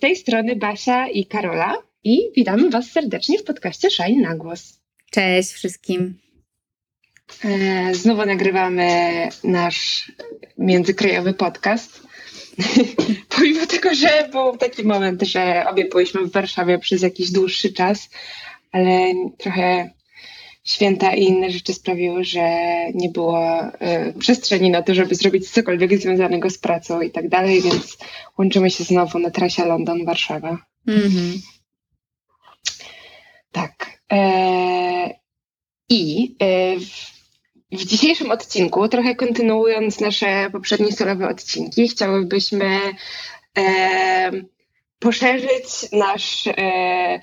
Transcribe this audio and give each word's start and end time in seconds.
tej 0.00 0.16
strony 0.16 0.56
Basia 0.56 1.08
i 1.08 1.26
Karola 1.26 1.76
i 2.04 2.20
witamy 2.36 2.70
Was 2.70 2.90
serdecznie 2.90 3.38
w 3.38 3.44
podcaście 3.44 3.90
Shine 3.90 4.22
na 4.22 4.34
głos. 4.34 4.80
Cześć 5.10 5.52
wszystkim. 5.52 6.18
E, 7.44 7.94
znowu 7.94 8.26
nagrywamy 8.26 8.88
nasz 9.44 10.12
międzykrajowy 10.58 11.34
podcast. 11.34 12.02
Pomimo 13.36 13.66
tego, 13.66 13.94
że 13.94 14.28
był 14.32 14.56
taki 14.56 14.84
moment, 14.84 15.22
że 15.22 15.64
obie 15.70 15.84
byliśmy 15.84 16.20
w 16.20 16.32
Warszawie 16.32 16.78
przez 16.78 17.02
jakiś 17.02 17.30
dłuższy 17.30 17.72
czas, 17.72 18.10
ale 18.72 19.12
trochę 19.38 19.90
święta 20.72 21.14
i 21.14 21.24
inne 21.24 21.50
rzeczy 21.50 21.74
sprawiły, 21.74 22.24
że 22.24 22.40
nie 22.94 23.08
było 23.08 23.62
y, 23.64 24.18
przestrzeni 24.18 24.70
na 24.70 24.82
to, 24.82 24.94
żeby 24.94 25.14
zrobić 25.14 25.50
cokolwiek 25.50 25.98
związanego 25.98 26.50
z 26.50 26.58
pracą 26.58 27.00
i 27.00 27.10
tak 27.10 27.28
dalej, 27.28 27.62
więc 27.62 27.98
łączymy 28.38 28.70
się 28.70 28.84
znowu 28.84 29.18
na 29.18 29.30
trasie 29.30 29.64
London-Warszawa. 29.64 30.58
Mm-hmm. 30.88 31.38
Tak. 33.52 34.00
E, 34.12 35.14
I 35.88 36.34
e, 36.38 36.76
w, 36.80 37.10
w, 37.72 37.84
dzisiejszym 37.84 38.30
odcinku, 38.30 38.88
trochę 38.88 39.14
kontynuując 39.14 40.00
nasze 40.00 40.50
poprzednie 40.52 40.92
solowe 40.92 41.28
odcinki, 41.28 41.88
chciałybyśmy 41.88 42.78
e, 43.58 44.30
poszerzyć 44.98 45.92
nasz 45.92 46.46
e, 46.46 47.20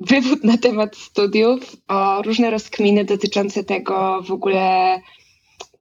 wywód 0.00 0.44
na 0.44 0.58
temat 0.58 0.96
studiów, 0.96 1.76
o 1.88 2.22
różne 2.22 2.50
rozkminy 2.50 3.04
dotyczące 3.04 3.64
tego 3.64 4.22
w 4.22 4.32
ogóle. 4.32 5.00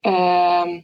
E, 0.05 0.81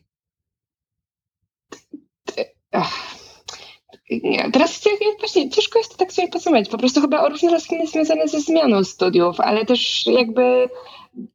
nie, 4.23 4.51
teraz 4.51 4.83
właśnie 5.19 5.49
ciężko 5.49 5.79
jest 5.79 5.91
to 5.91 5.97
tak 5.97 6.13
sobie 6.13 6.27
podsumować. 6.27 6.69
Po 6.69 6.77
prostu 6.77 7.01
chyba 7.01 7.21
o 7.21 7.29
różne 7.29 7.51
rozkminy 7.51 7.87
związane 7.87 8.27
ze 8.27 8.41
zmianą 8.41 8.83
studiów, 8.83 9.39
ale 9.39 9.65
też 9.65 10.05
jakby 10.05 10.69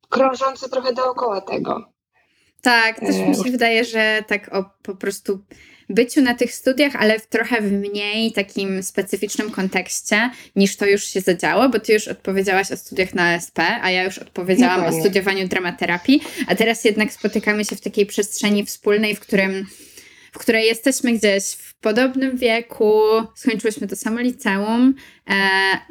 krążące 0.08 0.68
trochę 0.68 0.92
dookoła 0.92 1.40
tego. 1.40 1.88
Tak, 2.62 3.00
też 3.00 3.16
mi 3.16 3.44
się 3.44 3.50
wydaje, 3.50 3.84
że 3.84 4.24
tak 4.28 4.54
o 4.54 4.64
po 4.82 4.96
prostu 4.96 5.38
byciu 5.88 6.22
na 6.22 6.34
tych 6.34 6.54
studiach, 6.54 6.96
ale 6.96 7.18
w 7.18 7.26
trochę 7.26 7.60
w 7.60 7.72
mniej 7.72 8.32
takim 8.32 8.82
specyficznym 8.82 9.50
kontekście 9.50 10.30
niż 10.56 10.76
to 10.76 10.86
już 10.86 11.04
się 11.04 11.20
zadziało, 11.20 11.68
bo 11.68 11.80
ty 11.80 11.92
już 11.92 12.08
odpowiedziałaś 12.08 12.72
o 12.72 12.76
studiach 12.76 13.14
na 13.14 13.34
SP, 13.46 13.58
a 13.82 13.90
ja 13.90 14.04
już 14.04 14.18
odpowiedziałam 14.18 14.84
o 14.84 15.00
studiowaniu 15.00 15.48
dramaterapii, 15.48 16.20
a 16.46 16.54
teraz 16.54 16.84
jednak 16.84 17.12
spotykamy 17.12 17.64
się 17.64 17.76
w 17.76 17.80
takiej 17.80 18.06
przestrzeni 18.06 18.66
wspólnej, 18.66 19.16
w 19.16 19.20
którym 19.20 19.66
w 20.36 20.38
której 20.38 20.66
jesteśmy 20.66 21.12
gdzieś 21.12 21.44
w 21.44 21.74
podobnym 21.74 22.36
wieku, 22.36 23.02
skończyłyśmy 23.34 23.86
to 23.86 23.96
samo 23.96 24.20
liceum, 24.20 24.94
e, 25.26 25.32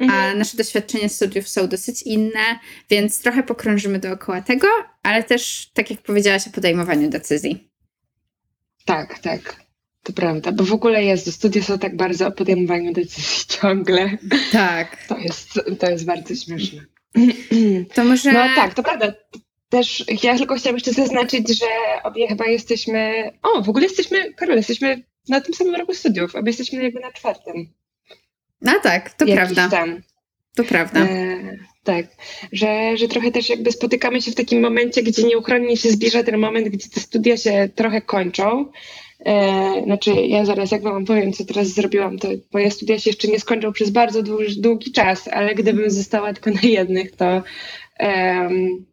mhm. 0.00 0.10
a 0.10 0.34
nasze 0.34 0.56
doświadczenia 0.56 1.08
studiów 1.08 1.48
są 1.48 1.68
dosyć 1.68 2.02
inne, 2.02 2.58
więc 2.90 3.22
trochę 3.22 3.42
pokrążymy 3.42 3.98
dookoła 3.98 4.40
tego, 4.40 4.68
ale 5.02 5.22
też, 5.22 5.70
tak 5.74 5.90
jak 5.90 6.02
powiedziałaś, 6.02 6.48
o 6.48 6.50
podejmowaniu 6.50 7.10
decyzji. 7.10 7.70
Tak, 8.84 9.18
tak. 9.18 9.65
To 10.06 10.12
prawda, 10.12 10.52
bo 10.52 10.64
w 10.64 10.72
ogóle 10.72 11.04
jest, 11.04 11.32
studia 11.32 11.62
są 11.62 11.78
tak 11.78 11.96
bardzo 11.96 12.26
o 12.26 12.30
podejmowaniu 12.30 12.92
decyzji 12.92 13.46
ciągle. 13.60 14.18
Tak. 14.52 15.06
To 15.08 15.18
jest, 15.18 15.60
to 15.78 15.90
jest 15.90 16.04
bardzo 16.04 16.34
śmieszne. 16.34 16.84
To 17.94 18.04
może... 18.04 18.32
No 18.32 18.46
tak, 18.56 18.74
to 18.74 18.82
prawda. 18.82 19.12
Też 19.68 20.04
ja 20.22 20.36
tylko 20.36 20.54
chciałam 20.54 20.76
jeszcze 20.76 20.92
zaznaczyć, 20.92 21.58
że 21.58 21.66
obie 22.04 22.28
chyba 22.28 22.46
jesteśmy. 22.46 23.30
O, 23.42 23.62
w 23.62 23.68
ogóle 23.68 23.84
jesteśmy, 23.84 24.34
Karol, 24.34 24.56
jesteśmy 24.56 25.02
na 25.28 25.40
tym 25.40 25.54
samym 25.54 25.74
roku 25.74 25.94
studiów, 25.94 26.34
obie 26.34 26.50
jesteśmy 26.50 26.82
jakby 26.82 27.00
na 27.00 27.12
czwartym. 27.12 27.72
No 28.62 28.72
tak, 28.82 29.14
to 29.14 29.24
Jakiś 29.24 29.36
prawda. 29.36 29.76
Tam. 29.76 30.02
To 30.56 30.64
prawda. 30.64 31.00
E, 31.00 31.38
tak, 31.84 32.06
że, 32.52 32.96
że 32.96 33.08
trochę 33.08 33.30
też 33.30 33.48
jakby 33.48 33.72
spotykamy 33.72 34.22
się 34.22 34.30
w 34.30 34.34
takim 34.34 34.60
momencie, 34.60 35.02
gdzie 35.02 35.22
nieuchronnie 35.22 35.76
się 35.76 35.90
zbliża 35.90 36.22
ten 36.22 36.38
moment, 36.38 36.68
gdzie 36.68 36.88
te 36.88 37.00
studia 37.00 37.36
się 37.36 37.68
trochę 37.74 38.00
kończą. 38.02 38.72
E, 39.26 39.82
znaczy, 39.84 40.10
ja 40.14 40.44
zaraz 40.44 40.70
jak 40.70 40.82
wam 40.82 41.04
powiem, 41.04 41.32
co 41.32 41.44
teraz 41.44 41.68
zrobiłam, 41.68 42.18
to 42.18 42.28
moje 42.52 42.70
studia 42.70 42.98
się 42.98 43.10
jeszcze 43.10 43.28
nie 43.28 43.40
skończą 43.40 43.72
przez 43.72 43.90
bardzo 43.90 44.22
długi, 44.22 44.60
długi 44.60 44.92
czas, 44.92 45.28
ale 45.28 45.54
gdybym 45.54 45.90
została 45.90 46.32
tylko 46.32 46.50
na 46.50 46.68
jednych, 46.68 47.16
to. 47.16 47.42
Um, 48.00 48.86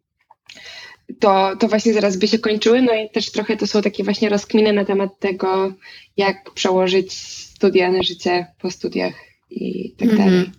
to, 1.19 1.55
to 1.59 1.67
właśnie 1.67 1.93
zaraz 1.93 2.17
by 2.17 2.27
się 2.27 2.39
kończyły. 2.39 2.81
No 2.81 2.93
i 2.93 3.09
też 3.09 3.31
trochę 3.31 3.57
to 3.57 3.67
są 3.67 3.81
takie 3.81 4.03
właśnie 4.03 4.29
rozkminy 4.29 4.73
na 4.73 4.85
temat 4.85 5.19
tego, 5.19 5.73
jak 6.17 6.51
przełożyć 6.51 7.13
studia 7.13 7.91
na 7.91 8.03
życie 8.03 8.47
po 8.61 8.71
studiach 8.71 9.13
i 9.49 9.95
tak 9.97 10.09
-hmm. 10.09 10.17
dalej. 10.17 10.51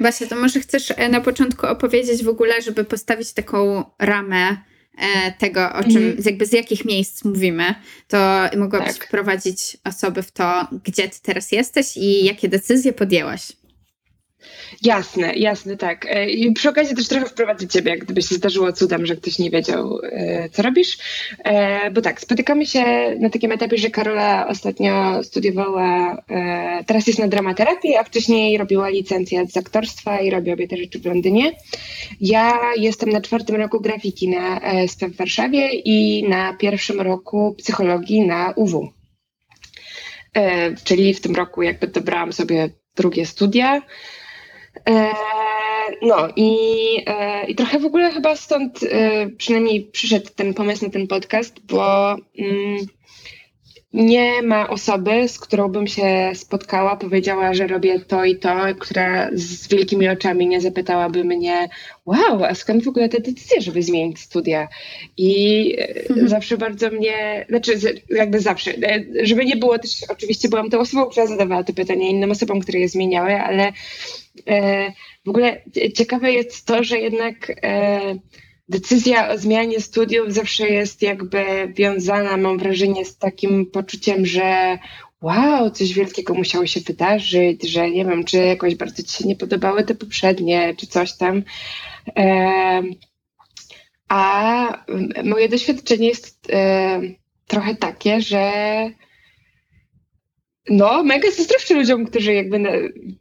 Basia, 0.00 0.26
to 0.26 0.36
może 0.36 0.60
chcesz 0.60 0.92
e, 0.96 1.08
na 1.08 1.20
początku 1.20 1.66
opowiedzieć 1.66 2.24
w 2.24 2.28
ogóle, 2.28 2.62
żeby 2.62 2.84
postawić 2.84 3.32
taką 3.32 3.84
ramę 3.98 4.56
tego, 5.38 5.72
o 5.72 5.82
czym, 5.82 5.96
mm. 5.96 6.16
jakby 6.24 6.46
z 6.46 6.52
jakich 6.52 6.84
miejsc 6.84 7.24
mówimy, 7.24 7.74
to 8.08 8.48
mogłabyś 8.56 8.98
tak. 8.98 9.06
wprowadzić 9.06 9.76
osoby 9.84 10.22
w 10.22 10.32
to, 10.32 10.66
gdzie 10.84 11.08
ty 11.08 11.18
teraz 11.22 11.52
jesteś 11.52 11.96
i 11.96 12.24
jakie 12.24 12.48
decyzje 12.48 12.92
podjęłaś. 12.92 13.52
Jasne, 14.82 15.34
jasne, 15.34 15.76
tak. 15.76 16.06
E, 16.06 16.30
I 16.30 16.52
przy 16.52 16.68
okazji 16.68 16.96
też 16.96 17.08
trochę 17.08 17.26
wprowadzę 17.26 17.68
ciebie, 17.68 17.90
jak 17.90 18.04
gdyby 18.04 18.22
się 18.22 18.34
zdarzyło 18.34 18.72
cudem, 18.72 19.06
że 19.06 19.16
ktoś 19.16 19.38
nie 19.38 19.50
wiedział, 19.50 20.00
e, 20.02 20.48
co 20.48 20.62
robisz. 20.62 20.98
E, 21.44 21.90
bo 21.90 22.00
tak, 22.00 22.20
spotykamy 22.20 22.66
się 22.66 22.84
na 23.20 23.30
takim 23.30 23.52
etapie, 23.52 23.78
że 23.78 23.90
Karola 23.90 24.48
ostatnio 24.48 25.22
studiowała, 25.22 26.22
teraz 26.86 27.06
jest 27.06 27.18
na 27.18 27.28
dramaterapii, 27.28 27.96
a 27.96 28.04
wcześniej 28.04 28.58
robiła 28.58 28.88
licencję 28.88 29.46
z 29.46 29.56
aktorstwa 29.56 30.20
i 30.20 30.30
robi 30.30 30.52
obie 30.52 30.68
te 30.68 30.76
rzeczy 30.76 30.98
w 30.98 31.06
Londynie. 31.06 31.52
Ja 32.20 32.58
jestem 32.76 33.10
na 33.10 33.20
czwartym 33.20 33.56
roku 33.56 33.80
grafiki 33.80 34.28
na 34.28 34.60
SP 34.90 35.00
w 35.08 35.16
Warszawie 35.16 35.68
i 35.68 36.28
na 36.28 36.54
pierwszym 36.54 37.00
roku 37.00 37.54
psychologii 37.58 38.26
na 38.26 38.52
UW. 38.56 38.92
Czyli 40.84 41.14
w 41.14 41.20
tym 41.20 41.34
roku 41.36 41.62
jakby 41.62 41.86
dobrałam 41.86 42.32
sobie 42.32 42.70
drugie 42.96 43.26
studia. 43.26 43.82
E, 44.88 45.14
no 46.02 46.28
i, 46.36 46.48
e, 47.06 47.46
i 47.46 47.54
trochę 47.54 47.78
w 47.78 47.84
ogóle 47.84 48.10
chyba 48.10 48.36
stąd 48.36 48.82
e, 48.82 49.26
przynajmniej 49.30 49.82
przyszedł 49.82 50.26
ten 50.36 50.54
pomysł 50.54 50.84
na 50.84 50.90
ten 50.90 51.06
podcast, 51.06 51.60
bo 51.66 52.16
mm, 52.38 52.86
nie 53.92 54.42
ma 54.42 54.68
osoby, 54.70 55.28
z 55.28 55.38
którą 55.38 55.68
bym 55.68 55.86
się 55.86 56.30
spotkała, 56.34 56.96
powiedziała, 56.96 57.54
że 57.54 57.66
robię 57.66 58.00
to 58.00 58.24
i 58.24 58.36
to, 58.36 58.56
która 58.78 59.30
z 59.32 59.68
wielkimi 59.68 60.08
oczami 60.08 60.46
nie 60.46 60.60
zapytałaby 60.60 61.24
mnie, 61.24 61.68
wow, 62.06 62.44
a 62.44 62.54
skąd 62.54 62.84
w 62.84 62.88
ogóle 62.88 63.08
te 63.08 63.20
decyzje, 63.20 63.60
żeby 63.60 63.82
zmienić 63.82 64.20
studia? 64.20 64.68
I 65.16 65.76
mhm. 66.08 66.28
zawsze 66.28 66.58
bardzo 66.58 66.90
mnie, 66.90 67.46
znaczy 67.48 67.72
jakby 68.10 68.40
zawsze, 68.40 68.72
żeby 69.22 69.44
nie 69.44 69.56
było 69.56 69.78
też, 69.78 70.04
oczywiście 70.08 70.48
byłam 70.48 70.70
tą 70.70 70.78
osobą, 70.78 71.06
która 71.06 71.26
zadawała 71.26 71.64
te 71.64 71.72
pytania 71.72 72.08
innym 72.08 72.30
osobom, 72.30 72.60
które 72.60 72.78
je 72.78 72.88
zmieniały, 72.88 73.40
ale 73.40 73.72
E, 74.46 74.92
w 75.24 75.28
ogóle 75.28 75.62
ciekawe 75.94 76.32
jest 76.32 76.66
to, 76.66 76.84
że 76.84 76.98
jednak 76.98 77.52
e, 77.62 78.00
decyzja 78.68 79.28
o 79.28 79.38
zmianie 79.38 79.80
studiów 79.80 80.32
zawsze 80.32 80.68
jest 80.68 81.02
jakby 81.02 81.72
wiązana, 81.74 82.36
mam 82.36 82.58
wrażenie, 82.58 83.04
z 83.04 83.18
takim 83.18 83.66
poczuciem, 83.66 84.26
że 84.26 84.78
wow, 85.20 85.70
coś 85.70 85.92
wielkiego 85.92 86.34
musiało 86.34 86.66
się 86.66 86.80
wydarzyć, 86.80 87.70
że 87.70 87.90
nie 87.90 88.04
wiem, 88.04 88.24
czy 88.24 88.36
jakoś 88.36 88.74
bardzo 88.74 89.02
ci 89.02 89.12
się 89.16 89.28
nie 89.28 89.36
podobały 89.36 89.84
te 89.84 89.94
poprzednie, 89.94 90.74
czy 90.76 90.86
coś 90.86 91.16
tam. 91.16 91.42
E, 92.16 92.82
a 94.08 94.84
moje 95.24 95.48
doświadczenie 95.48 96.08
jest 96.08 96.52
trochę 97.46 97.74
takie, 97.74 98.20
że 98.20 98.52
no, 100.70 101.02
mega 101.02 101.30
zazdroszczę 101.30 101.74
ludziom, 101.74 102.06
którzy 102.06 102.32
jakby 102.32 102.58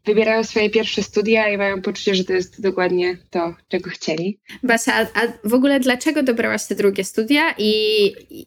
wybierają 0.06 0.44
swoje 0.44 0.69
pierwsze 0.69 1.03
studia 1.03 1.50
i 1.50 1.57
mają 1.57 1.81
poczucie, 1.81 2.15
że 2.15 2.24
to 2.24 2.33
jest 2.33 2.62
dokładnie 2.62 3.18
to, 3.30 3.56
czego 3.68 3.89
chcieli. 3.89 4.39
Basia, 4.63 4.94
a, 4.94 5.01
a 5.01 5.27
w 5.44 5.53
ogóle 5.53 5.80
dlaczego 5.80 6.24
dobrałaś 6.24 6.65
te 6.65 6.75
drugie 6.75 7.03
studia 7.03 7.42
i, 7.57 7.71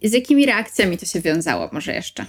i 0.00 0.08
z 0.08 0.12
jakimi 0.12 0.46
reakcjami 0.46 0.98
to 0.98 1.06
się 1.06 1.20
wiązało 1.20 1.68
może 1.72 1.94
jeszcze? 1.94 2.26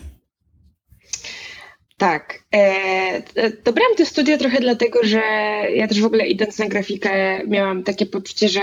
Tak. 2.00 2.44
E, 2.54 3.22
dobrałam 3.64 3.96
te 3.96 4.06
studia 4.06 4.38
trochę 4.38 4.60
dlatego, 4.60 5.00
że 5.04 5.22
ja 5.76 5.88
też 5.88 6.02
w 6.02 6.06
ogóle 6.06 6.28
idąc 6.28 6.60
na 6.60 6.66
grafikę 6.66 7.42
miałam 7.48 7.84
takie 7.84 8.06
poczucie, 8.06 8.50
że 8.50 8.62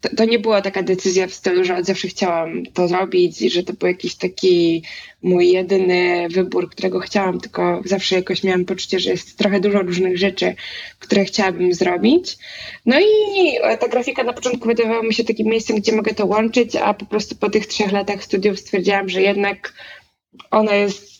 to, 0.00 0.16
to, 0.16 0.24
nie 0.24 0.38
była 0.38 0.62
taka 0.62 0.82
decyzja 0.82 1.26
w 1.26 1.34
stylu, 1.34 1.64
że 1.64 1.76
od 1.76 1.86
zawsze 1.86 2.08
chciałam 2.08 2.66
to 2.66 2.88
zrobić 2.88 3.42
i 3.42 3.50
że 3.50 3.62
to 3.62 3.72
był 3.72 3.88
jakiś 3.88 4.14
taki 4.14 4.82
mój 5.22 5.52
jedyny 5.52 6.28
wybór, 6.28 6.70
którego 6.70 7.00
chciałam, 7.00 7.40
tylko 7.40 7.82
zawsze 7.84 8.14
jakoś 8.14 8.42
miałam 8.42 8.64
poczucie, 8.64 9.00
że 9.00 9.10
jest 9.10 9.38
trochę 9.38 9.60
dużo 9.60 9.82
różnych 9.82 10.18
rzeczy, 10.18 10.54
które 10.98 11.24
chciałabym 11.24 11.74
zrobić. 11.74 12.38
No 12.86 13.00
i 13.00 13.04
ta 13.80 13.88
grafika 13.88 14.24
na 14.24 14.32
początku 14.32 14.68
wydawała 14.68 15.02
mi 15.02 15.14
się 15.14 15.24
takim 15.24 15.46
miejscem, 15.46 15.76
gdzie 15.76 15.92
mogę 15.92 16.14
to 16.14 16.26
łączyć, 16.26 16.76
a 16.76 16.94
po 16.94 17.06
prostu 17.06 17.36
po 17.36 17.50
tych 17.50 17.66
trzech 17.66 17.92
latach 17.92 18.24
studiów 18.24 18.60
stwierdziłam, 18.60 19.08
że 19.08 19.22
jednak 19.22 19.72
ona 20.50 20.74
jest 20.74 21.13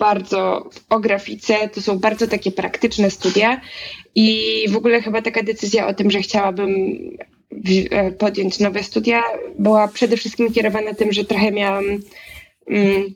bardzo 0.00 0.70
o 0.88 1.00
grafice, 1.00 1.68
to 1.68 1.82
są 1.82 1.98
bardzo 1.98 2.26
takie 2.26 2.52
praktyczne 2.52 3.10
studia 3.10 3.60
i 4.14 4.64
w 4.68 4.76
ogóle 4.76 5.02
chyba 5.02 5.22
taka 5.22 5.42
decyzja 5.42 5.86
o 5.86 5.94
tym, 5.94 6.10
że 6.10 6.20
chciałabym 6.20 6.70
e, 7.90 8.12
podjąć 8.12 8.58
nowe 8.58 8.82
studia 8.82 9.22
była 9.58 9.88
przede 9.88 10.16
wszystkim 10.16 10.52
kierowana 10.52 10.94
tym, 10.94 11.12
że 11.12 11.24
trochę 11.24 11.52
miałam 11.52 11.84
mm, 12.66 13.14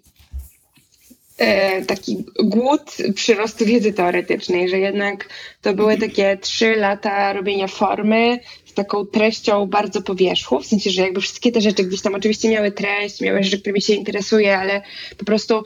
e, 1.39 1.83
taki 1.83 2.25
głód 2.43 2.97
przyrostu 3.15 3.65
wiedzy 3.65 3.93
teoretycznej, 3.93 4.69
że 4.69 4.79
jednak 4.79 5.29
to 5.63 5.75
były 5.75 5.99
takie 5.99 6.37
trzy 6.37 6.77
lata 6.77 7.33
robienia 7.33 7.69
formy 7.69 8.39
z 8.67 8.75
taką 8.75 9.07
treścią 9.07 9.67
bardzo 9.67 10.03
po 10.03 10.15
wierzchu, 10.15 10.61
w 10.61 10.67
sensie, 10.67 10.91
że 10.91 11.03
jakby 11.03 11.21
wszystkie 11.21 11.53
te 11.53 11.61
rzeczy 11.61 11.85
gdzieś 11.85 12.03
tam 12.03 12.15
oczywiście 12.15 12.49
miały 12.49 12.73
treść, 12.73 13.21
miały 13.21 13.43
rzeczy, 13.43 13.59
którymi 13.59 13.83
się 13.83 13.95
interesuje, 13.95 14.59
ale 14.59 14.83
po 15.19 15.25
prostu 15.25 15.65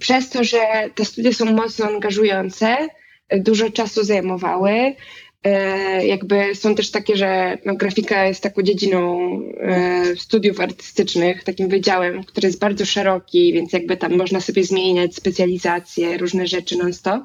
przez 0.00 0.30
to, 0.30 0.44
że 0.44 0.58
te 0.94 1.04
studia 1.04 1.32
są 1.32 1.44
mocno 1.44 1.86
angażujące, 1.86 2.76
dużo 3.36 3.70
czasu 3.70 4.04
zajmowały, 4.04 4.94
jakby 6.02 6.54
są 6.54 6.74
też 6.74 6.90
takie, 6.90 7.16
że 7.16 7.58
no, 7.64 7.74
grafika 7.74 8.26
jest 8.26 8.42
taką 8.42 8.62
dziedziną 8.62 9.30
e, 9.60 10.02
studiów 10.16 10.60
artystycznych, 10.60 11.44
takim 11.44 11.68
wydziałem, 11.68 12.24
który 12.24 12.46
jest 12.48 12.58
bardzo 12.58 12.86
szeroki, 12.86 13.52
więc 13.52 13.72
jakby 13.72 13.96
tam 13.96 14.16
można 14.16 14.40
sobie 14.40 14.64
zmieniać 14.64 15.14
specjalizacje, 15.14 16.18
różne 16.18 16.46
rzeczy 16.46 16.78
non-stop. 16.78 17.22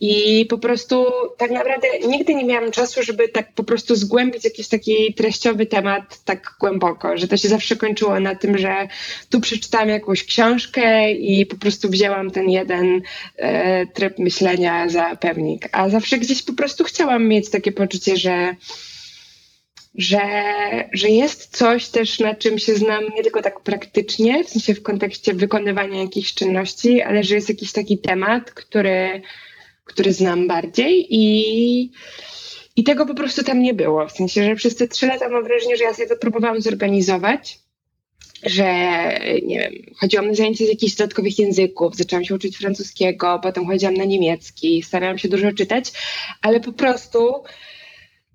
I 0.00 0.46
po 0.50 0.58
prostu 0.58 1.06
tak 1.36 1.50
naprawdę 1.50 1.88
nigdy 2.08 2.34
nie 2.34 2.44
miałam 2.44 2.70
czasu, 2.70 3.02
żeby 3.02 3.28
tak 3.28 3.52
po 3.52 3.64
prostu 3.64 3.96
zgłębić 3.96 4.44
jakiś 4.44 4.68
taki 4.68 5.14
treściowy 5.14 5.66
temat 5.66 6.24
tak 6.24 6.56
głęboko, 6.60 7.16
że 7.16 7.28
to 7.28 7.36
się 7.36 7.48
zawsze 7.48 7.76
kończyło 7.76 8.20
na 8.20 8.34
tym, 8.34 8.58
że 8.58 8.88
tu 9.30 9.40
przeczytałam 9.40 9.88
jakąś 9.88 10.24
książkę 10.24 11.12
i 11.12 11.46
po 11.46 11.56
prostu 11.56 11.88
wzięłam 11.88 12.30
ten 12.30 12.50
jeden 12.50 13.02
e, 13.36 13.86
tryb 13.86 14.18
myślenia 14.18 14.88
za 14.88 15.16
pewnik, 15.16 15.68
a 15.72 15.88
zawsze 15.88 16.18
gdzieś 16.18 16.42
po 16.42 16.52
prostu 16.52 16.84
chciałam 16.84 17.28
mieć 17.28 17.33
mieć 17.34 17.50
takie 17.50 17.72
poczucie, 17.72 18.16
że, 18.16 18.56
że, 19.94 20.20
że 20.92 21.08
jest 21.08 21.56
coś 21.56 21.88
też, 21.88 22.18
na 22.18 22.34
czym 22.34 22.58
się 22.58 22.74
znam 22.74 23.04
nie 23.16 23.22
tylko 23.22 23.42
tak 23.42 23.60
praktycznie, 23.60 24.44
w 24.44 24.48
sensie 24.48 24.74
w 24.74 24.82
kontekście 24.82 25.34
wykonywania 25.34 26.02
jakichś 26.02 26.34
czynności, 26.34 27.02
ale 27.02 27.24
że 27.24 27.34
jest 27.34 27.48
jakiś 27.48 27.72
taki 27.72 27.98
temat, 27.98 28.50
który, 28.50 29.22
który 29.84 30.12
znam 30.12 30.48
bardziej 30.48 31.06
i, 31.10 31.92
i 32.76 32.84
tego 32.84 33.06
po 33.06 33.14
prostu 33.14 33.44
tam 33.44 33.62
nie 33.62 33.74
było. 33.74 34.08
W 34.08 34.12
sensie, 34.12 34.44
że 34.44 34.54
przez 34.54 34.76
te 34.76 34.88
trzy 34.88 35.06
lata 35.06 35.28
mam 35.28 35.44
wrażenie, 35.44 35.76
że 35.76 35.84
ja 35.84 35.94
sobie 35.94 36.08
to 36.08 36.16
próbowałam 36.16 36.60
zorganizować 36.60 37.63
że 38.44 38.64
nie 39.42 39.58
wiem, 39.58 39.72
chodziłam 39.96 40.26
na 40.26 40.34
zajęcia 40.34 40.64
z 40.64 40.68
jakichś 40.68 40.94
dodatkowych 40.94 41.38
języków, 41.38 41.96
zaczęłam 41.96 42.24
się 42.24 42.34
uczyć 42.34 42.56
francuskiego, 42.56 43.40
potem 43.42 43.66
chodziłam 43.66 43.94
na 43.94 44.04
niemiecki, 44.04 44.82
starałam 44.82 45.18
się 45.18 45.28
dużo 45.28 45.52
czytać, 45.52 45.92
ale 46.42 46.60
po 46.60 46.72
prostu 46.72 47.42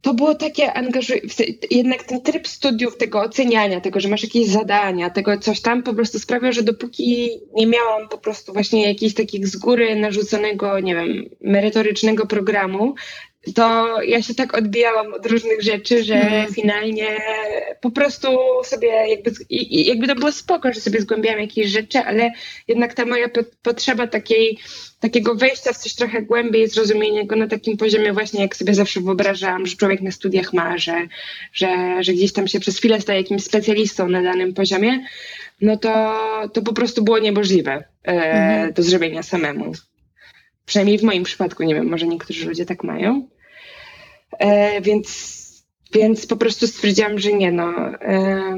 to 0.01 0.13
było 0.13 0.35
takie 0.35 0.73
angażujące, 0.73 1.43
jednak 1.71 2.03
ten 2.03 2.21
tryb 2.21 2.47
studiów, 2.47 2.97
tego 2.97 3.21
oceniania, 3.21 3.81
tego, 3.81 3.99
że 3.99 4.09
masz 4.09 4.23
jakieś 4.23 4.47
zadania, 4.47 5.09
tego 5.09 5.37
coś 5.37 5.61
tam 5.61 5.83
po 5.83 5.93
prostu 5.93 6.19
sprawia, 6.19 6.51
że 6.51 6.63
dopóki 6.63 7.29
nie 7.55 7.67
miałam 7.67 8.09
po 8.09 8.17
prostu 8.17 8.53
właśnie 8.53 8.87
jakichś 8.87 9.13
takich 9.13 9.47
z 9.47 9.57
góry 9.57 9.95
narzuconego, 9.95 10.79
nie 10.79 10.95
wiem, 10.95 11.29
merytorycznego 11.41 12.25
programu, 12.25 12.95
to 13.55 13.97
ja 14.01 14.21
się 14.21 14.35
tak 14.35 14.57
odbijałam 14.57 15.13
od 15.13 15.25
różnych 15.25 15.61
rzeczy, 15.61 16.03
że 16.03 16.15
mm. 16.15 16.53
finalnie 16.53 17.07
po 17.81 17.91
prostu 17.91 18.27
sobie 18.63 18.87
jakby, 18.87 19.31
jakby 19.69 20.07
to 20.07 20.15
było 20.15 20.31
spoko, 20.31 20.73
że 20.73 20.81
sobie 20.81 21.01
zgłębiałam 21.01 21.39
jakieś 21.39 21.71
rzeczy, 21.71 21.99
ale 21.99 22.31
jednak 22.67 22.93
ta 22.93 23.05
moja 23.05 23.27
potrzeba 23.61 24.07
takiej, 24.07 24.57
takiego 24.99 25.35
wejścia 25.35 25.73
w 25.73 25.77
coś 25.77 25.95
trochę 25.95 26.21
głębiej, 26.21 26.67
zrozumienia 26.67 27.25
go 27.25 27.35
na 27.35 27.47
takim 27.47 27.77
poziomie 27.77 28.13
właśnie, 28.13 28.41
jak 28.41 28.55
sobie 28.55 28.73
zawsze 28.73 29.01
wyobrażałam, 29.01 29.65
że 29.65 29.75
człowiek 29.75 30.01
na 30.01 30.11
studiach 30.11 30.53
ma, 30.53 30.77
że, 30.77 31.07
że, 31.53 31.97
że 32.03 32.13
gdzieś 32.13 32.33
tam 32.33 32.47
się 32.47 32.59
przez 32.59 32.77
chwilę 32.77 33.01
staje 33.01 33.21
jakimś 33.21 33.43
specjalistą 33.43 34.09
na 34.09 34.21
danym 34.21 34.53
poziomie, 34.53 35.05
no 35.61 35.77
to, 35.77 36.19
to 36.53 36.61
po 36.61 36.73
prostu 36.73 37.03
było 37.03 37.19
niemożliwe 37.19 37.83
e, 38.03 38.11
mm. 38.11 38.73
do 38.73 38.83
zrobienia 38.83 39.23
samemu. 39.23 39.73
Przynajmniej 40.69 40.97
w 40.97 41.03
moim 41.03 41.23
przypadku, 41.23 41.63
nie 41.63 41.75
wiem, 41.75 41.89
może 41.89 42.07
niektórzy 42.07 42.47
ludzie 42.47 42.65
tak 42.65 42.83
mają. 42.83 43.29
E, 44.39 44.81
więc, 44.81 45.09
więc 45.93 46.27
po 46.27 46.37
prostu 46.37 46.67
stwierdziłam, 46.67 47.19
że 47.19 47.33
nie 47.33 47.51
no. 47.51 47.73
E, 48.01 48.55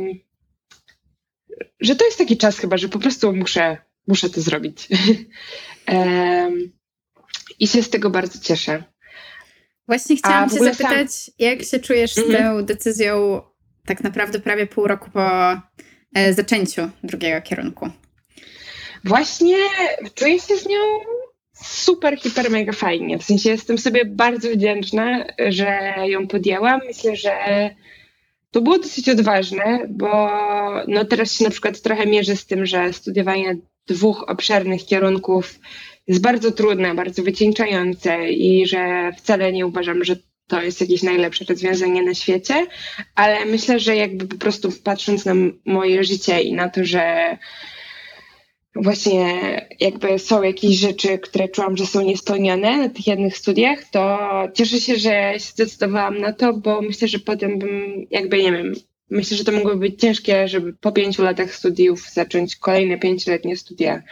że 1.79 1.95
to 1.95 2.05
jest 2.05 2.17
taki 2.17 2.37
czas 2.37 2.57
chyba, 2.57 2.77
że 2.77 2.89
po 2.89 2.99
prostu 2.99 3.33
muszę, 3.33 3.77
muszę 4.07 4.29
to 4.29 4.41
zrobić. 4.41 4.87
e, 5.89 6.51
I 7.59 7.67
się 7.67 7.83
z 7.83 7.89
tego 7.89 8.09
bardzo 8.09 8.39
cieszę. 8.39 8.83
Właśnie 9.87 10.15
chciałam 10.15 10.49
cię 10.49 10.59
zapytać, 10.59 11.13
sam... 11.13 11.33
jak 11.39 11.63
się 11.63 11.79
czujesz 11.79 12.13
z 12.13 12.17
mhm. 12.17 12.43
tą 12.43 12.65
decyzją 12.65 13.41
tak 13.85 14.03
naprawdę 14.03 14.39
prawie 14.39 14.67
pół 14.67 14.87
roku 14.87 15.11
po 15.11 15.51
e, 16.15 16.33
zaczęciu 16.33 16.89
drugiego 17.03 17.41
kierunku? 17.41 17.89
Właśnie 19.03 19.57
czuję 20.15 20.39
się 20.39 20.57
z 20.57 20.67
nią 20.67 20.79
super, 21.63 22.19
hiper, 22.19 22.51
mega 22.51 22.71
fajnie. 22.71 23.17
W 23.17 23.23
sensie 23.23 23.49
jestem 23.49 23.77
sobie 23.77 24.05
bardzo 24.05 24.49
wdzięczna, 24.49 25.25
że 25.49 25.93
ją 26.05 26.27
podjęłam. 26.27 26.81
Myślę, 26.87 27.15
że 27.15 27.35
to 28.51 28.61
było 28.61 28.79
dosyć 28.79 29.09
odważne, 29.09 29.79
bo 29.89 30.29
no 30.87 31.05
teraz 31.05 31.33
się 31.33 31.43
na 31.43 31.49
przykład 31.49 31.81
trochę 31.81 32.05
mierzę 32.05 32.35
z 32.35 32.45
tym, 32.45 32.65
że 32.65 32.93
studiowanie 32.93 33.57
dwóch 33.87 34.23
obszernych 34.27 34.85
kierunków 34.85 35.59
jest 36.07 36.21
bardzo 36.21 36.51
trudne, 36.51 36.95
bardzo 36.95 37.23
wycieńczające 37.23 38.29
i 38.29 38.67
że 38.67 39.11
wcale 39.17 39.53
nie 39.53 39.67
uważam, 39.67 40.03
że 40.03 40.15
to 40.47 40.61
jest 40.61 40.81
jakieś 40.81 41.03
najlepsze 41.03 41.45
rozwiązanie 41.45 42.03
na 42.03 42.13
świecie, 42.13 42.67
ale 43.15 43.45
myślę, 43.45 43.79
że 43.79 43.95
jakby 43.95 44.27
po 44.27 44.37
prostu 44.37 44.69
patrząc 44.83 45.25
na 45.25 45.33
moje 45.65 46.03
życie 46.03 46.41
i 46.41 46.53
na 46.53 46.69
to, 46.69 46.85
że 46.85 47.37
właśnie 48.75 49.25
jakby 49.79 50.19
są 50.19 50.43
jakieś 50.43 50.77
rzeczy, 50.77 51.17
które 51.17 51.49
czułam, 51.49 51.77
że 51.77 51.85
są 51.85 52.01
niespełnione 52.01 52.77
na 52.77 52.89
tych 52.89 53.07
jednych 53.07 53.37
studiach, 53.37 53.83
to 53.91 54.19
cieszę 54.53 54.79
się, 54.79 54.95
że 54.95 55.33
się 55.33 55.39
zdecydowałam 55.39 56.19
na 56.19 56.33
to, 56.33 56.53
bo 56.53 56.81
myślę, 56.81 57.07
że 57.07 57.19
potem 57.19 57.59
bym 57.59 58.05
jakby, 58.11 58.43
nie 58.43 58.51
wiem, 58.51 58.73
myślę, 59.09 59.37
że 59.37 59.43
to 59.43 59.51
mogłoby 59.51 59.77
być 59.77 60.01
ciężkie, 60.01 60.47
żeby 60.47 60.73
po 60.73 60.91
pięciu 60.91 61.23
latach 61.23 61.55
studiów 61.55 62.09
zacząć 62.13 62.55
kolejne 62.55 62.97
pięcioletnie 62.97 63.57
studia 63.57 64.03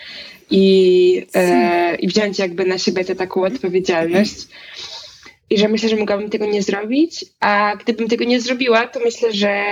i, 0.51 1.25
e, 1.35 1.95
i 1.95 2.07
wziąć 2.07 2.39
jakby 2.39 2.65
na 2.65 2.77
siebie 2.77 3.05
tę 3.05 3.15
taką 3.15 3.43
odpowiedzialność. 3.43 4.47
I 5.49 5.57
że 5.57 5.67
myślę, 5.67 5.89
że 5.89 5.95
mogłabym 5.95 6.29
tego 6.29 6.45
nie 6.45 6.63
zrobić, 6.63 7.25
a 7.39 7.75
gdybym 7.83 8.07
tego 8.07 8.23
nie 8.23 8.41
zrobiła, 8.41 8.87
to 8.87 8.99
myślę, 8.99 9.33
że 9.33 9.65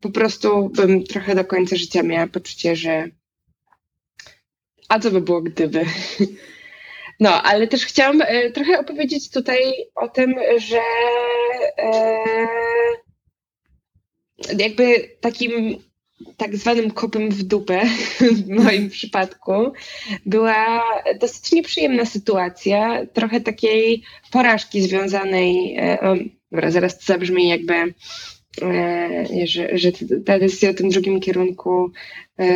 po 0.00 0.10
prostu 0.10 0.68
bym 0.68 1.04
trochę 1.04 1.34
do 1.34 1.44
końca 1.44 1.76
życia 1.76 2.02
miała 2.02 2.26
poczucie, 2.26 2.76
że 2.76 3.08
a 4.88 4.98
co 4.98 5.10
by 5.10 5.20
było 5.20 5.42
gdyby? 5.42 5.84
No, 7.20 7.42
ale 7.42 7.66
też 7.66 7.84
chciałam 7.84 8.22
e, 8.22 8.50
trochę 8.50 8.78
opowiedzieć 8.78 9.30
tutaj 9.30 9.60
o 9.94 10.08
tym, 10.08 10.34
że 10.58 10.80
e, 11.78 12.18
jakby 14.58 15.16
takim 15.20 15.76
tak 16.36 16.56
zwanym 16.56 16.90
kopem 16.90 17.30
w 17.30 17.42
dupę 17.42 17.80
w 18.44 18.48
moim 18.48 18.90
przypadku 18.90 19.72
była 20.26 20.82
dosyć 21.20 21.52
nieprzyjemna 21.52 22.04
sytuacja, 22.04 23.06
trochę 23.06 23.40
takiej 23.40 24.02
porażki 24.32 24.82
związanej, 24.82 25.76
e, 25.76 26.00
o, 26.00 26.16
dobra, 26.52 26.70
zaraz 26.70 26.98
to 26.98 27.04
zabrzmi 27.04 27.48
jakby 27.48 27.94
że, 29.44 29.78
że 29.78 29.92
ta 30.26 30.38
decyzja 30.38 30.70
o 30.70 30.74
tym 30.74 30.88
drugim 30.88 31.20
kierunku 31.20 31.92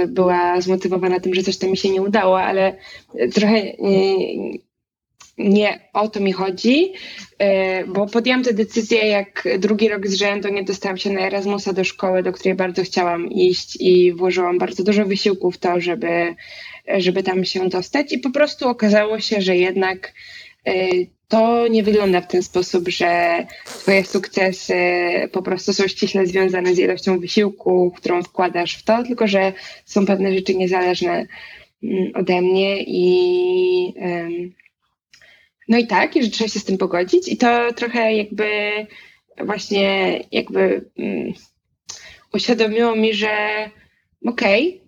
była 0.09 0.61
zmotywowana 0.61 1.21
tym, 1.21 1.35
że 1.35 1.43
coś 1.43 1.57
tam 1.57 1.71
mi 1.71 1.77
się 1.77 1.91
nie 1.91 2.03
udało, 2.03 2.41
ale 2.43 2.77
trochę 3.35 3.63
nie, 3.79 4.27
nie 5.39 5.81
o 5.93 6.09
to 6.09 6.21
mi 6.21 6.33
chodzi, 6.33 6.93
e, 7.39 7.87
bo 7.87 8.07
podjęłam 8.07 8.45
tę 8.45 8.55
decyzję, 8.55 9.07
jak 9.07 9.49
drugi 9.59 9.89
rok 9.89 10.07
z 10.07 10.15
rzędu 10.15 10.49
nie 10.49 10.63
dostałam 10.63 10.97
się 10.99 11.11
na 11.11 11.21
Erasmusa 11.21 11.73
do 11.73 11.85
szkoły, 11.85 12.23
do 12.23 12.33
której 12.33 12.55
bardzo 12.55 12.83
chciałam 12.83 13.31
iść 13.31 13.77
i 13.81 14.13
włożyłam 14.13 14.59
bardzo 14.59 14.85
dużo 14.85 15.05
wysiłku 15.05 15.51
w 15.51 15.59
to, 15.59 15.81
żeby, 15.81 16.35
żeby 16.99 17.23
tam 17.23 17.45
się 17.45 17.69
dostać 17.69 18.13
i 18.13 18.19
po 18.19 18.31
prostu 18.31 18.69
okazało 18.69 19.21
się, 19.21 19.41
że 19.41 19.57
jednak 19.57 20.13
to 21.33 21.69
nie 21.69 21.83
wygląda 21.83 22.21
w 22.21 22.27
ten 22.27 22.43
sposób, 22.43 22.89
że 22.89 23.45
Twoje 23.65 24.05
sukcesy 24.05 24.75
po 25.33 25.43
prostu 25.43 25.73
są 25.73 25.89
ściśle 25.89 26.27
związane 26.27 26.75
z 26.75 26.79
ilością 26.79 27.21
wysiłku, 27.21 27.93
którą 27.97 28.23
wkładasz 28.23 28.77
w 28.77 28.85
to, 28.85 29.03
tylko 29.03 29.27
że 29.27 29.53
są 29.85 30.07
pewne 30.07 30.35
rzeczy 30.35 30.55
niezależne 30.55 31.27
mm, 31.83 32.13
ode 32.15 32.41
mnie 32.43 32.83
i 32.83 33.95
no 35.69 35.79
i 35.79 35.87
tak, 35.87 36.17
i 36.17 36.23
że 36.23 36.31
trzeba 36.31 36.49
się 36.49 36.61
z 36.61 36.65
tym 36.65 36.79
pogodzić 36.79 37.29
i 37.29 37.37
to 37.37 37.73
trochę 37.73 38.15
jakby 38.15 38.47
właśnie 39.39 40.19
jakby 40.33 40.91
um, 40.97 41.33
uświadomiło 42.35 42.97
mi, 42.97 43.15
że 43.15 43.71
okej, 44.27 44.69
okay, 44.69 44.82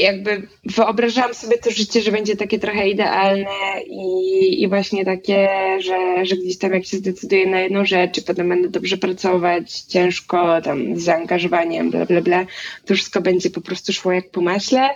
jakby 0.00 0.48
wyobrażałam 0.64 1.34
sobie 1.34 1.58
to 1.58 1.70
życie, 1.70 2.02
że 2.02 2.12
będzie 2.12 2.36
takie 2.36 2.58
trochę 2.58 2.88
idealne 2.88 3.82
i, 3.86 4.62
i 4.62 4.68
właśnie 4.68 5.04
takie, 5.04 5.48
że, 5.78 6.26
że 6.26 6.36
gdzieś 6.36 6.58
tam 6.58 6.72
jak 6.72 6.86
się 6.86 6.96
zdecyduję 6.96 7.46
na 7.46 7.60
jedną 7.60 7.84
rzecz 7.84 8.18
i 8.18 8.22
potem 8.22 8.48
będę 8.48 8.68
dobrze 8.68 8.96
pracować, 8.96 9.80
ciężko, 9.80 10.62
tam 10.62 10.96
z 10.96 11.02
zaangażowaniem, 11.02 11.90
bla, 11.90 12.06
bla, 12.06 12.20
bla, 12.20 12.46
to 12.84 12.94
wszystko 12.94 13.20
będzie 13.20 13.50
po 13.50 13.60
prostu 13.60 13.92
szło 13.92 14.12
jak 14.12 14.30
po 14.30 14.40
maśle. 14.40 14.88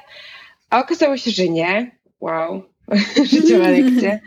A 0.71 0.81
okazało 0.81 1.17
się, 1.17 1.31
że 1.31 1.49
nie. 1.49 1.91
Wow, 2.21 2.63
życiowa 3.33 3.69
lekcja. 3.79 4.19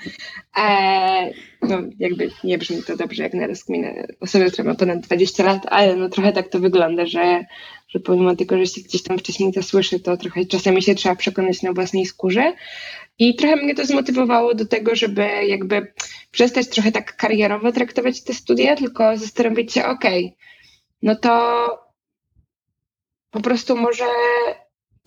E, 0.58 1.32
no, 1.62 1.82
jakby 2.00 2.30
nie 2.44 2.58
brzmi 2.58 2.84
to 2.84 2.98
dobrze 2.98 3.24
jak 3.24 3.34
na 3.34 3.48
rozkminę 3.48 4.08
osoby, 4.20 4.52
która 4.52 4.70
ma 4.70 4.76
ponad 4.76 5.00
20 5.00 5.44
lat, 5.44 5.66
ale 5.70 5.96
no 5.96 6.10
trochę 6.10 6.34
tak 6.34 6.48
to 6.48 6.60
wygląda, 6.60 7.06
że, 7.06 7.46
że 7.88 8.00
pomimo 8.00 8.36
tego, 8.36 8.58
że 8.58 8.68
się 8.68 8.82
gdzieś 8.82 9.04
tam 9.04 9.18
wcześniej 9.18 9.54
to 9.54 9.64
słyszy, 9.64 10.00
to 10.00 10.18
trochę 10.18 10.46
czasami 10.46 10.82
się 10.82 10.96
trzeba 10.96 11.16
przekonać 11.16 11.62
na 11.62 11.74
własnej 11.74 12.06
skórze. 12.06 12.54
I 13.20 13.36
trochę 13.36 13.56
mnie 13.56 13.76
to 13.76 13.86
zmotywowało 13.86 14.56
do 14.56 14.66
tego, 14.66 14.96
żeby 14.96 15.30
jakby 15.48 15.94
przestać 16.32 16.68
trochę 16.68 16.92
tak 16.92 17.16
karierowo 17.16 17.72
traktować 17.72 18.24
te 18.24 18.34
studia, 18.34 18.76
tylko 18.76 19.18
zastanowić 19.18 19.74
się, 19.74 19.86
okej, 19.86 20.26
okay, 20.26 20.38
no 21.02 21.16
to 21.16 21.68
po 23.32 23.42
prostu 23.42 23.78
może 23.78 24.06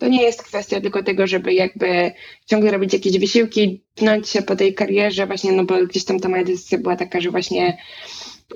to 0.01 0.07
nie 0.07 0.23
jest 0.23 0.43
kwestia 0.43 0.81
tylko 0.81 1.03
tego, 1.03 1.27
żeby 1.27 1.53
jakby 1.53 2.11
ciągle 2.45 2.71
robić 2.71 2.93
jakieś 2.93 3.19
wysiłki, 3.19 3.83
pnąć 3.95 4.29
się 4.29 4.41
po 4.41 4.55
tej 4.55 4.73
karierze 4.73 5.27
właśnie, 5.27 5.51
no 5.51 5.63
bo 5.63 5.85
gdzieś 5.85 6.05
tam 6.05 6.19
ta 6.19 6.29
moja 6.29 6.43
decyzja 6.43 6.77
była 6.77 6.95
taka, 6.95 7.21
że 7.21 7.31
właśnie 7.31 7.77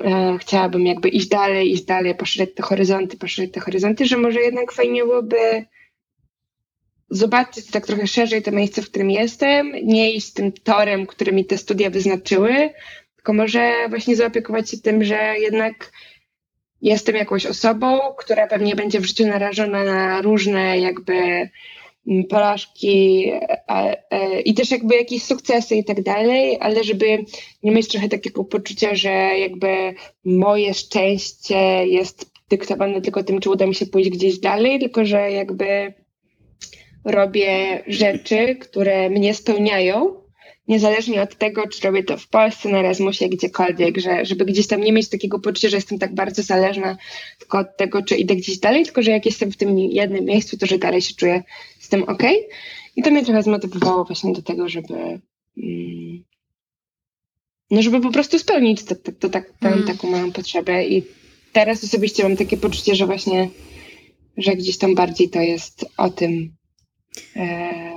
e, 0.04 0.38
chciałabym 0.42 0.86
jakby 0.86 1.10
iść 1.10 1.28
dalej, 1.28 1.72
iść 1.72 1.84
dalej, 1.84 2.16
poszerzyć 2.16 2.56
te 2.56 2.64
horyzonty, 2.64 3.18
poszerzyć 3.18 3.54
te 3.54 3.60
horyzonty, 3.60 4.06
że 4.06 4.18
może 4.18 4.40
jednak 4.40 4.72
fajnie 4.72 5.04
byłoby 5.04 5.66
zobaczyć 7.10 7.72
tak 7.72 7.88
trochę 7.88 8.08
szerzej 8.08 8.42
to 8.42 8.52
miejsce, 8.52 8.82
w 8.82 8.90
którym 8.90 9.12
jestem, 9.12 9.72
nie 9.84 10.12
iść 10.14 10.34
tym 10.34 10.52
torem, 10.52 11.06
który 11.06 11.32
mi 11.32 11.46
te 11.46 11.58
studia 11.58 11.90
wyznaczyły, 11.90 12.70
tylko 13.16 13.34
może 13.34 13.74
właśnie 13.90 14.16
zaopiekować 14.16 14.70
się 14.70 14.78
tym, 14.78 15.04
że 15.04 15.36
jednak 15.40 15.92
jestem 16.86 17.16
jakąś 17.16 17.46
osobą, 17.46 18.00
która 18.18 18.48
pewnie 18.48 18.76
będzie 18.76 19.00
w 19.00 19.06
życiu 19.06 19.28
narażona 19.28 19.84
na 19.84 20.22
różne 20.22 20.80
jakby 20.80 21.14
mm, 22.08 22.24
porażki 22.30 23.32
i 24.46 24.54
też 24.54 24.72
jakby 24.72 24.96
jakieś 24.96 25.24
sukcesy 25.24 25.76
i 25.76 25.84
tak 25.84 26.04
dalej, 26.04 26.58
ale 26.60 26.84
żeby 26.84 27.26
nie 27.64 27.72
mieć 27.72 27.88
trochę 27.88 28.10
takiego 28.10 28.44
poczucia, 28.44 28.96
że 28.96 29.10
jakby 29.40 29.94
moje 30.26 30.74
szczęście 30.74 31.88
jest 31.88 32.32
dyktowane 32.50 33.02
tylko 33.02 33.24
tym, 33.24 33.40
czy 33.40 33.50
uda 33.50 33.66
mi 33.66 33.76
się 33.76 33.86
pójść 33.86 34.10
gdzieś 34.10 34.40
dalej, 34.40 34.80
tylko 34.80 35.06
że 35.06 35.32
jakby 35.32 35.94
robię 37.06 37.84
rzeczy, 37.88 38.56
które 38.56 39.10
mnie 39.10 39.34
spełniają 39.34 40.25
niezależnie 40.68 41.22
od 41.22 41.38
tego, 41.38 41.68
czy 41.68 41.88
robię 41.88 42.04
to 42.04 42.18
w 42.18 42.28
Polsce, 42.28 42.70
na 42.70 42.80
Erasmusie, 42.80 43.30
gdziekolwiek, 43.30 43.98
że, 43.98 44.26
żeby 44.26 44.46
gdzieś 44.46 44.68
tam 44.68 44.82
nie 44.82 44.92
mieć 44.92 45.10
takiego 45.10 45.40
poczucia, 45.40 45.70
że 45.70 45.78
jestem 45.78 46.00
tak 46.00 46.16
bardzo 46.16 46.44
zależna 46.44 46.98
tylko 47.40 47.60
od 47.60 47.78
tego, 47.78 48.02
czy 48.02 48.16
idę 48.16 48.36
gdzieś 48.36 48.58
dalej, 48.58 48.86
tylko 48.86 49.02
że 49.02 49.12
jak 49.12 49.26
jestem 49.26 49.52
w 49.52 49.58
tym 49.58 49.80
jednym 49.80 50.26
miejscu, 50.26 50.58
to 50.58 50.66
że 50.66 50.78
dalej 50.78 51.02
się 51.02 51.16
czuję 51.16 51.44
z 51.80 51.90
tym 51.90 52.04
ok. 52.04 52.24
I 52.96 53.02
to 53.04 53.12
mnie 53.12 53.26
trochę 53.26 53.44
zmotywowało 53.44 54.04
właśnie 54.04 54.34
do 54.34 54.42
tego, 54.42 54.70
żeby 54.70 54.94
mm, 55.58 56.24
no 57.72 57.82
żeby 57.82 58.02
po 58.02 58.12
prostu 58.12 58.40
spełnić 58.40 58.84
to, 58.84 58.96
to, 58.96 59.12
to 59.12 59.30
tak, 59.30 59.54
tę, 59.60 59.68
mm. 59.68 59.84
taką 59.84 60.10
moją 60.10 60.32
potrzebę 60.32 60.86
i 60.86 61.04
teraz 61.54 61.84
osobiście 61.84 62.24
mam 62.24 62.38
takie 62.38 62.58
poczucie, 62.58 62.96
że 62.96 63.06
właśnie, 63.06 63.50
że 64.38 64.56
gdzieś 64.56 64.78
tam 64.78 64.96
bardziej 64.96 65.30
to 65.30 65.42
jest 65.42 65.86
o 65.98 66.10
tym, 66.10 66.56
e, 67.36 67.95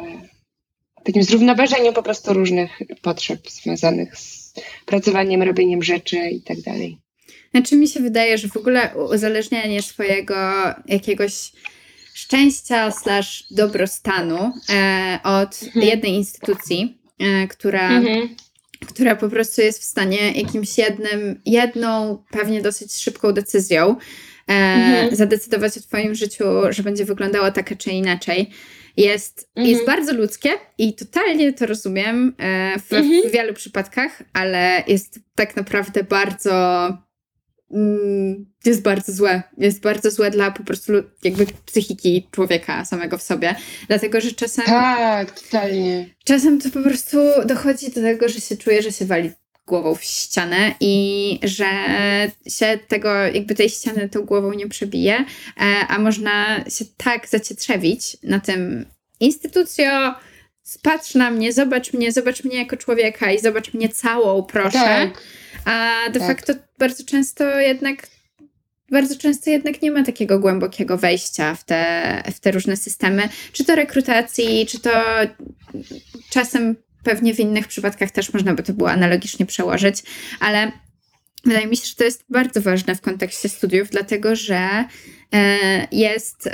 takim 1.09 1.23
zrównoważeniu 1.23 1.93
po 1.93 2.03
prostu 2.03 2.33
różnych 2.33 2.71
potrzeb 3.03 3.51
związanych 3.51 4.17
z 4.17 4.55
pracowaniem, 4.87 5.43
robieniem 5.43 5.83
rzeczy 5.83 6.17
i 6.17 6.43
tak 6.43 6.61
dalej. 6.61 6.99
Znaczy 7.51 7.77
mi 7.77 7.89
się 7.89 8.01
wydaje, 8.01 8.39
że 8.39 8.49
w 8.49 8.57
ogóle 8.57 8.91
uzależnianie 9.11 9.83
swojego 9.83 10.35
jakiegoś 10.87 11.53
szczęścia 12.15 12.91
slash 12.91 13.45
dobrostanu 13.51 14.53
e, 14.71 15.19
od 15.25 15.63
mhm. 15.63 15.87
jednej 15.87 16.13
instytucji, 16.13 16.99
e, 17.19 17.47
która, 17.47 17.91
mhm. 17.91 18.29
która 18.87 19.17
po 19.17 19.29
prostu 19.29 19.61
jest 19.61 19.81
w 19.81 19.85
stanie 19.85 20.33
jakimś 20.33 20.79
jednym, 20.79 21.41
jedną, 21.47 22.23
pewnie 22.31 22.63
dosyć 22.63 22.95
szybką 22.95 23.33
decyzją 23.33 23.97
e, 24.49 24.53
mhm. 24.53 25.17
zadecydować 25.17 25.79
o 25.79 25.81
Twoim 25.81 26.15
życiu, 26.15 26.45
że 26.71 26.83
będzie 26.83 27.05
wyglądało 27.05 27.51
tak 27.51 27.79
czy 27.79 27.91
inaczej 27.91 28.51
jest, 28.99 29.51
mhm. 29.55 29.75
jest 29.75 29.87
bardzo 29.87 30.13
ludzkie 30.13 30.51
i 30.79 30.95
totalnie 30.95 31.53
to 31.53 31.67
rozumiem 31.67 32.35
e, 32.39 32.79
w, 32.79 32.93
mhm. 32.93 33.29
w 33.29 33.33
wielu 33.33 33.55
przypadkach, 33.55 34.23
ale 34.33 34.83
jest 34.87 35.21
tak 35.35 35.57
naprawdę 35.57 36.05
bardzo 36.05 36.89
mm, 37.71 38.47
jest 38.65 38.83
bardzo 38.83 39.13
złe. 39.13 39.43
Jest 39.59 39.81
bardzo 39.81 40.11
złe 40.11 40.31
dla 40.31 40.51
po 40.51 40.65
prostu 40.65 40.93
jakby 41.25 41.47
psychiki 41.67 42.29
człowieka 42.31 42.85
samego 42.85 43.19
w 43.19 43.23
sobie. 43.23 43.55
Dlatego, 43.89 44.21
że 44.21 44.33
czasem... 44.33 44.65
Tak, 44.65 45.41
totalnie. 45.41 46.07
Czasem 46.25 46.61
to 46.61 46.71
po 46.71 46.83
prostu 46.83 47.19
dochodzi 47.47 47.91
do 47.91 48.01
tego, 48.01 48.29
że 48.29 48.41
się 48.41 48.57
czuje, 48.57 48.83
że 48.83 48.93
się 48.93 49.05
wali 49.05 49.31
głową 49.69 49.95
w 49.95 50.05
ścianę 50.05 50.75
i 50.81 51.39
że 51.43 51.71
się 52.49 52.79
tego, 52.89 53.15
jakby 53.15 53.55
tej 53.55 53.69
ściany 53.69 54.09
tą 54.09 54.21
głową 54.25 54.53
nie 54.53 54.69
przebije, 54.69 55.15
e, 55.17 55.87
a 55.89 55.99
można 55.99 56.65
się 56.71 56.85
tak 56.97 57.29
zacietrzewić 57.29 58.17
na 58.23 58.41
tym 58.41 58.87
instytucjo, 59.21 60.15
patrz 60.83 61.15
na 61.15 61.31
mnie, 61.31 61.53
zobacz 61.53 61.93
mnie, 61.93 62.13
zobacz 62.13 62.45
mnie 62.45 62.57
jako 62.57 62.77
człowieka 62.77 63.33
i 63.33 63.41
zobacz 63.41 63.75
mnie 63.75 63.89
całą, 63.89 64.43
proszę. 64.43 64.79
Tak. 64.79 65.23
A 65.65 65.95
de 66.11 66.21
tak. 66.21 66.29
facto 66.29 66.53
bardzo 66.79 67.05
często 67.05 67.61
jednak 67.61 68.09
bardzo 68.91 69.17
często 69.17 69.51
jednak 69.51 69.83
nie 69.83 69.91
ma 69.91 70.05
takiego 70.05 70.39
głębokiego 70.39 70.99
wejścia 70.99 71.55
w 71.55 71.65
te, 71.65 72.23
w 72.35 72.41
te 72.41 72.51
różne 72.51 72.77
systemy, 72.77 73.29
czy 73.53 73.65
to 73.65 73.75
rekrutacji, 73.75 74.67
czy 74.67 74.81
to 74.81 74.91
czasem 76.31 76.77
pewnie 77.09 77.35
w 77.35 77.41
innych 77.41 77.69
przypadkach 77.69 78.11
też 78.11 78.33
można 78.33 78.55
by 78.55 78.63
to 78.63 78.73
było 78.73 78.91
analogicznie 78.91 79.47
przełożyć, 79.47 80.03
ale 80.41 80.73
wydaje 81.45 81.67
mi 81.67 81.77
się, 81.77 81.87
że 81.87 81.95
to 81.95 82.05
jest 82.05 82.25
bardzo 82.29 82.63
ważne 82.63 82.95
w 82.95 83.01
kontekście 83.01 83.49
studiów, 83.49 83.91
dlatego 83.91 84.37
że 84.37 84.85
e, 85.35 85.47
jest 85.93 86.49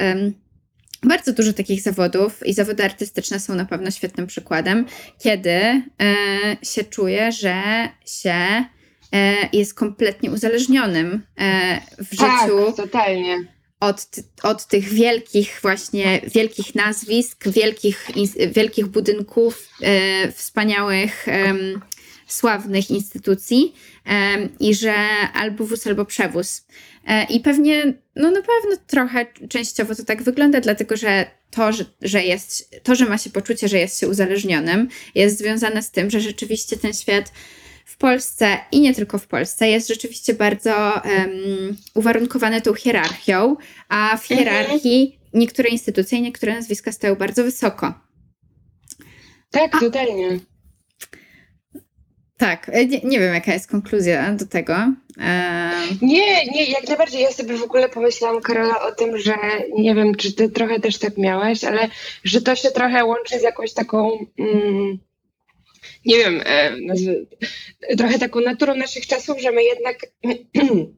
bardzo 1.02 1.32
dużo 1.32 1.52
takich 1.52 1.82
zawodów 1.82 2.46
i 2.46 2.54
zawody 2.54 2.84
artystyczne 2.84 3.40
są 3.40 3.54
na 3.54 3.64
pewno 3.64 3.90
świetnym 3.90 4.26
przykładem, 4.26 4.86
kiedy 5.18 5.50
e, 5.50 5.82
się 6.62 6.84
czuje, 6.84 7.32
że 7.32 7.62
się 8.06 8.64
e, 9.12 9.34
jest 9.52 9.74
kompletnie 9.74 10.30
uzależnionym 10.30 11.22
w 11.98 12.16
tak, 12.16 12.40
życiu. 12.40 12.72
totalnie 12.76 13.53
od, 13.80 14.06
od 14.42 14.66
tych 14.66 14.88
wielkich 14.88 15.58
właśnie, 15.62 16.20
wielkich 16.34 16.74
nazwisk, 16.74 17.48
wielkich, 17.48 18.06
wielkich 18.52 18.86
budynków, 18.86 19.68
e, 19.82 20.32
wspaniałych, 20.32 21.28
e, 21.28 21.54
sławnych 22.26 22.90
instytucji 22.90 23.74
e, 24.06 24.48
i 24.60 24.74
że 24.74 24.94
albo 25.34 25.66
wóz, 25.66 25.86
albo 25.86 26.04
przewóz. 26.04 26.66
E, 27.06 27.24
I 27.24 27.40
pewnie, 27.40 27.94
no 28.16 28.30
na 28.30 28.42
pewno 28.42 28.76
trochę 28.86 29.26
częściowo 29.48 29.94
to 29.94 30.04
tak 30.04 30.22
wygląda, 30.22 30.60
dlatego 30.60 30.96
że 30.96 31.26
to, 31.50 31.72
że, 31.72 31.84
że 32.02 32.24
jest, 32.24 32.74
to, 32.82 32.94
że 32.94 33.06
ma 33.06 33.18
się 33.18 33.30
poczucie, 33.30 33.68
że 33.68 33.78
jest 33.78 34.00
się 34.00 34.08
uzależnionym, 34.08 34.88
jest 35.14 35.38
związane 35.38 35.82
z 35.82 35.90
tym, 35.90 36.10
że 36.10 36.20
rzeczywiście 36.20 36.76
ten 36.76 36.92
świat 36.92 37.32
w 37.84 37.96
Polsce 37.96 38.58
i 38.72 38.80
nie 38.80 38.94
tylko 38.94 39.18
w 39.18 39.26
Polsce 39.26 39.68
jest 39.68 39.88
rzeczywiście 39.88 40.34
bardzo 40.34 41.02
um, 41.04 41.76
uwarunkowany 41.94 42.60
tą 42.60 42.74
hierarchią, 42.74 43.56
a 43.88 44.16
w 44.16 44.30
mhm. 44.30 44.38
hierarchii 44.38 45.18
niektóre 45.34 45.68
instytucje 45.68 46.18
i 46.18 46.22
niektóre 46.22 46.54
nazwiska 46.54 46.92
stoją 46.92 47.14
bardzo 47.14 47.44
wysoko. 47.44 47.94
Tak, 49.50 49.74
a, 49.74 49.80
totalnie. 49.80 50.38
Tak, 52.36 52.68
e, 52.72 52.86
nie, 52.86 53.00
nie, 53.00 53.20
wiem 53.20 53.34
jaka 53.34 53.52
jest 53.52 53.70
konkluzja 53.70 54.32
do 54.32 54.46
tego. 54.46 54.74
Nie, 56.02 56.46
nie, 56.46 56.64
jak 56.64 56.88
najbardziej. 56.88 57.22
Ja 57.22 57.32
sobie 57.32 57.56
w 57.56 57.62
ogóle 57.62 57.88
pomyślałam, 57.88 58.42
Karola, 58.42 58.82
o 58.82 58.92
tym, 58.92 59.18
że 59.18 59.34
nie 59.78 59.94
wiem, 59.94 60.14
czy 60.14 60.32
ty 60.32 60.48
trochę 60.48 60.80
też 60.80 60.98
tak 60.98 61.18
miałaś, 61.18 61.64
ale 61.64 61.88
że 62.24 62.42
to 62.42 62.56
się 62.56 62.70
trochę 62.70 63.04
łączy 63.04 63.38
z 63.38 63.42
jakąś 63.42 63.72
taką. 63.72 64.26
Mm, 64.38 64.98
nie 66.04 66.16
wiem, 66.16 66.42
e, 66.46 67.96
trochę 67.96 68.18
taką 68.18 68.40
naturą 68.40 68.74
naszych 68.74 69.06
czasów, 69.06 69.40
że 69.40 69.52
my 69.52 69.64
jednak 69.64 69.96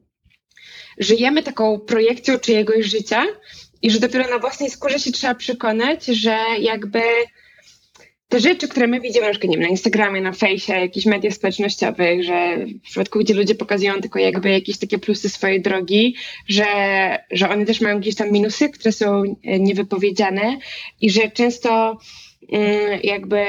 żyjemy 0.97 1.43
taką 1.43 1.79
projekcją 1.79 2.39
czyjegoś 2.39 2.85
życia 2.85 3.25
i 3.81 3.91
że 3.91 3.99
dopiero 3.99 4.29
na 4.29 4.39
własnej 4.39 4.69
skórze 4.69 4.99
się 4.99 5.11
trzeba 5.11 5.35
przekonać, 5.35 6.05
że 6.05 6.37
jakby 6.59 7.01
te 8.29 8.39
rzeczy, 8.39 8.67
które 8.67 8.87
my 8.87 8.99
widzimy 8.99 9.25
na 9.25 9.33
nie 9.43 9.57
wiem, 9.57 9.61
na 9.61 9.67
Instagramie, 9.67 10.21
na 10.21 10.31
fejsie, 10.31 10.73
jakichś 10.73 11.05
mediach 11.05 11.33
społecznościowych, 11.33 12.23
że 12.23 12.57
w 12.67 12.81
przypadku, 12.81 13.19
gdzie 13.19 13.33
ludzie 13.33 13.55
pokazują 13.55 14.01
tylko 14.01 14.19
jakby 14.19 14.49
jakieś 14.49 14.77
takie 14.77 14.97
plusy 14.97 15.29
swojej 15.29 15.61
drogi, 15.61 16.15
że, 16.47 16.65
że 17.31 17.49
one 17.49 17.65
też 17.65 17.81
mają 17.81 17.95
jakieś 17.95 18.15
tam 18.15 18.31
minusy, 18.31 18.69
które 18.69 18.91
są 18.91 19.23
e, 19.43 19.59
niewypowiedziane 19.59 20.57
i 21.01 21.09
że 21.09 21.31
często 21.31 21.97
mm, 22.51 22.99
jakby 23.03 23.45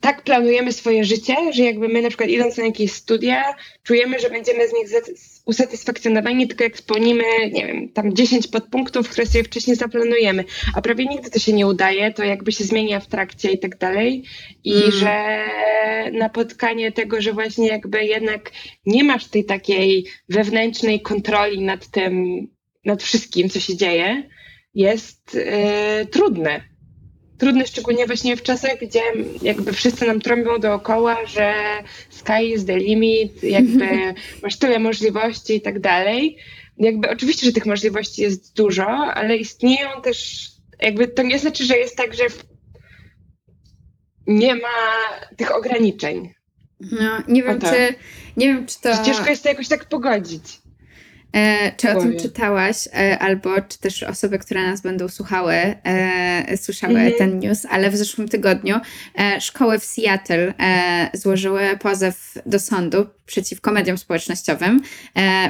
tak 0.00 0.22
planujemy 0.22 0.72
swoje 0.72 1.04
życie, 1.04 1.36
że 1.52 1.62
jakby 1.62 1.88
my 1.88 2.02
na 2.02 2.08
przykład 2.08 2.30
idąc 2.30 2.56
na 2.56 2.64
jakieś 2.64 2.92
studia, 2.92 3.54
czujemy, 3.82 4.18
że 4.18 4.30
będziemy 4.30 4.68
z 4.68 4.72
nich 4.72 4.88
usatysfakcjonowani 5.44 6.48
tylko 6.48 6.64
jak 6.64 6.78
spełnimy, 6.78 7.24
nie 7.52 7.66
wiem, 7.66 7.88
tam 7.88 8.14
10 8.14 8.46
podpunktów, 8.46 9.08
które 9.08 9.26
sobie 9.26 9.44
wcześniej 9.44 9.76
zaplanujemy, 9.76 10.44
a 10.74 10.82
prawie 10.82 11.04
nigdy 11.04 11.30
to 11.30 11.38
się 11.38 11.52
nie 11.52 11.66
udaje, 11.66 12.12
to 12.12 12.24
jakby 12.24 12.52
się 12.52 12.64
zmienia 12.64 13.00
w 13.00 13.06
trakcie 13.06 13.50
i 13.50 13.58
tak 13.58 13.78
dalej. 13.78 14.24
I 14.64 14.74
mm. 14.74 14.90
że 14.90 15.44
napotkanie 16.12 16.92
tego, 16.92 17.20
że 17.20 17.32
właśnie 17.32 17.68
jakby 17.68 18.04
jednak 18.04 18.50
nie 18.86 19.04
masz 19.04 19.26
tej 19.26 19.44
takiej 19.44 20.06
wewnętrznej 20.28 21.00
kontroli 21.00 21.60
nad 21.60 21.86
tym, 21.86 22.46
nad 22.84 23.02
wszystkim, 23.02 23.50
co 23.50 23.60
się 23.60 23.76
dzieje, 23.76 24.28
jest 24.74 25.34
yy, 25.34 26.06
trudne 26.06 26.75
trudne, 27.38 27.66
szczególnie 27.66 28.06
właśnie 28.06 28.36
w 28.36 28.42
czasach, 28.42 28.78
gdzie 28.80 29.00
jakby 29.42 29.72
wszyscy 29.72 30.06
nam 30.06 30.20
trąbią 30.20 30.58
dookoła, 30.58 31.26
że 31.26 31.54
sky 32.10 32.42
is 32.42 32.64
the 32.64 32.76
limit, 32.76 33.42
jakby 33.42 33.86
masz 34.42 34.56
tyle 34.56 34.78
możliwości 34.78 35.56
i 35.56 35.60
tak 35.60 35.80
dalej. 35.80 36.36
Jakby 36.78 37.10
oczywiście, 37.10 37.46
że 37.46 37.52
tych 37.52 37.66
możliwości 37.66 38.22
jest 38.22 38.56
dużo, 38.56 38.86
ale 38.88 39.36
istnieją 39.36 39.88
też, 40.02 40.48
jakby 40.82 41.08
to 41.08 41.22
nie 41.22 41.38
znaczy, 41.38 41.64
że 41.64 41.76
jest 41.78 41.96
tak, 41.96 42.14
że 42.14 42.24
nie 44.26 44.54
ma 44.54 44.68
tych 45.36 45.56
ograniczeń. 45.56 46.34
No, 46.80 47.22
nie 47.28 47.42
wiem, 47.42 47.60
czy, 47.60 47.94
nie 48.36 48.46
wiem, 48.46 48.66
czy 48.66 48.80
to... 48.80 49.04
Ciężko 49.04 49.30
jest 49.30 49.42
to 49.42 49.48
jakoś 49.48 49.68
tak 49.68 49.84
pogodzić. 49.84 50.42
E, 51.36 51.72
czy 51.76 51.90
o 51.90 52.00
tym 52.00 52.18
czytałaś, 52.18 52.88
e, 52.94 53.18
albo 53.18 53.50
czy 53.68 53.78
też 53.78 54.02
osoby, 54.02 54.38
które 54.38 54.62
nas 54.62 54.80
będą 54.80 55.08
słuchały, 55.08 55.54
e, 55.54 56.56
słyszały 56.56 56.94
-hmm. 56.94 57.18
ten 57.18 57.38
news, 57.38 57.66
ale 57.70 57.90
w 57.90 57.96
zeszłym 57.96 58.28
tygodniu 58.28 58.76
szkoły 59.40 59.78
w 59.78 59.84
Seattle 59.84 60.54
złożyły 61.14 61.60
pozew 61.80 62.34
do 62.46 62.58
sądu 62.58 63.06
przeciwko 63.26 63.72
mediom 63.72 63.98
społecznościowym, 63.98 64.82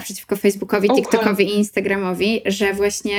przeciwko 0.02 0.36
Facebookowi, 0.36 0.88
TikTokowi 0.88 1.44
i 1.44 1.56
Instagramowi, 1.56 2.42
że 2.46 2.72
właśnie 2.72 3.18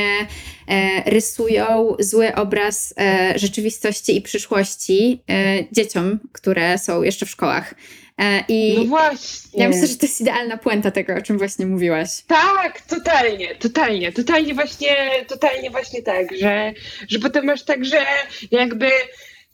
rysują 1.06 1.96
zły 2.00 2.36
obraz 2.36 2.94
rzeczywistości 3.36 4.18
i 4.18 4.22
przyszłości 4.22 5.24
dzieciom, 5.72 6.20
które 6.32 6.78
są 6.78 7.04
jeszcze 7.04 7.26
w 7.26 7.30
szkołach. 7.30 7.74
E, 8.18 8.44
I 8.48 8.76
no 8.78 8.84
właśnie. 8.86 9.64
Ja 9.64 9.70
myślę, 9.70 9.88
że 9.88 9.96
to 9.96 10.06
jest 10.06 10.22
idealna 10.22 10.58
puenta 10.58 10.92
tego, 10.92 11.16
o 11.16 11.22
czym 11.22 11.38
właśnie 11.38 11.66
mówiłaś. 11.66 12.10
Tak, 12.28 12.82
totalnie, 12.82 13.56
totalnie, 13.56 14.12
totalnie 14.12 14.54
właśnie, 14.54 14.96
totalnie 15.28 15.70
właśnie 15.70 16.02
tak, 16.02 16.36
że, 16.40 16.74
że 17.08 17.20
potem 17.20 17.46
masz 17.46 17.64
tak, 17.64 17.86
że 17.86 18.06
jakby 18.52 18.90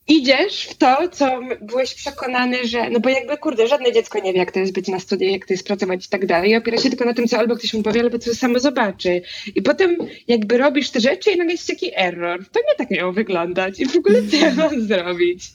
idziesz 0.07 0.63
w 0.63 0.77
to, 0.77 0.97
co 1.11 1.39
byłeś 1.61 1.93
przekonany, 1.93 2.67
że, 2.67 2.89
no 2.89 2.99
bo 2.99 3.09
jakby, 3.09 3.37
kurde, 3.37 3.67
żadne 3.67 3.91
dziecko 3.91 4.19
nie 4.19 4.33
wie, 4.33 4.39
jak 4.39 4.51
to 4.51 4.59
jest 4.59 4.73
być 4.73 4.87
na 4.87 4.99
studiach, 4.99 5.31
jak 5.31 5.45
to 5.45 5.53
jest 5.53 5.67
pracować 5.67 6.05
i 6.05 6.09
tak 6.09 6.25
dalej. 6.25 6.51
I 6.51 6.55
opiera 6.55 6.77
się 6.77 6.89
tylko 6.89 7.05
na 7.05 7.13
tym, 7.13 7.27
co 7.27 7.37
albo 7.37 7.55
ktoś 7.55 7.73
mu 7.73 7.83
powie, 7.83 8.01
albo 8.01 8.19
co 8.19 8.35
samo 8.35 8.59
zobaczy. 8.59 9.21
I 9.55 9.61
potem 9.61 9.97
jakby 10.27 10.57
robisz 10.57 10.89
te 10.89 10.99
rzeczy 10.99 11.31
i 11.31 11.37
nagle 11.37 11.53
jest 11.53 11.67
taki 11.67 11.91
error. 11.95 12.45
To 12.51 12.59
nie 12.59 12.75
tak 12.77 12.91
miało 12.91 13.13
wyglądać 13.13 13.79
i 13.79 13.85
w 13.85 13.95
ogóle 13.95 14.19
co 14.31 14.35
ja 14.37 14.53
mam 14.53 14.81
zrobić? 14.87 15.51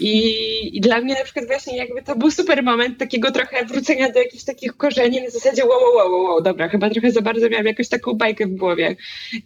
I, 0.00 0.36
I 0.76 0.80
dla 0.80 1.00
mnie 1.00 1.14
na 1.14 1.24
przykład 1.24 1.46
właśnie 1.46 1.76
jakby 1.76 2.02
to 2.02 2.16
był 2.16 2.30
super 2.30 2.62
moment 2.62 2.98
takiego 2.98 3.30
trochę 3.30 3.64
wrócenia 3.64 4.12
do 4.12 4.18
jakichś 4.18 4.44
takich 4.44 4.76
korzeni 4.76 5.22
na 5.22 5.30
zasadzie 5.30 5.66
wow, 5.66 5.80
wow, 5.96 6.12
wow, 6.12 6.22
wow, 6.22 6.42
dobra, 6.42 6.68
chyba 6.68 6.90
trochę 6.90 7.10
za 7.10 7.22
bardzo 7.22 7.48
miałam 7.48 7.66
jakąś 7.66 7.88
taką 7.88 8.12
bajkę 8.12 8.46
w 8.46 8.56
głowie 8.56 8.96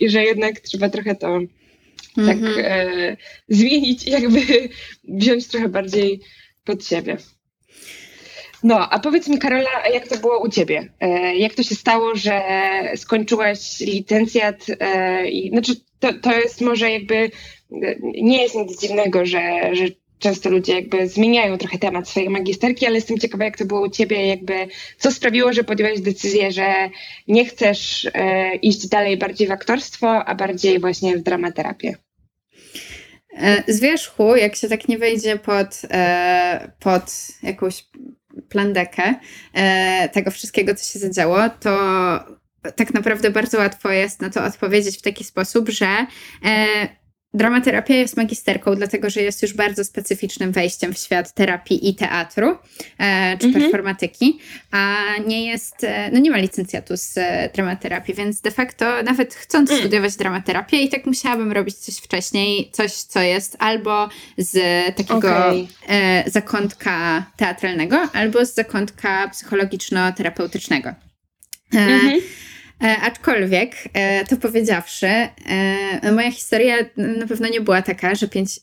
i 0.01 0.11
że 0.11 0.25
jednak 0.25 0.61
trzeba 0.61 0.89
trochę 0.89 1.15
to 1.15 1.41
tak 2.15 2.37
mm 2.37 2.43
-hmm. 2.43 2.59
e, 2.59 3.17
zmienić 3.49 4.07
i 4.07 4.11
jakby 4.11 4.41
wziąć 5.19 5.49
trochę 5.49 5.69
bardziej 5.69 6.21
pod 6.65 6.87
siebie. 6.87 7.17
No, 8.65 8.91
a 8.91 8.99
powiedz 8.99 9.29
mi, 9.29 9.39
Karola, 9.39 9.89
jak 9.93 10.09
to 10.09 10.17
było 10.17 10.41
u 10.43 10.49
ciebie? 10.49 10.89
E, 11.01 11.37
jak 11.37 11.55
to 11.55 11.63
się 11.63 11.75
stało, 11.75 12.17
że 12.17 12.43
skończyłaś 12.97 13.81
licencjat? 13.81 14.67
E, 14.81 15.29
i, 15.29 15.51
znaczy, 15.51 15.73
to, 15.99 16.13
to 16.13 16.33
jest 16.33 16.61
może 16.61 16.91
jakby, 16.91 17.15
e, 17.15 17.31
nie 18.01 18.43
jest 18.43 18.55
nic 18.55 18.81
dziwnego, 18.81 19.27
że, 19.27 19.71
że 19.73 19.85
często 20.19 20.51
ludzie 20.51 20.75
jakby 20.75 21.09
zmieniają 21.09 21.59
trochę 21.59 21.79
temat 21.79 22.09
swojej 22.09 22.31
magisterki, 22.31 22.87
ale 22.87 22.95
jestem 22.95 23.19
ciekawa, 23.19 23.45
jak 23.45 23.59
to 23.59 23.65
było 23.65 23.81
u 23.81 23.89
ciebie, 23.89 24.27
jakby 24.27 24.67
co 24.99 25.11
sprawiło, 25.11 25.53
że 25.53 25.65
podjęłaś 25.65 26.01
decyzję, 26.01 26.53
że 26.53 26.91
nie 27.29 27.45
chcesz 27.45 28.09
e, 28.15 28.55
iść 28.55 28.89
dalej 28.89 29.17
bardziej 29.17 29.49
w 29.49 29.53
aktorstwo, 29.53 30.25
a 30.25 30.35
bardziej 30.35 30.81
właśnie 30.81 31.17
w 31.17 31.23
dramaterapię. 31.23 32.04
E, 33.37 33.73
z 33.73 33.81
wierzchu, 33.81 34.37
jak 34.37 34.57
się 34.57 34.69
tak 34.69 34.89
nie 34.89 34.99
wejdzie 34.99 35.39
pod, 35.39 35.83
e, 35.91 36.73
pod 36.81 37.29
jakąś 37.43 37.85
plandekę 38.49 39.15
e, 39.55 40.09
tego 40.09 40.31
wszystkiego, 40.31 40.75
co 40.75 40.93
się 40.93 40.99
zadziało, 40.99 41.39
to 41.61 41.79
tak 42.77 42.95
naprawdę 42.95 43.31
bardzo 43.31 43.59
łatwo 43.59 43.91
jest 43.91 44.21
na 44.21 44.31
to 44.31 44.45
odpowiedzieć 44.45 44.99
w 44.99 45.03
taki 45.03 45.25
sposób, 45.25 45.69
że 45.69 46.07
Dramaterapia 47.35 47.95
jest 47.95 48.17
magisterką, 48.17 48.75
dlatego 48.75 49.11
że 49.11 49.23
jest 49.23 49.43
już 49.43 49.55
bardzo 49.55 49.85
specyficznym 49.85 50.53
wejściem 50.53 50.95
w 50.95 50.99
świat 50.99 51.33
terapii 51.33 51.89
i 51.89 51.95
teatru 51.95 52.59
e, 52.99 53.39
czy 53.39 53.47
mhm. 53.47 53.63
performatyki, 53.63 54.39
a 54.71 54.97
nie 55.27 55.47
jest, 55.47 55.85
e, 55.85 56.11
no 56.13 56.19
nie 56.19 56.31
ma 56.31 56.37
licencjatu 56.37 56.97
z 56.97 57.19
e, 57.19 57.51
dramaterapii, 57.55 58.15
więc 58.15 58.41
de 58.41 58.51
facto 58.51 59.03
nawet 59.03 59.35
chcąc 59.35 59.71
mm. 59.71 59.83
studiować 59.83 60.17
dramaterapię 60.17 60.83
i 60.83 60.89
tak 60.89 61.07
musiałabym 61.07 61.53
robić 61.53 61.77
coś 61.77 61.97
wcześniej, 61.97 62.71
coś 62.73 62.93
co 62.93 63.21
jest 63.21 63.57
albo 63.59 64.09
z 64.39 64.59
takiego 64.97 65.17
okay. 65.17 65.67
e, 65.89 66.31
zakątka 66.31 67.27
teatralnego, 67.37 68.09
albo 68.13 68.47
z 68.47 68.55
zakątka 68.55 69.29
psychologiczno-terapeutycznego. 69.29 70.89
E, 71.75 71.79
mhm. 71.79 72.21
E, 72.85 73.01
aczkolwiek, 73.01 73.75
e, 73.93 74.25
to 74.25 74.37
powiedziawszy, 74.37 75.07
e, 75.07 76.13
moja 76.13 76.31
historia 76.31 76.77
na 76.97 77.27
pewno 77.27 77.49
nie 77.49 77.61
była 77.61 77.83
taka, 77.83 78.15
że 78.15 78.29
pięć, 78.29 78.61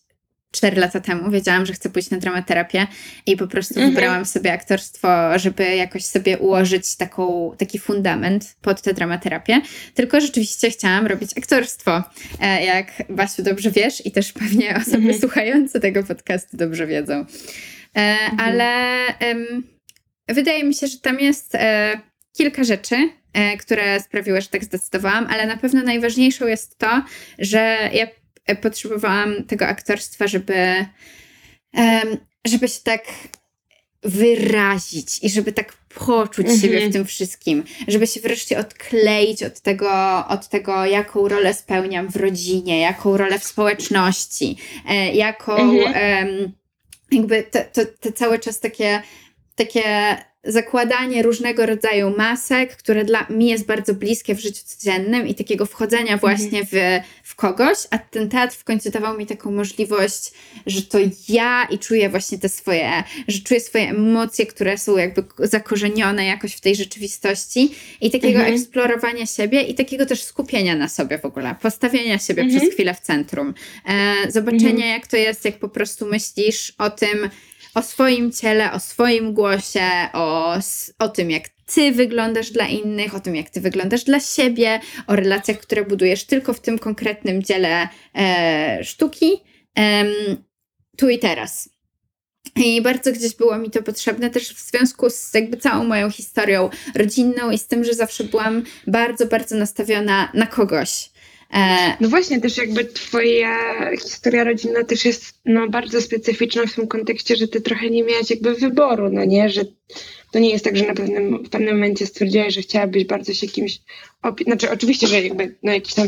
cztery 0.52 0.82
lata 0.82 1.00
temu 1.00 1.32
wiedziałam, 1.32 1.66
że 1.66 1.74
chcę 1.74 1.90
pójść 1.90 2.10
na 2.10 2.18
dramaterapię 2.18 2.88
i 3.26 3.38
po 3.38 3.48
prostu 3.48 3.74
mhm. 3.74 3.92
wybrałam 3.92 4.26
sobie 4.26 4.54
aktorstwo, 4.54 5.40
żeby 5.40 5.76
jakoś 5.76 6.06
sobie 6.06 6.38
ułożyć 6.38 6.96
taką, 6.96 7.52
taki 7.58 7.80
fundament 7.80 8.56
pod 8.62 8.82
tę 8.82 8.94
dramaterapię. 8.94 9.62
Tylko 9.94 10.22
rzeczywiście 10.22 10.70
chciałam 10.70 11.08
robić 11.08 11.38
aktorstwo, 11.38 12.04
jak 12.66 13.04
Basiu 13.10 13.44
dobrze 13.44 13.72
wiesz 13.72 14.06
i 14.06 14.12
też 14.12 14.34
pewnie 14.34 14.76
osoby 14.76 14.98
mhm. 14.98 15.20
słuchające 15.22 15.80
tego 15.80 16.04
podcastu 16.04 16.58
dobrze 16.58 16.88
wiedzą. 16.88 17.26
Mhm. 17.94 18.40
Ale 18.40 18.98
wydaje 20.28 20.64
mi 20.64 20.74
się, 20.74 20.88
że 20.88 21.00
tam 21.00 21.20
jest 21.20 21.58
kilka 22.34 22.64
rzeczy, 22.64 23.10
które 23.60 24.00
sprawiły, 24.00 24.41
że 24.41 24.48
tak 24.48 24.63
zdecydowałam, 24.63 25.28
ale 25.30 25.48
na 25.48 25.58
pewno 25.58 25.84
najważniejszą 25.84 26.48
jest 26.48 26.78
to, 26.78 27.04
że 27.39 27.89
ja 27.94 28.08
e, 28.46 28.56
potrzebowałam 28.56 29.44
tego 29.44 29.67
aktorstwa, 29.67 30.28
żeby, 30.28 30.86
żeby 32.46 32.67
się 32.67 32.80
tak 32.84 33.04
wyrazić 34.04 35.24
i 35.24 35.30
żeby 35.30 35.52
tak 35.52 35.74
poczuć 35.89 36.46
mhm. 36.46 36.60
siebie 36.60 36.89
w 36.89 36.94
tym 36.94 37.06
wszystkim, 37.06 37.63
żeby 37.88 38.08
się 38.08 38.20
wreszcie 38.20 38.60
odkleić 38.60 39.44
od 39.44 39.60
tego, 39.60 40.28
od 40.28 40.50
tego, 40.50 40.86
jaką 40.86 41.28
rolę 41.28 41.54
spełniam 41.54 42.12
w 42.12 42.15
rodzinie, 42.15 42.82
jaką 42.82 43.17
rolę 43.17 43.39
w 43.39 43.44
społeczności, 43.44 44.58
e, 44.89 45.13
jaką 45.13 45.56
mhm. 45.56 46.54
jakby 47.12 47.44
to, 47.44 47.60
to, 47.74 47.82
to 48.00 48.12
cały 48.12 48.39
czas 48.39 48.60
takie, 48.60 49.02
takie 49.56 50.17
zakładanie 50.43 51.23
różnego 51.23 51.65
rodzaju 51.65 52.13
masek, 52.17 52.77
które 52.77 53.06
dla 53.06 53.25
mnie 53.30 53.49
jest 53.49 53.65
bardzo 53.65 53.93
bliskie 53.93 54.36
w 54.36 54.39
życiu 54.39 54.63
codziennym 54.65 55.27
i 55.27 55.36
takiego 55.36 55.65
wchodzenia 55.65 56.13
mhm. 56.13 56.19
właśnie 56.19 56.65
w, 56.65 57.01
w 57.23 57.36
kogoś, 57.36 57.77
a 57.89 57.97
ten 57.97 58.30
teatr 58.30 58.56
w 58.56 58.63
końcu 58.63 58.91
dawał 58.91 59.17
mi 59.17 59.25
taką 59.25 59.51
możliwość, 59.51 60.32
że 60.65 60.82
to 60.82 60.97
ja 61.30 61.67
i 61.71 61.80
czuję 61.80 62.10
właśnie 62.10 62.38
te 62.38 62.49
swoje, 62.49 63.04
że 63.27 63.39
czuję 63.39 63.60
swoje 63.60 63.89
emocje, 63.89 64.45
które 64.45 64.77
są 64.77 64.97
jakby 64.97 65.23
zakorzenione 65.39 66.25
jakoś 66.25 66.54
w 66.54 66.62
tej 66.62 66.75
rzeczywistości 66.75 67.75
i 68.01 68.12
takiego 68.12 68.39
mhm. 68.39 68.56
eksplorowania 68.56 69.25
siebie 69.25 69.62
i 69.62 69.75
takiego 69.75 70.06
też 70.06 70.23
skupienia 70.23 70.75
na 70.75 70.89
sobie 70.89 71.17
w 71.17 71.25
ogóle, 71.25 71.56
postawienia 71.62 72.19
siebie 72.19 72.41
mhm. 72.41 72.60
przez 72.60 72.73
chwilę 72.73 72.93
w 72.93 72.99
centrum, 72.99 73.54
e, 73.86 74.32
zobaczenia 74.32 74.69
mhm. 74.69 74.89
jak 74.89 75.08
to 75.08 75.17
jest, 75.17 75.45
jak 75.45 75.60
po 75.60 75.69
prostu 75.69 76.06
myślisz 76.06 76.73
o 76.77 76.89
tym, 76.89 77.30
o 77.76 77.82
swoim 77.82 78.32
ciele, 78.32 78.72
o 78.72 78.80
swoim 78.80 79.34
głosie, 79.34 79.90
o, 80.14 80.56
o 81.00 81.10
tym, 81.10 81.32
jak 81.32 81.50
ty 81.50 81.92
wyglądasz 81.92 82.52
dla 82.52 82.68
innych, 82.68 83.16
o 83.16 83.20
tym, 83.20 83.36
jak 83.36 83.50
ty 83.50 83.62
wyglądasz 83.62 84.04
dla 84.04 84.20
siebie, 84.20 84.80
o 85.08 85.16
relacjach, 85.16 85.58
które 85.58 85.86
budujesz 85.86 86.24
tylko 86.24 86.54
w 86.54 86.60
tym 86.60 86.80
konkretnym 86.80 87.44
dziele 87.44 87.90
e, 88.16 88.84
sztuki. 88.84 89.44
tu 90.98 91.10
i 91.10 91.20
teraz. 91.20 91.70
I 92.56 92.82
bardzo 92.82 93.12
gdzieś 93.12 93.36
było 93.36 93.58
mi 93.58 93.72
to 93.72 93.84
potrzebne 93.84 94.30
też 94.30 94.54
w 94.54 94.60
związku 94.60 95.10
z 95.10 95.34
jakby 95.34 95.58
całą 95.58 95.84
moją 95.84 96.12
historią 96.12 96.70
rodzinną 96.96 97.52
i 97.52 97.58
z 97.58 97.68
tym, 97.68 97.84
że 97.84 97.94
zawsze 97.94 98.24
byłam 98.24 98.64
bardzo, 98.88 99.26
bardzo 99.26 99.56
nastawiona 99.56 100.32
na 100.34 100.48
kogoś. 100.48 101.11
E, 101.54 101.98
no 102.00 102.10
właśnie, 102.10 102.42
też 102.42 102.58
jakby 102.58 102.86
twoja 102.86 103.56
historia 103.96 104.44
rodzinna 104.44 104.84
też 104.84 105.06
jest 105.06 105.34
no, 105.46 105.70
bardzo 105.70 106.02
specyficzna 106.02 106.66
w 106.66 106.76
tym 106.76 106.88
kontekście, 106.88 107.36
że 107.36 107.48
ty 107.48 107.62
trochę 107.62 107.90
nie 107.90 108.04
miałaś 108.04 108.30
jakby 108.30 108.56
wyboru, 108.56 109.10
no 109.10 109.26
nie, 109.26 109.50
że 109.50 109.62
to 110.32 110.39
nie 110.39 110.49
jest 110.49 110.65
tak, 110.65 110.77
że 110.77 110.88
na 110.88 110.93
pewnym, 110.93 111.43
w 111.43 111.49
pewnym 111.49 111.73
momencie 111.73 112.06
stwierdziłaś, 112.06 112.54
że 112.54 112.62
chciałabyś 112.62 113.06
bardzo 113.06 113.34
się 113.34 113.47
kimś 113.47 113.80
Znaczy 114.45 114.71
oczywiście, 114.71 115.08
że 115.08 115.21
jakby 115.21 115.56
no 115.63 115.71
jakiś 115.71 115.93
tam, 115.93 116.08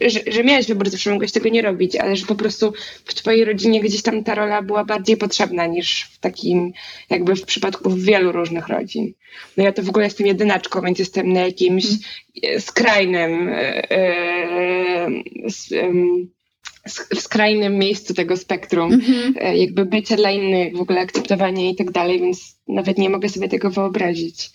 yy, 0.00 0.10
że, 0.10 0.20
że 0.26 0.44
miałaś 0.44 0.66
wybór, 0.66 0.90
zawsze 0.90 1.10
mogłaś 1.10 1.32
tego 1.32 1.48
nie 1.48 1.62
robić, 1.62 1.96
ale 1.96 2.16
że 2.16 2.26
po 2.26 2.34
prostu 2.34 2.72
w 3.04 3.14
twojej 3.14 3.44
rodzinie 3.44 3.80
gdzieś 3.80 4.02
tam 4.02 4.24
ta 4.24 4.34
rola 4.34 4.62
była 4.62 4.84
bardziej 4.84 5.16
potrzebna 5.16 5.66
niż 5.66 6.10
w 6.12 6.18
takim, 6.18 6.72
jakby 7.10 7.36
w 7.36 7.42
przypadku 7.42 7.90
wielu 7.96 8.32
różnych 8.32 8.68
rodzin. 8.68 9.12
No 9.56 9.64
ja 9.64 9.72
to 9.72 9.82
w 9.82 9.88
ogóle 9.88 10.04
jestem 10.04 10.26
jedynaczką, 10.26 10.80
więc 10.80 10.98
jestem 10.98 11.32
na 11.32 11.40
jakimś 11.40 11.84
mm. 11.84 12.60
skrajnym 12.60 13.48
yy, 15.70 16.28
w 16.90 17.20
skrajnym 17.20 17.78
miejscu 17.78 18.14
tego 18.14 18.36
spektrum, 18.36 18.90
mm-hmm. 18.90 19.52
jakby 19.52 19.84
bycie 19.84 20.16
dla 20.16 20.30
innych, 20.30 20.76
w 20.76 20.80
ogóle 20.80 21.00
akceptowanie 21.00 21.70
i 21.70 21.76
tak 21.76 21.90
dalej, 21.90 22.20
więc 22.20 22.58
nawet 22.68 22.98
nie 22.98 23.10
mogę 23.10 23.28
sobie 23.28 23.48
tego 23.48 23.70
wyobrazić. 23.70 24.50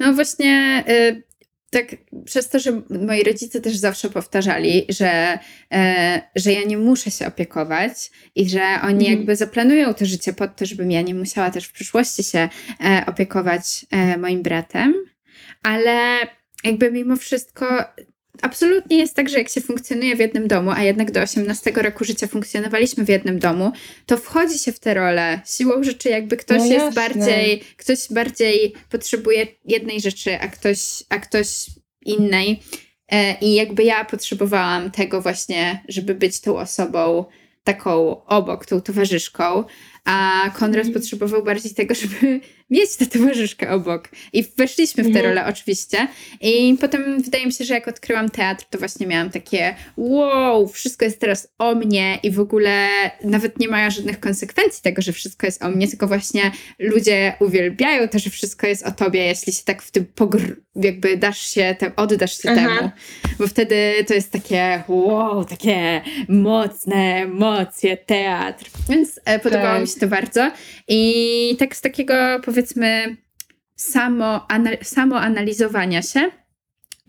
No 0.00 0.14
właśnie, 0.14 0.84
y, 0.88 1.22
tak 1.70 1.96
przez 2.24 2.48
to, 2.48 2.58
że 2.58 2.82
moi 2.90 3.22
rodzice 3.22 3.60
też 3.60 3.76
zawsze 3.76 4.10
powtarzali, 4.10 4.86
że, 4.88 5.38
y, 5.74 6.20
że 6.36 6.52
ja 6.52 6.64
nie 6.64 6.78
muszę 6.78 7.10
się 7.10 7.26
opiekować 7.26 8.10
i 8.34 8.50
że 8.50 8.62
oni 8.82 9.06
mm. 9.06 9.18
jakby 9.18 9.36
zaplanują 9.36 9.94
to 9.94 10.06
życie 10.06 10.32
pod 10.32 10.56
to, 10.56 10.66
żebym 10.66 10.90
ja 10.90 11.02
nie 11.02 11.14
musiała 11.14 11.50
też 11.50 11.64
w 11.64 11.72
przyszłości 11.72 12.24
się 12.24 12.48
y, 12.68 13.06
opiekować 13.06 13.86
moim 14.18 14.42
bratem, 14.42 14.94
ale 15.62 16.18
jakby 16.64 16.92
mimo 16.92 17.16
wszystko 17.16 17.84
absolutnie 18.42 18.98
jest 18.98 19.14
tak, 19.14 19.28
że 19.28 19.38
jak 19.38 19.48
się 19.48 19.60
funkcjonuje 19.60 20.16
w 20.16 20.18
jednym 20.18 20.48
domu, 20.48 20.70
a 20.70 20.82
jednak 20.82 21.10
do 21.10 21.20
18 21.20 21.70
roku 21.70 22.04
życia 22.04 22.26
funkcjonowaliśmy 22.26 23.04
w 23.04 23.08
jednym 23.08 23.38
domu, 23.38 23.72
to 24.06 24.16
wchodzi 24.16 24.58
się 24.58 24.72
w 24.72 24.80
tę 24.80 24.94
rolę. 24.94 25.40
Siłą 25.46 25.82
rzeczy 25.82 26.08
jakby 26.08 26.36
ktoś 26.36 26.58
no 26.58 26.66
jest 26.66 26.94
bardziej, 26.94 27.62
ktoś 27.76 27.98
bardziej 28.10 28.74
potrzebuje 28.90 29.46
jednej 29.64 30.00
rzeczy, 30.00 30.40
a 30.40 30.48
ktoś, 30.48 30.78
a 31.08 31.18
ktoś 31.18 31.66
innej. 32.04 32.62
E, 33.12 33.38
I 33.40 33.54
jakby 33.54 33.82
ja 33.84 34.04
potrzebowałam 34.04 34.90
tego 34.90 35.22
właśnie, 35.22 35.84
żeby 35.88 36.14
być 36.14 36.40
tą 36.40 36.58
osobą 36.58 37.24
taką 37.64 38.24
obok, 38.24 38.66
tą 38.66 38.80
towarzyszką, 38.80 39.64
a 40.04 40.50
Konrad 40.58 40.84
mm. 40.84 40.94
potrzebował 40.94 41.42
bardziej 41.42 41.74
tego, 41.74 41.94
żeby 42.02 42.40
mieć 42.70 42.96
tę 42.96 43.06
towarzyszkę 43.06 43.70
obok. 43.70 44.08
I 44.32 44.44
weszliśmy 44.56 45.02
w 45.02 45.06
tę 45.06 45.18
mhm. 45.18 45.26
rolę 45.26 45.46
oczywiście. 45.46 46.08
I 46.40 46.76
potem 46.80 47.22
wydaje 47.22 47.46
mi 47.46 47.52
się, 47.52 47.64
że 47.64 47.74
jak 47.74 47.88
odkryłam 47.88 48.28
teatr, 48.30 48.64
to 48.70 48.78
właśnie 48.78 49.06
miałam 49.06 49.30
takie 49.30 49.74
wow, 49.96 50.68
wszystko 50.68 51.04
jest 51.04 51.20
teraz 51.20 51.48
o 51.58 51.74
mnie 51.74 52.18
i 52.22 52.30
w 52.30 52.40
ogóle 52.40 52.88
nawet 53.24 53.58
nie 53.58 53.68
mają 53.68 53.90
żadnych 53.90 54.20
konsekwencji 54.20 54.82
tego, 54.82 55.02
że 55.02 55.12
wszystko 55.12 55.46
jest 55.46 55.62
o 55.62 55.70
mnie, 55.70 55.88
tylko 55.88 56.06
właśnie 56.06 56.50
ludzie 56.78 57.34
uwielbiają 57.40 58.08
to, 58.08 58.18
że 58.18 58.30
wszystko 58.30 58.66
jest 58.66 58.86
o 58.86 58.92
tobie, 58.92 59.24
jeśli 59.24 59.52
się 59.52 59.64
tak 59.64 59.82
w 59.82 59.90
tym 59.90 60.04
pogr 60.04 60.56
jakby 60.84 61.16
dasz 61.16 61.38
się, 61.38 61.76
te, 61.78 61.96
oddasz 61.96 62.42
się 62.42 62.50
Aha. 62.50 62.60
temu. 62.60 62.90
Bo 63.38 63.46
wtedy 63.46 64.04
to 64.06 64.14
jest 64.14 64.32
takie 64.32 64.82
wow, 64.88 65.44
takie 65.44 66.00
mocne 66.28 66.96
emocje, 66.96 67.96
teatr. 67.96 68.70
Więc 68.88 69.20
e, 69.24 69.38
podobało 69.38 69.72
tak. 69.72 69.80
mi 69.82 69.88
się 69.88 70.00
to 70.00 70.06
bardzo. 70.06 70.50
I 70.88 71.56
tak 71.58 71.76
z 71.76 71.80
takiego 71.80 72.40
powiedzmy 72.58 73.16
samo, 73.76 74.46
samo 74.82 75.20
analizowania 75.20 76.02
się, 76.02 76.30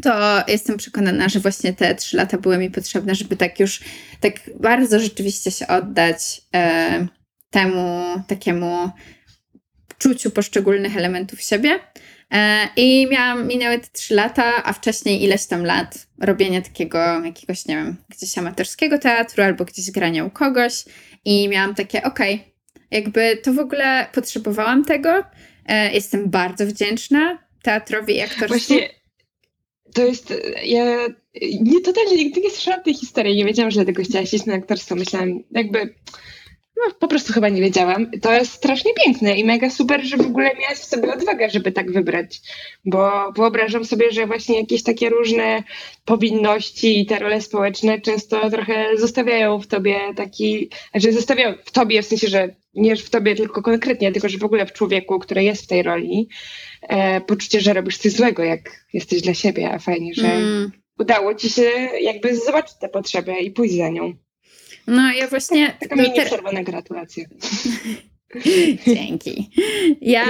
to 0.03 0.43
jestem 0.47 0.77
przekonana, 0.77 1.29
że 1.29 1.39
właśnie 1.39 1.73
te 1.73 1.95
trzy 1.95 2.17
lata 2.17 2.37
były 2.37 2.57
mi 2.57 2.71
potrzebne, 2.71 3.15
żeby 3.15 3.37
tak 3.37 3.59
już 3.59 3.79
tak 4.19 4.33
bardzo 4.59 4.99
rzeczywiście 4.99 5.51
się 5.51 5.67
oddać 5.67 6.41
e, 6.55 7.07
temu 7.49 8.15
takiemu 8.27 8.89
czuciu 9.97 10.31
poszczególnych 10.31 10.97
elementów 10.97 11.41
siebie. 11.41 11.79
E, 12.33 12.67
I 12.75 13.07
miałam, 13.11 13.47
minęły 13.47 13.79
te 13.79 13.87
trzy 13.93 14.15
lata, 14.15 14.63
a 14.63 14.73
wcześniej 14.73 15.23
ileś 15.23 15.45
tam 15.45 15.65
lat 15.65 16.07
robienia 16.21 16.61
takiego 16.61 17.25
jakiegoś, 17.25 17.65
nie 17.65 17.75
wiem, 17.75 17.97
gdzieś 18.09 18.37
amatorskiego 18.37 18.99
teatru 18.99 19.43
albo 19.43 19.65
gdzieś 19.65 19.91
grania 19.91 20.25
u 20.25 20.29
kogoś. 20.29 20.85
I 21.25 21.49
miałam 21.49 21.75
takie, 21.75 22.03
okej, 22.03 22.35
okay, 22.35 22.48
jakby 22.91 23.37
to 23.37 23.53
w 23.53 23.59
ogóle 23.59 24.07
potrzebowałam 24.13 24.85
tego. 24.85 25.23
E, 25.65 25.93
jestem 25.93 26.29
bardzo 26.29 26.65
wdzięczna 26.65 27.37
teatrowi 27.63 28.15
i 28.15 28.21
aktorstwu. 28.21 28.73
Właśnie 28.73 28.89
to 29.93 30.05
jest, 30.05 30.33
ja 30.63 30.97
nie 31.61 31.81
totalnie 31.81 32.15
nigdy 32.15 32.41
nie 32.41 32.49
słyszałam 32.49 32.83
tej 32.83 32.93
historii, 32.93 33.37
nie 33.37 33.45
wiedziałam, 33.45 33.71
że 33.71 33.75
dlatego 33.75 34.03
chciałaś 34.03 34.33
iść 34.33 34.45
na 34.45 34.53
aktorstwo. 34.53 34.95
Myślałam, 34.95 35.43
jakby 35.51 35.95
no, 36.79 36.93
po 36.99 37.07
prostu 37.07 37.33
chyba 37.33 37.49
nie 37.49 37.61
wiedziałam. 37.61 38.11
To 38.21 38.33
jest 38.33 38.51
strasznie 38.51 38.91
piękne 39.05 39.37
i 39.37 39.45
mega 39.45 39.69
super, 39.69 40.03
że 40.03 40.17
w 40.17 40.25
ogóle 40.25 40.51
miałaś 40.59 40.77
w 40.77 40.85
sobie 40.85 41.13
odwagę, 41.13 41.49
żeby 41.49 41.71
tak 41.71 41.91
wybrać. 41.91 42.41
Bo 42.85 43.31
wyobrażam 43.31 43.85
sobie, 43.85 44.11
że 44.11 44.27
właśnie 44.27 44.59
jakieś 44.59 44.83
takie 44.83 45.09
różne 45.09 45.63
powinności 46.05 46.99
i 46.99 47.05
te 47.05 47.19
role 47.19 47.41
społeczne 47.41 48.01
często 48.01 48.49
trochę 48.49 48.97
zostawiają 48.97 49.59
w 49.59 49.67
tobie 49.67 49.99
taki, 50.15 50.69
znaczy 50.91 51.13
zostawiają 51.13 51.53
w 51.65 51.71
tobie 51.71 52.01
w 52.01 52.05
sensie, 52.05 52.27
że 52.27 52.55
nie 52.73 52.95
w 52.95 53.09
tobie 53.09 53.35
tylko 53.35 53.61
konkretnie, 53.61 54.11
tylko 54.11 54.29
że 54.29 54.37
w 54.37 54.43
ogóle 54.43 54.65
w 54.65 54.73
człowieku, 54.73 55.19
który 55.19 55.43
jest 55.43 55.63
w 55.63 55.67
tej 55.67 55.83
roli, 55.83 56.29
e, 56.81 57.21
poczucie, 57.21 57.61
że 57.61 57.73
robisz 57.73 57.97
coś 57.97 58.11
złego, 58.11 58.43
jak 58.43 58.85
jesteś 58.93 59.21
dla 59.21 59.33
siebie, 59.33 59.71
a 59.71 59.79
fajnie, 59.79 60.13
że 60.13 60.27
mm. 60.27 60.71
udało 60.99 61.35
ci 61.35 61.49
się 61.49 61.71
jakby 62.01 62.35
zobaczyć 62.35 62.77
tę 62.77 62.89
potrzebę 62.89 63.39
i 63.39 63.51
pójść 63.51 63.75
za 63.75 63.89
nią. 63.89 64.13
No 64.87 65.13
ja 65.13 65.27
właśnie... 65.27 65.73
Taka 65.79 65.95
mini 65.95 66.13
te... 66.13 66.25
przerwane 66.25 66.63
gratulacje. 66.63 67.25
Dzięki. 68.87 69.49
Ja 70.01 70.25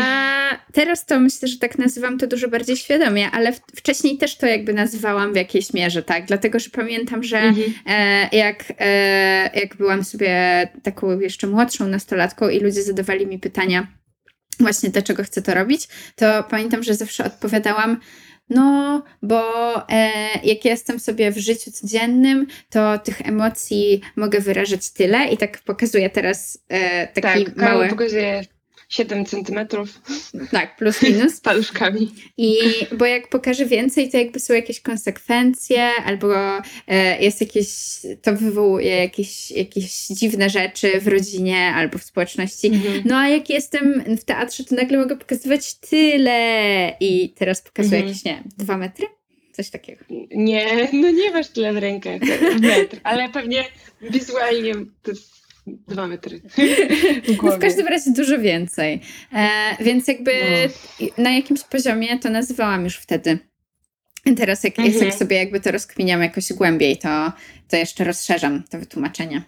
teraz 0.73 1.05
to 1.05 1.19
myślę, 1.19 1.47
że 1.47 1.57
tak 1.57 1.77
nazywam 1.77 2.17
to 2.17 2.27
dużo 2.27 2.47
bardziej 2.47 2.77
świadomie, 2.77 3.31
ale 3.31 3.53
wcześniej 3.75 4.17
też 4.17 4.38
to 4.38 4.47
jakby 4.47 4.73
nazywałam 4.73 5.33
w 5.33 5.35
jakiejś 5.35 5.73
mierze, 5.73 6.03
tak? 6.03 6.25
Dlatego, 6.25 6.59
że 6.59 6.69
pamiętam, 6.69 7.23
że 7.23 7.38
mhm. 7.38 7.73
e, 7.85 8.38
jak, 8.38 8.73
e, 8.79 9.59
jak 9.59 9.75
byłam 9.75 10.03
sobie 10.03 10.67
taką 10.83 11.19
jeszcze 11.19 11.47
młodszą 11.47 11.88
nastolatką 11.88 12.49
i 12.49 12.59
ludzie 12.59 12.83
zadawali 12.83 13.27
mi 13.27 13.39
pytania 13.39 13.88
właśnie 14.59 14.89
dlaczego 14.89 15.23
chcę 15.23 15.41
to 15.41 15.53
robić, 15.53 15.88
to 16.15 16.43
pamiętam, 16.43 16.83
że 16.83 16.95
zawsze 16.95 17.25
odpowiadałam, 17.25 17.99
no, 18.49 19.03
bo 19.21 19.41
e, 19.89 20.12
jak 20.43 20.65
jestem 20.65 20.99
sobie 20.99 21.31
w 21.31 21.38
życiu 21.38 21.71
codziennym, 21.71 22.47
to 22.69 22.99
tych 22.99 23.21
emocji 23.21 24.01
mogę 24.15 24.39
wyrażać 24.39 24.89
tyle 24.89 25.27
i 25.27 25.38
tak 25.38 25.59
pokazuję 25.62 26.09
teraz 26.09 26.63
e, 26.69 27.07
taki 27.07 27.45
tak, 27.45 27.55
mały... 27.55 27.89
pokazuje 27.89 28.43
7 28.89 29.25
centymetrów. 29.25 30.02
Tak, 30.52 30.75
plus 30.75 31.02
minus. 31.02 31.36
Z 31.39 31.41
paluszkami. 31.41 32.12
I 32.38 32.58
bo 32.97 33.06
jak 33.06 33.30
pokażę 33.30 33.65
więcej, 33.65 34.10
to 34.10 34.17
jakby 34.17 34.39
są 34.39 34.54
jakieś 34.54 34.80
konsekwencje, 34.80 35.89
albo 36.06 36.58
e, 36.88 37.21
jest 37.23 37.41
jakieś, 37.41 37.69
to 38.21 38.36
wywołuje 38.36 38.95
jakieś, 38.95 39.52
jakieś 39.52 40.08
dziwne 40.08 40.49
rzeczy 40.49 41.02
w 41.02 41.08
rodzinie 41.08 41.73
albo 41.75 41.97
w 41.97 42.04
społeczności. 42.04 42.67
Mhm. 42.67 43.02
No 43.06 43.17
a 43.17 43.28
jak 43.28 43.49
jestem 43.49 44.04
w 44.17 44.23
teatrze, 44.23 44.63
to 44.63 44.75
nagle 44.75 44.97
mogę 44.97 45.17
pokazywać 45.17 45.73
tyle. 45.75 46.93
I 46.99 47.30
teraz 47.30 47.62
pokazuję 47.62 47.97
mhm. 47.97 48.08
jakieś, 48.08 48.25
nie 48.25 48.43
dwa 48.58 48.78
metry? 48.78 49.08
Coś 49.52 49.69
takiego. 49.69 50.06
Nie, 50.32 50.89
no 50.93 51.12
nie 51.12 51.32
masz 51.32 51.47
tyle 51.47 51.73
w 51.73 51.78
rękach, 51.78 52.21
metr, 52.62 52.99
ale 53.04 53.30
pewnie 53.30 53.65
wizualnie 54.02 54.73
to 55.04 55.12
jest 55.12 55.38
Dwa 55.88 56.08
metry. 56.08 56.39
W, 56.39 57.43
no 57.43 57.51
w 57.51 57.60
każdym 57.60 57.88
razie 57.88 58.12
dużo 58.12 58.39
więcej. 58.39 59.01
E, 59.34 59.49
więc 59.79 60.08
jakby 60.08 60.32
no. 61.01 61.08
na 61.17 61.32
jakimś 61.32 61.63
poziomie 61.63 62.19
to 62.19 62.29
nazywałam 62.29 62.84
już 62.84 62.95
wtedy. 62.97 63.39
Teraz 64.38 64.63
jak, 64.63 64.79
mhm. 64.79 65.05
jak 65.05 65.15
sobie 65.15 65.38
jakby 65.38 65.60
to 65.60 65.71
rozkminiam 65.71 66.21
jakoś 66.21 66.53
głębiej, 66.53 66.97
to, 66.97 67.32
to 67.67 67.77
jeszcze 67.77 68.03
rozszerzam 68.03 68.63
to 68.69 68.79
wytłumaczenie. 68.79 69.41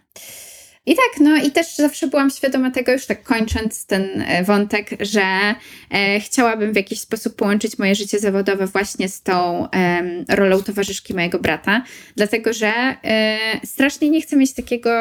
I 0.85 0.95
tak, 0.95 1.19
no 1.19 1.35
i 1.35 1.51
też 1.51 1.75
zawsze 1.75 2.07
byłam 2.07 2.29
świadoma 2.29 2.71
tego, 2.71 2.91
już 2.91 3.05
tak 3.05 3.23
kończąc 3.23 3.85
ten 3.85 4.23
e, 4.27 4.43
wątek, 4.43 4.89
że 4.99 5.21
e, 5.91 6.19
chciałabym 6.19 6.73
w 6.73 6.75
jakiś 6.75 6.99
sposób 6.99 7.35
połączyć 7.35 7.79
moje 7.79 7.95
życie 7.95 8.19
zawodowe 8.19 8.67
właśnie 8.67 9.09
z 9.09 9.21
tą 9.21 9.67
e, 9.71 10.35
rolą 10.35 10.63
towarzyszki 10.63 11.13
mojego 11.13 11.39
brata, 11.39 11.83
dlatego 12.15 12.53
że 12.53 12.67
e, 13.03 13.37
strasznie 13.65 14.09
nie 14.09 14.21
chcę 14.21 14.35
mieć 14.35 14.53
takiego, 14.53 14.91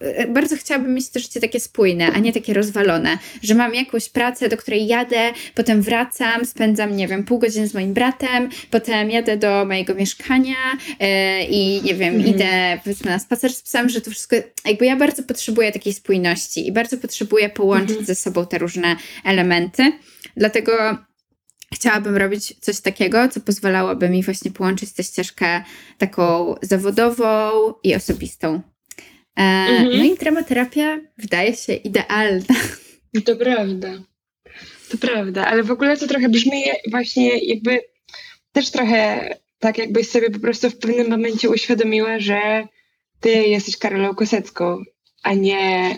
e, 0.00 0.26
bardzo 0.26 0.56
chciałabym 0.56 0.94
mieć 0.94 1.10
to 1.10 1.20
życie 1.20 1.40
takie 1.40 1.60
spójne, 1.60 2.06
a 2.06 2.18
nie 2.18 2.32
takie 2.32 2.54
rozwalone, 2.54 3.18
że 3.42 3.54
mam 3.54 3.74
jakąś 3.74 4.08
pracę, 4.08 4.48
do 4.48 4.56
której 4.56 4.86
jadę, 4.86 5.32
potem 5.54 5.82
wracam, 5.82 6.44
spędzam, 6.44 6.96
nie 6.96 7.08
wiem, 7.08 7.24
pół 7.24 7.38
godziny 7.38 7.68
z 7.68 7.74
moim 7.74 7.94
bratem, 7.94 8.48
potem 8.70 9.10
jadę 9.10 9.36
do 9.36 9.64
mojego 9.64 9.94
mieszkania 9.94 10.56
e, 11.00 11.44
i 11.44 11.82
nie 11.82 11.94
wiem, 11.94 12.14
mhm. 12.14 12.34
idę 12.34 12.78
powiedzmy 12.84 13.10
na 13.10 13.18
spacer 13.18 13.52
z 13.52 13.62
psem, 13.62 13.88
że 13.88 14.00
to 14.00 14.10
wszystko, 14.10 14.36
jakby 14.64 14.86
ja 14.86 14.96
bardzo 14.96 15.27
potrzebuję 15.28 15.72
takiej 15.72 15.92
spójności 15.92 16.66
i 16.66 16.72
bardzo 16.72 16.98
potrzebuję 16.98 17.48
połączyć 17.48 17.90
mhm. 17.90 18.06
ze 18.06 18.14
sobą 18.14 18.46
te 18.46 18.58
różne 18.58 18.96
elementy. 19.24 19.92
Dlatego 20.36 20.72
chciałabym 21.74 22.16
robić 22.16 22.54
coś 22.60 22.80
takiego, 22.80 23.28
co 23.28 23.40
pozwalałoby 23.40 24.08
mi 24.08 24.22
właśnie 24.22 24.50
połączyć 24.50 24.92
tę 24.92 25.04
ścieżkę 25.04 25.62
taką 25.98 26.54
zawodową 26.62 27.50
i 27.82 27.94
osobistą. 27.94 28.60
E, 29.38 29.42
mhm. 29.42 29.98
No 29.98 30.04
i 30.04 30.16
dramaterapia 30.16 30.98
wydaje 31.18 31.56
się 31.56 31.72
idealna. 31.74 32.54
To 33.24 33.36
prawda. 33.36 33.88
To 34.90 34.98
prawda, 34.98 35.46
ale 35.46 35.62
w 35.62 35.70
ogóle 35.70 35.96
to 35.96 36.06
trochę 36.06 36.28
brzmi 36.28 36.62
właśnie 36.90 37.38
jakby 37.38 37.80
też 38.52 38.70
trochę 38.70 39.30
tak, 39.58 39.78
jakbyś 39.78 40.08
sobie 40.08 40.30
po 40.30 40.38
prostu 40.38 40.70
w 40.70 40.78
pewnym 40.78 41.10
momencie 41.10 41.50
uświadomiła, 41.50 42.18
że 42.18 42.66
ty 43.20 43.30
jesteś 43.30 43.76
Karolą 43.76 44.14
Kosecką, 44.14 44.82
a 45.22 45.34
nie 45.34 45.96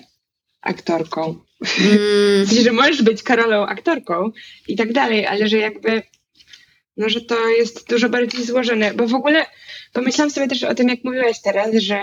aktorką. 0.61 1.45
Mm. 1.81 2.47
Że 2.65 2.73
możesz 2.73 3.03
być 3.03 3.23
Karolą 3.23 3.67
aktorką 3.67 4.31
i 4.69 4.77
tak 4.77 4.93
dalej, 4.93 5.27
ale 5.27 5.49
że 5.49 5.59
jakby 5.59 6.03
no, 6.97 7.09
że 7.09 7.21
to 7.21 7.49
jest 7.49 7.89
dużo 7.89 8.09
bardziej 8.09 8.45
złożone, 8.45 8.95
bo 8.95 9.07
w 9.07 9.15
ogóle 9.15 9.47
pomyślałam 9.93 10.31
sobie 10.31 10.49
też 10.49 10.63
o 10.63 10.75
tym, 10.75 10.89
jak 10.89 11.05
mówiłaś 11.05 11.43
teraz, 11.43 11.75
że 11.75 12.01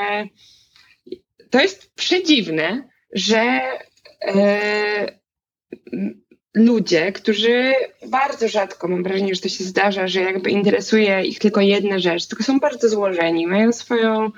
to 1.50 1.62
jest 1.62 1.94
przedziwne, 1.96 2.90
że 3.12 3.62
e, 4.22 5.20
ludzie, 6.54 7.12
którzy 7.12 7.74
bardzo 8.08 8.48
rzadko, 8.48 8.88
mam 8.88 9.04
wrażenie, 9.04 9.36
że 9.36 9.42
to 9.42 9.50
się 9.50 9.64
zdarza, 9.64 10.08
że 10.08 10.22
jakby 10.22 10.50
interesuje 10.50 11.22
ich 11.26 11.40
tylko 11.40 11.62
jedna 11.62 12.00
rzecz, 12.00 12.28
tylko 12.28 12.44
są 12.44 12.60
bardzo 12.60 12.90
złożeni, 12.90 13.48
mają 13.48 13.74
swoją, 13.74 14.32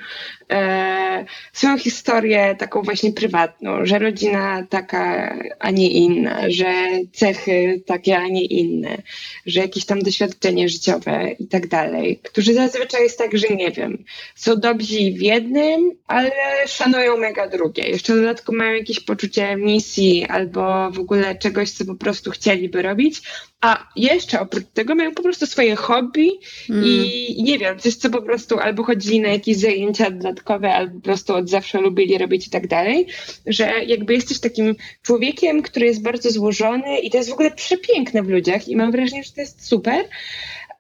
e, 0.51 1.25
swoją 1.53 1.77
historię 1.77 2.55
taką 2.59 2.81
właśnie 2.81 3.12
prywatną, 3.12 3.85
że 3.85 3.99
rodzina 3.99 4.63
taka, 4.69 5.35
a 5.59 5.71
nie 5.71 5.89
inna, 5.89 6.49
że 6.49 6.73
cechy 7.13 7.81
takie, 7.85 8.17
a 8.17 8.27
nie 8.27 8.45
inne, 8.45 8.97
że 9.45 9.59
jakieś 9.59 9.85
tam 9.85 9.99
doświadczenie 9.99 10.69
życiowe 10.69 11.31
i 11.39 11.47
tak 11.47 11.67
dalej, 11.67 12.19
którzy 12.23 12.53
zazwyczaj 12.53 13.03
jest 13.03 13.17
tak, 13.17 13.38
że 13.38 13.47
nie 13.47 13.71
wiem, 13.71 14.03
są 14.35 14.55
dobrzy 14.55 14.97
w 14.97 15.21
jednym, 15.21 15.91
ale 16.07 16.31
szanują 16.67 17.17
mega 17.17 17.47
drugie. 17.47 17.89
Jeszcze 17.89 18.15
dodatkowo 18.15 18.57
mają 18.57 18.73
jakieś 18.73 18.99
poczucie 18.99 19.55
misji 19.55 20.25
albo 20.25 20.91
w 20.91 20.99
ogóle 20.99 21.35
czegoś, 21.35 21.71
co 21.71 21.85
po 21.85 21.95
prostu 21.95 22.31
chcieliby 22.31 22.81
robić, 22.81 23.21
a 23.62 23.88
jeszcze 23.95 24.39
oprócz 24.39 24.63
tego 24.74 24.95
mają 24.95 25.12
po 25.12 25.24
prostu 25.24 25.45
swoje 25.45 25.76
hobby 25.76 26.30
mm. 26.69 26.84
i 26.86 27.43
nie 27.43 27.60
wiem, 27.60 27.80
coś 27.80 27.95
co 27.95 28.10
po 28.10 28.22
prostu 28.22 28.60
albo 28.60 28.84
chodzili 28.84 29.19
na 29.19 29.30
jakieś 29.30 29.58
zajęcia 29.58 30.12
dodatkowe, 30.12 30.74
albo 30.74 30.95
po 30.95 31.02
prostu 31.02 31.36
od 31.36 31.50
zawsze 31.50 31.82
lubili 31.82 32.17
robić 32.17 32.48
i 32.48 32.50
tak 32.50 32.67
dalej, 32.67 33.08
że 33.45 33.72
jakby 33.86 34.13
jesteś 34.13 34.39
takim 34.39 34.76
człowiekiem, 35.02 35.62
który 35.62 35.86
jest 35.86 36.02
bardzo 36.02 36.32
złożony 36.32 37.00
i 37.00 37.12
to 37.12 37.17
jest 37.17 37.30
w 37.30 37.34
ogóle 37.34 37.52
przepiękne 37.52 38.24
w 38.24 38.30
ludziach 38.30 38.67
i 38.67 38.76
mam 38.76 38.91
wrażenie, 38.91 39.24
że 39.24 39.32
to 39.32 39.41
jest 39.41 39.67
super, 39.67 40.06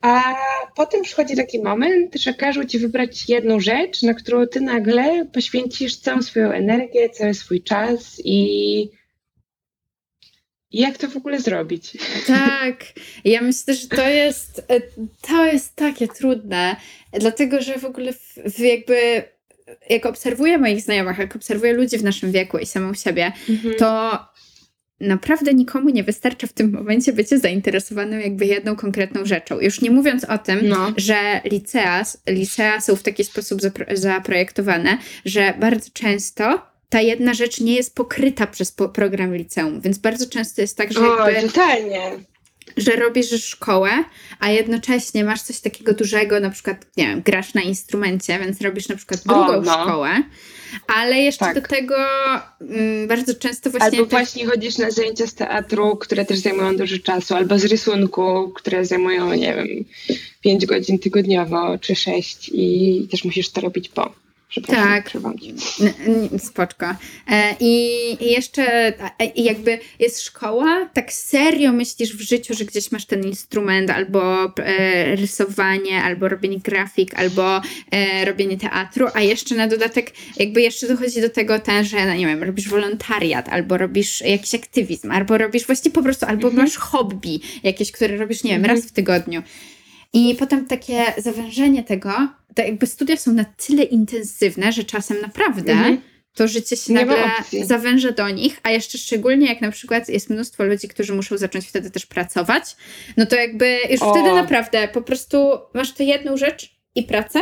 a 0.01 0.35
potem 0.75 1.01
przychodzi 1.01 1.35
taki 1.35 1.59
moment, 1.59 2.15
że 2.15 2.33
każą 2.33 2.65
ci 2.65 2.79
wybrać 2.79 3.29
jedną 3.29 3.59
rzecz, 3.59 4.01
na 4.01 4.13
którą 4.13 4.47
ty 4.47 4.61
nagle 4.61 5.25
poświęcisz 5.25 5.95
całą 5.95 6.21
swoją 6.21 6.51
energię, 6.51 7.09
cały 7.09 7.33
swój 7.33 7.63
czas 7.63 8.21
i 8.23 8.89
jak 10.71 10.97
to 10.97 11.07
w 11.07 11.17
ogóle 11.17 11.39
zrobić? 11.39 11.97
Tak, 12.27 12.83
ja 13.25 13.41
myślę, 13.41 13.73
że 13.73 13.87
to 13.87 14.09
jest, 14.09 14.65
e, 14.67 14.81
to 15.21 15.45
jest 15.45 15.75
takie 15.75 16.07
trudne, 16.07 16.75
dlatego 17.19 17.61
że 17.61 17.79
w 17.79 17.85
ogóle 17.85 18.13
w, 18.13 18.35
w 18.55 18.59
jakby 18.59 19.23
jak 19.89 20.05
obserwuję 20.05 20.57
moich 20.57 20.81
znajomych, 20.81 21.17
jak 21.17 21.35
obserwuję 21.35 21.73
ludzi 21.73 21.97
w 21.97 22.03
naszym 22.03 22.31
wieku 22.31 22.57
i 22.57 22.65
samą 22.65 22.93
siebie, 22.93 23.31
mhm. 23.49 23.75
to 23.75 24.19
naprawdę 24.99 25.53
nikomu 25.53 25.89
nie 25.89 26.03
wystarcza 26.03 26.47
w 26.47 26.53
tym 26.53 26.71
momencie 26.71 27.13
bycie 27.13 27.39
zainteresowanym 27.39 28.21
jakby 28.21 28.45
jedną 28.45 28.75
konkretną 28.75 29.25
rzeczą. 29.25 29.59
Już 29.59 29.81
nie 29.81 29.91
mówiąc 29.91 30.23
o 30.23 30.37
tym, 30.37 30.59
no. 30.67 30.93
że 30.97 31.41
licea, 31.45 32.03
licea 32.27 32.81
są 32.81 32.95
w 32.95 33.03
taki 33.03 33.23
sposób 33.23 33.61
zapro 33.61 33.85
zaprojektowane, 33.93 34.97
że 35.25 35.53
bardzo 35.59 35.89
często 35.93 36.68
ta 36.89 37.01
jedna 37.01 37.33
rzecz 37.33 37.59
nie 37.59 37.75
jest 37.75 37.95
pokryta 37.95 38.47
przez 38.47 38.71
po 38.71 38.89
program 38.89 39.35
liceum, 39.35 39.81
więc 39.81 39.97
bardzo 39.97 40.29
często 40.29 40.61
jest 40.61 40.77
tak, 40.77 40.93
że 40.93 40.99
o, 40.99 41.29
jakby, 41.29 41.47
totalnie. 41.47 42.11
że 42.77 42.91
robisz 42.91 43.43
szkołę, 43.43 43.89
a 44.39 44.49
jednocześnie 44.49 45.23
masz 45.23 45.41
coś 45.41 45.59
takiego 45.59 45.93
dużego, 45.93 46.39
na 46.39 46.49
przykład, 46.49 46.85
nie 46.97 47.07
wiem, 47.07 47.21
grasz 47.21 47.53
na 47.53 47.61
instrumencie, 47.61 48.39
więc 48.39 48.61
robisz 48.61 48.89
na 48.89 48.95
przykład 48.95 49.23
drugą 49.23 49.47
o, 49.47 49.61
no. 49.61 49.83
szkołę, 49.83 50.23
ale 50.87 51.19
jeszcze 51.19 51.45
tak. 51.45 51.55
do 51.55 51.67
tego 51.67 51.95
mm, 52.61 53.07
bardzo 53.07 53.35
często 53.35 53.69
właśnie... 53.69 53.99
Albo 53.99 54.09
właśnie 54.09 54.45
chodzisz 54.45 54.77
na 54.77 54.91
zajęcia 54.91 55.27
z 55.27 55.33
teatru, 55.33 55.97
które 55.97 56.25
też 56.25 56.39
zajmują 56.39 56.77
dużo 56.77 56.99
czasu, 56.99 57.35
albo 57.35 57.59
z 57.59 57.65
rysunku, 57.65 58.49
które 58.55 58.85
zajmują, 58.85 59.33
nie 59.33 59.55
wiem, 59.55 59.67
5 60.41 60.65
godzin 60.65 60.99
tygodniowo, 60.99 61.77
czy 61.77 61.95
6 61.95 62.49
i 62.53 63.07
też 63.11 63.23
musisz 63.23 63.49
to 63.49 63.61
robić 63.61 63.89
po. 63.89 64.28
Tak, 64.67 65.11
spoczko. 66.37 66.85
E, 67.27 67.55
I 67.59 67.91
jeszcze 68.31 68.93
jakby 69.35 69.79
jest 69.99 70.21
szkoła, 70.21 70.89
tak 70.93 71.13
serio 71.13 71.73
myślisz 71.73 72.15
w 72.15 72.21
życiu, 72.21 72.53
że 72.53 72.65
gdzieś 72.65 72.91
masz 72.91 73.05
ten 73.05 73.23
instrument, 73.23 73.89
albo 73.89 74.45
e, 74.45 75.15
rysowanie, 75.15 76.03
albo 76.03 76.29
robienie 76.29 76.59
grafik, 76.59 77.13
albo 77.13 77.61
e, 77.91 78.25
robienie 78.25 78.57
teatru, 78.57 79.07
a 79.13 79.21
jeszcze 79.21 79.55
na 79.55 79.67
dodatek 79.67 80.13
jakby 80.37 80.61
jeszcze 80.61 80.87
dochodzi 80.87 81.21
do 81.21 81.29
tego 81.29 81.59
ten, 81.59 81.85
że 81.85 82.05
no 82.05 82.15
nie 82.15 82.27
wiem, 82.27 82.43
robisz 82.43 82.69
wolontariat, 82.69 83.49
albo 83.49 83.77
robisz 83.77 84.21
jakiś 84.21 84.55
aktywizm, 84.55 85.11
albo 85.11 85.37
robisz 85.37 85.65
właśnie 85.65 85.91
po 85.91 86.03
prostu, 86.03 86.25
albo 86.25 86.47
mhm. 86.47 86.65
masz 86.65 86.77
hobby 86.77 87.39
jakieś, 87.63 87.91
które 87.91 88.17
robisz, 88.17 88.43
nie 88.43 88.51
wiem, 88.51 88.61
mhm. 88.61 88.77
raz 88.77 88.85
w 88.85 88.91
tygodniu. 88.91 89.43
I 90.13 90.35
potem 90.39 90.65
takie 90.65 91.05
zawężenie 91.17 91.83
tego, 91.83 92.38
to 92.55 92.61
jakby 92.61 92.87
studia 92.87 93.17
są 93.17 93.33
na 93.33 93.45
tyle 93.45 93.83
intensywne, 93.83 94.71
że 94.71 94.83
czasem 94.83 95.21
naprawdę 95.21 95.71
mhm. 95.71 96.01
to 96.33 96.47
życie 96.47 96.77
się 96.77 96.93
Nie 96.93 97.05
nagle 97.05 97.31
zawęża 97.63 98.11
do 98.11 98.29
nich, 98.29 98.59
a 98.63 98.71
jeszcze 98.71 98.97
szczególnie 98.97 99.47
jak 99.47 99.61
na 99.61 99.71
przykład 99.71 100.09
jest 100.09 100.29
mnóstwo 100.29 100.63
ludzi, 100.63 100.87
którzy 100.87 101.13
muszą 101.13 101.37
zacząć 101.37 101.67
wtedy 101.67 101.91
też 101.91 102.05
pracować, 102.05 102.75
no 103.17 103.25
to 103.25 103.35
jakby 103.35 103.77
już 103.89 104.01
o. 104.01 104.11
wtedy 104.11 104.33
naprawdę 104.33 104.87
po 104.87 105.01
prostu 105.01 105.37
masz 105.73 105.93
tę 105.93 106.03
jedną 106.03 106.37
rzecz 106.37 106.75
i 106.95 107.03
pracę 107.03 107.39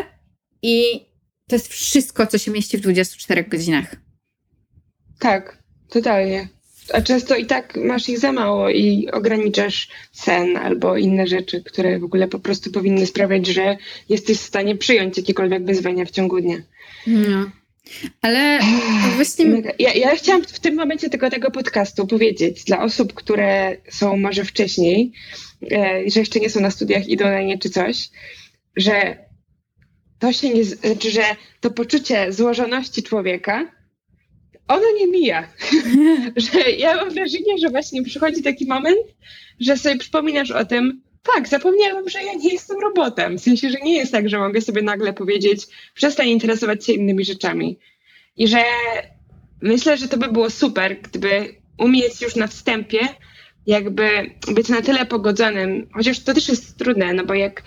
i 0.61 1.05
to 1.47 1.55
jest 1.55 1.67
wszystko, 1.67 2.27
co 2.27 2.37
się 2.37 2.51
mieści 2.51 2.77
w 2.77 2.81
24 2.81 3.43
godzinach. 3.43 3.95
Tak, 5.19 5.63
totalnie 5.89 6.56
a 6.93 7.01
często 7.01 7.35
i 7.35 7.45
tak 7.45 7.75
masz 7.75 8.09
ich 8.09 8.19
za 8.19 8.31
mało 8.31 8.69
i 8.69 9.09
ograniczasz 9.11 9.87
sen 10.11 10.57
albo 10.57 10.97
inne 10.97 11.27
rzeczy, 11.27 11.63
które 11.63 11.99
w 11.99 12.03
ogóle 12.03 12.27
po 12.27 12.39
prostu 12.39 12.71
powinny 12.71 13.05
sprawiać, 13.05 13.47
że 13.47 13.77
jesteś 14.09 14.37
w 14.37 14.45
stanie 14.45 14.75
przyjąć 14.75 15.17
jakiekolwiek 15.17 15.65
wyzwania 15.65 16.05
w 16.05 16.11
ciągu 16.11 16.41
dnia. 16.41 16.57
No. 17.07 17.51
Ale 18.21 18.59
właśnie. 19.15 19.45
Ja, 19.79 19.93
ja 19.93 20.15
chciałam 20.15 20.43
w 20.43 20.59
tym 20.59 20.75
momencie 20.75 21.09
tego, 21.09 21.29
tego 21.29 21.51
podcastu 21.51 22.07
powiedzieć 22.07 22.63
dla 22.63 22.83
osób, 22.83 23.13
które 23.13 23.77
są 23.89 24.17
może 24.17 24.45
wcześniej, 24.45 25.11
e, 25.71 26.01
że 26.07 26.19
jeszcze 26.19 26.39
nie 26.39 26.49
są 26.49 26.59
na 26.59 26.71
studiach, 26.71 27.07
idą 27.07 27.25
na 27.25 27.41
nie 27.41 27.57
czy 27.57 27.69
coś, 27.69 28.09
że 28.75 29.17
to 30.19 30.33
się 30.33 30.49
nie, 30.49 30.63
znaczy, 30.63 31.11
że 31.11 31.23
to 31.59 31.71
poczucie 31.71 32.33
złożoności 32.33 33.03
człowieka 33.03 33.76
ono 34.67 34.85
nie 34.99 35.07
mija. 35.07 35.47
że 36.51 36.71
ja 36.71 36.95
mam 36.95 37.09
wrażenie, 37.09 37.57
że 37.61 37.69
właśnie 37.69 38.03
przychodzi 38.03 38.43
taki 38.43 38.65
moment, 38.65 39.07
że 39.59 39.77
sobie 39.77 39.97
przypominasz 39.97 40.51
o 40.51 40.65
tym, 40.65 41.01
tak, 41.35 41.47
zapomniałam, 41.47 42.09
że 42.09 42.23
ja 42.23 42.33
nie 42.33 42.49
jestem 42.53 42.79
robotem. 42.79 43.37
W 43.37 43.41
sensie, 43.41 43.69
że 43.69 43.77
nie 43.83 43.95
jest 43.95 44.11
tak, 44.11 44.29
że 44.29 44.39
mogę 44.39 44.61
sobie 44.61 44.81
nagle 44.81 45.13
powiedzieć, 45.13 45.61
przestań 45.93 46.27
interesować 46.27 46.85
się 46.85 46.93
innymi 46.93 47.25
rzeczami. 47.25 47.79
I 48.37 48.47
że 48.47 48.63
myślę, 49.61 49.97
że 49.97 50.07
to 50.07 50.17
by 50.17 50.27
było 50.27 50.49
super, 50.49 51.01
gdyby 51.01 51.55
umieć 51.77 52.21
już 52.21 52.35
na 52.35 52.47
wstępie 52.47 52.99
jakby 53.67 54.09
być 54.47 54.69
na 54.69 54.81
tyle 54.81 55.05
pogodzonym, 55.05 55.89
chociaż 55.93 56.19
to 56.19 56.33
też 56.33 56.49
jest 56.49 56.77
trudne, 56.77 57.13
no 57.13 57.25
bo 57.25 57.33
jak 57.33 57.63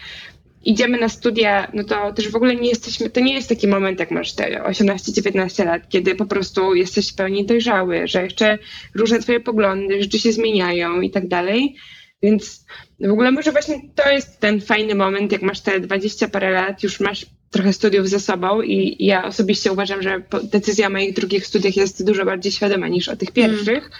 idziemy 0.64 0.99
na 0.99 1.09
studia, 1.09 1.70
no 1.75 1.85
to 1.85 2.12
też 2.12 2.29
w 2.29 2.37
ogóle 2.37 2.57
nie 2.57 2.68
jesteśmy, 2.68 3.11
to 3.11 3.20
nie 3.20 3.35
jest 3.35 3.49
taki 3.49 3.68
moment, 3.68 4.01
jak 4.01 4.11
masz 4.11 4.33
te 4.33 4.62
18-19 4.62 5.64
lat, 5.64 5.88
kiedy 5.88 6.14
po 6.14 6.27
prostu 6.27 6.75
jesteś 6.75 7.12
w 7.12 7.14
pełni 7.14 7.46
dojrzały, 7.46 8.09
że 8.09 8.23
jeszcze 8.23 8.59
różne 8.94 9.18
twoje 9.18 9.40
poglądy, 9.40 10.03
rzeczy 10.03 10.18
się 10.18 10.33
zmieniają 10.33 11.01
i 11.01 11.11
tak 11.11 11.29
dalej. 11.29 11.77
Więc 12.23 12.66
w 13.01 13.11
ogóle 13.11 13.33
może 13.33 13.53
właśnie 13.53 13.81
to 13.94 14.11
jest 14.11 14.40
ten 14.40 14.61
fajny 14.61 14.94
moment, 14.94 15.33
jak 15.33 15.42
masz 15.42 15.61
te 15.61 15.81
20 15.81 16.29
parę 16.29 16.51
lat, 16.51 16.83
już 16.83 17.01
masz 17.01 17.27
trochę 17.51 17.73
studiów 17.73 18.09
ze 18.09 18.20
sobą 18.20 18.62
i 18.62 19.05
ja 19.05 19.25
osobiście 19.25 19.73
uważam, 19.73 20.03
że 20.03 20.23
decyzja 20.42 20.87
o 20.87 20.90
moich 20.90 21.14
drugich 21.14 21.46
studiach 21.46 21.77
jest 21.77 22.07
dużo 22.07 22.25
bardziej 22.25 22.53
świadoma 22.53 22.88
niż 22.88 23.09
o 23.09 23.16
tych 23.16 23.31
pierwszych, 23.31 23.85
mm. 23.85 23.90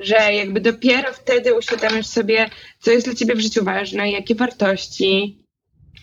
że 0.00 0.34
jakby 0.34 0.60
dopiero 0.60 1.12
wtedy 1.12 1.54
uświadamiasz 1.54 2.06
sobie, 2.06 2.50
co 2.80 2.90
jest 2.90 3.06
dla 3.06 3.14
ciebie 3.14 3.34
w 3.34 3.40
życiu 3.40 3.64
ważne, 3.64 4.10
jakie 4.10 4.34
wartości, 4.34 5.45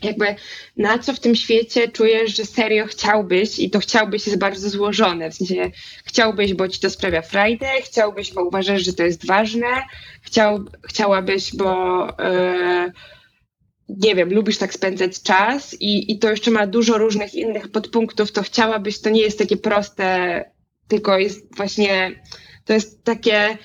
jakby 0.03 0.35
na 0.77 0.99
co 0.99 1.13
w 1.13 1.19
tym 1.19 1.35
świecie 1.35 1.87
czujesz, 1.87 2.37
że 2.37 2.45
serio 2.45 2.85
chciałbyś 2.85 3.59
i 3.59 3.69
to 3.69 3.79
chciałbyś 3.79 4.25
jest 4.27 4.39
bardzo 4.39 4.69
złożone, 4.69 5.31
w 5.31 5.35
sensie 5.35 5.71
chciałbyś, 6.05 6.53
bo 6.53 6.67
ci 6.67 6.79
to 6.79 6.89
sprawia 6.89 7.21
frajdę, 7.21 7.67
chciałbyś, 7.83 8.33
bo 8.33 8.43
uważasz, 8.43 8.81
że 8.81 8.93
to 8.93 9.03
jest 9.03 9.27
ważne, 9.27 9.67
chciał, 10.21 10.65
chciałabyś, 10.87 11.55
bo 11.55 12.07
yy, 12.19 12.91
nie 13.89 14.15
wiem, 14.15 14.33
lubisz 14.33 14.57
tak 14.57 14.73
spędzać 14.73 15.21
czas 15.21 15.75
i, 15.79 16.11
i 16.11 16.19
to 16.19 16.29
jeszcze 16.29 16.51
ma 16.51 16.67
dużo 16.67 16.97
różnych 16.97 17.33
innych 17.33 17.71
podpunktów, 17.71 18.31
to 18.31 18.43
chciałabyś, 18.43 19.01
to 19.01 19.09
nie 19.09 19.21
jest 19.21 19.39
takie 19.39 19.57
proste, 19.57 20.43
tylko 20.87 21.17
jest 21.17 21.55
właśnie, 21.55 22.21
to 22.65 22.73
jest 22.73 23.03
takie 23.03 23.57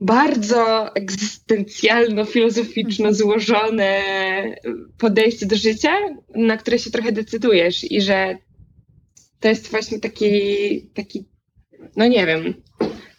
bardzo 0.00 0.94
egzystencjalno-filozoficzno 0.94 3.14
złożone 3.14 4.02
podejście 4.98 5.46
do 5.46 5.56
życia, 5.56 5.90
na 6.34 6.56
które 6.56 6.78
się 6.78 6.90
trochę 6.90 7.12
decydujesz 7.12 7.92
i 7.92 8.00
że 8.00 8.38
to 9.40 9.48
jest 9.48 9.70
właśnie 9.70 10.00
taki, 10.00 10.30
taki 10.94 11.24
no 11.96 12.06
nie 12.06 12.26
wiem, 12.26 12.54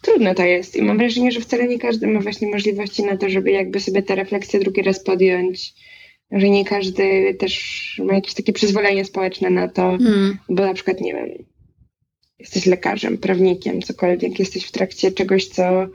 trudne 0.01 0.35
to 0.35 0.45
jest 0.45 0.75
i 0.75 0.81
mam 0.81 0.97
wrażenie, 0.97 1.31
że 1.31 1.41
wcale 1.41 1.67
nie 1.67 1.79
każdy 1.79 2.07
ma 2.07 2.19
właśnie 2.19 2.47
możliwości 2.47 3.03
na 3.03 3.17
to, 3.17 3.29
żeby 3.29 3.51
jakby 3.51 3.79
sobie 3.79 4.03
tę 4.03 4.15
refleksję 4.15 4.59
drugi 4.59 4.81
raz 4.81 5.03
podjąć, 5.03 5.73
że 6.31 6.49
nie 6.49 6.65
każdy 6.65 7.35
też 7.39 8.01
ma 8.05 8.13
jakieś 8.13 8.33
takie 8.33 8.53
przyzwolenie 8.53 9.05
społeczne 9.05 9.49
na 9.49 9.67
to, 9.67 9.81
hmm. 9.81 10.37
bo 10.49 10.65
na 10.65 10.73
przykład, 10.73 11.01
nie 11.01 11.13
wiem, 11.13 11.29
jesteś 12.39 12.65
lekarzem, 12.65 13.17
prawnikiem, 13.17 13.81
cokolwiek, 13.81 14.39
jesteś 14.39 14.65
w 14.65 14.71
trakcie 14.71 15.11
czegoś, 15.11 15.47
co 15.47 15.87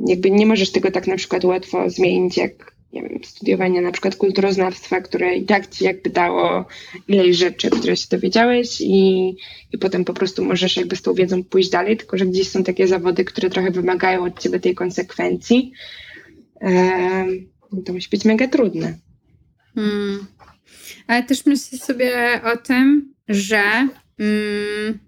jakby 0.00 0.30
nie 0.30 0.46
możesz 0.46 0.72
tego 0.72 0.90
tak 0.90 1.06
na 1.06 1.16
przykład 1.16 1.44
łatwo 1.44 1.90
zmienić, 1.90 2.36
jak 2.36 2.76
nie 2.92 3.02
wiem, 3.02 3.24
studiowanie 3.24 3.80
na 3.80 3.92
przykład 3.92 4.16
kulturoznawstwa, 4.16 5.00
które 5.00 5.36
i 5.36 5.44
tak 5.44 5.70
ci 5.70 5.84
jakby 5.84 6.10
dało 6.10 6.64
ileś 7.08 7.36
rzeczy, 7.36 7.70
które 7.70 7.96
się 7.96 8.06
dowiedziałeś 8.10 8.80
i, 8.80 9.28
i 9.72 9.78
potem 9.80 10.04
po 10.04 10.14
prostu 10.14 10.44
możesz 10.44 10.76
jakby 10.76 10.96
z 10.96 11.02
tą 11.02 11.14
wiedzą 11.14 11.44
pójść 11.44 11.70
dalej, 11.70 11.96
tylko 11.96 12.18
że 12.18 12.26
gdzieś 12.26 12.48
są 12.48 12.64
takie 12.64 12.88
zawody, 12.88 13.24
które 13.24 13.50
trochę 13.50 13.70
wymagają 13.70 14.24
od 14.24 14.40
ciebie 14.40 14.60
tej 14.60 14.74
konsekwencji. 14.74 15.72
To 17.84 17.92
musi 17.92 18.08
być 18.10 18.24
mega 18.24 18.48
trudne. 18.48 18.98
Hmm. 19.74 20.26
Ale 21.06 21.22
też 21.22 21.46
myślę 21.46 21.78
sobie 21.78 22.40
o 22.44 22.56
tym, 22.56 23.14
że 23.28 23.88
mm, 24.18 24.98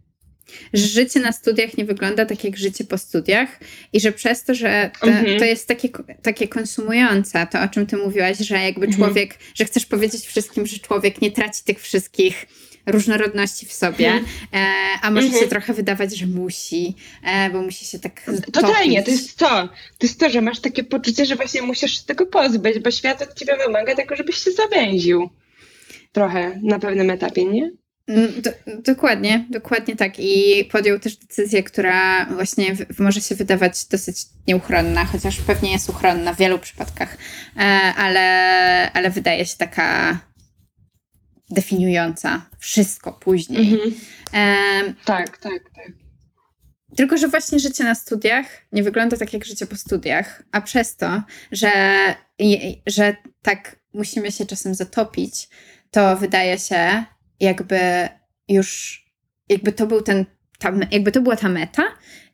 że 0.72 0.86
życie 0.86 1.20
na 1.20 1.32
studiach 1.32 1.76
nie 1.76 1.84
wygląda 1.84 2.26
tak 2.26 2.44
jak 2.44 2.56
życie 2.56 2.84
po 2.84 2.98
studiach 2.98 3.48
i 3.92 4.00
że 4.00 4.12
przez 4.12 4.44
to, 4.44 4.54
że 4.54 4.90
to, 5.00 5.06
mhm. 5.06 5.38
to 5.38 5.44
jest 5.44 5.68
takie, 5.68 5.88
takie 6.22 6.48
konsumujące, 6.48 7.46
to 7.50 7.60
o 7.60 7.68
czym 7.68 7.86
ty 7.86 7.96
mówiłaś, 7.96 8.38
że 8.38 8.54
jakby 8.54 8.86
mhm. 8.86 8.96
człowiek, 8.96 9.38
że 9.54 9.64
chcesz 9.64 9.86
powiedzieć 9.86 10.26
wszystkim, 10.26 10.66
że 10.66 10.78
człowiek 10.78 11.22
nie 11.22 11.30
traci 11.30 11.64
tych 11.64 11.80
wszystkich 11.80 12.46
różnorodności 12.86 13.66
w 13.66 13.72
sobie, 13.72 14.06
mhm. 14.06 14.24
e, 14.54 14.66
a 15.02 15.10
może 15.10 15.30
się 15.30 15.48
trochę 15.48 15.74
wydawać, 15.74 16.16
że 16.16 16.26
musi, 16.26 16.94
e, 17.24 17.50
bo 17.50 17.62
musi 17.62 17.84
się 17.84 17.98
tak 17.98 18.22
Totalnie, 18.52 19.02
to 19.02 19.10
jest 19.10 19.36
to. 19.36 19.68
To 19.98 20.06
jest 20.06 20.20
to, 20.20 20.30
że 20.30 20.40
masz 20.40 20.60
takie 20.60 20.84
poczucie, 20.84 21.26
że 21.26 21.36
właśnie 21.36 21.62
musisz 21.62 21.98
się 21.98 22.04
tego 22.04 22.26
pozbyć, 22.26 22.78
bo 22.78 22.90
świat 22.90 23.22
od 23.22 23.34
ciebie 23.34 23.56
wymaga 23.66 23.94
tego, 23.94 24.16
żebyś 24.16 24.36
się 24.36 24.50
zawęził. 24.52 25.30
Trochę 26.12 26.60
na 26.62 26.78
pewnym 26.78 27.10
etapie, 27.10 27.44
nie? 27.44 27.70
Mm, 28.08 28.42
do, 28.42 28.50
dokładnie, 28.82 29.46
dokładnie 29.50 29.96
tak. 29.96 30.12
I 30.18 30.64
podjął 30.72 30.98
też 30.98 31.16
decyzję, 31.16 31.62
która 31.62 32.26
właśnie 32.26 32.74
w, 32.74 32.98
może 32.98 33.20
się 33.20 33.34
wydawać 33.34 33.86
dosyć 33.86 34.16
nieuchronna, 34.46 35.04
chociaż 35.04 35.40
pewnie 35.40 35.72
jest 35.72 35.88
uchronna 35.88 36.34
w 36.34 36.38
wielu 36.38 36.58
przypadkach, 36.58 37.16
e, 37.56 37.60
ale, 37.96 38.92
ale 38.92 39.10
wydaje 39.10 39.46
się 39.46 39.56
taka 39.56 40.18
definiująca 41.50 42.42
wszystko 42.58 43.12
później. 43.12 43.72
Mhm. 43.72 43.94
E, 44.34 44.94
tak, 45.04 45.38
tak, 45.38 45.62
tak. 45.74 45.92
Tylko, 46.96 47.18
że 47.18 47.28
właśnie 47.28 47.58
życie 47.58 47.84
na 47.84 47.94
studiach 47.94 48.46
nie 48.72 48.82
wygląda 48.82 49.16
tak 49.16 49.32
jak 49.32 49.44
życie 49.44 49.66
po 49.66 49.76
studiach, 49.76 50.42
a 50.52 50.60
przez 50.60 50.96
to, 50.96 51.22
że, 51.52 51.72
że 52.86 53.16
tak 53.42 53.76
musimy 53.94 54.32
się 54.32 54.46
czasem 54.46 54.74
zatopić, 54.74 55.48
to 55.90 56.16
wydaje 56.16 56.58
się, 56.58 57.04
jakby 57.40 58.08
już, 58.48 59.02
jakby 59.48 59.72
to 59.72 59.86
był 59.86 60.02
ten, 60.02 60.24
ta, 60.58 60.72
jakby 60.90 61.12
to 61.12 61.20
była 61.20 61.36
ta 61.36 61.48
meta, 61.48 61.84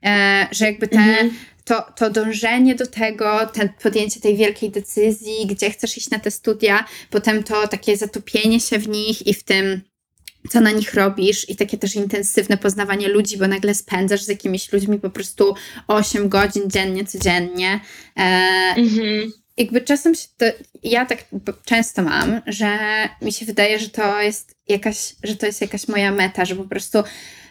e, 0.04 0.48
że 0.52 0.64
jakby 0.64 0.88
te, 0.88 0.98
mhm. 0.98 1.30
to, 1.64 1.82
to 1.96 2.10
dążenie 2.10 2.74
do 2.74 2.86
tego, 2.86 3.46
ten, 3.46 3.68
podjęcie 3.82 4.20
tej 4.20 4.36
wielkiej 4.36 4.70
decyzji, 4.70 5.46
gdzie 5.46 5.70
chcesz 5.70 5.96
iść 5.96 6.10
na 6.10 6.18
te 6.18 6.30
studia, 6.30 6.84
potem 7.10 7.42
to 7.42 7.68
takie 7.68 7.96
zatopienie 7.96 8.60
się 8.60 8.78
w 8.78 8.88
nich 8.88 9.26
i 9.26 9.34
w 9.34 9.42
tym, 9.42 9.80
co 10.50 10.60
na 10.60 10.70
nich 10.70 10.94
robisz 10.94 11.48
i 11.48 11.56
takie 11.56 11.78
też 11.78 11.94
intensywne 11.94 12.56
poznawanie 12.56 13.08
ludzi, 13.08 13.36
bo 13.36 13.48
nagle 13.48 13.74
spędzasz 13.74 14.22
z 14.22 14.28
jakimiś 14.28 14.72
ludźmi 14.72 14.98
po 14.98 15.10
prostu 15.10 15.54
8 15.88 16.28
godzin 16.28 16.70
dziennie, 16.70 17.04
codziennie. 17.04 17.80
E, 18.16 18.20
mhm 18.76 19.32
jakby 19.56 19.80
czasem 19.80 20.14
się 20.14 20.28
to, 20.36 20.46
ja 20.82 21.06
tak 21.06 21.24
często 21.64 22.02
mam, 22.02 22.40
że 22.46 22.78
mi 23.22 23.32
się 23.32 23.46
wydaje, 23.46 23.78
że 23.78 23.88
to 23.88 24.20
jest 24.20 24.53
jakaś, 24.68 25.14
że 25.22 25.36
to 25.36 25.46
jest 25.46 25.60
jakaś 25.60 25.88
moja 25.88 26.12
meta, 26.12 26.44
że 26.44 26.56
po 26.56 26.64
prostu 26.64 26.98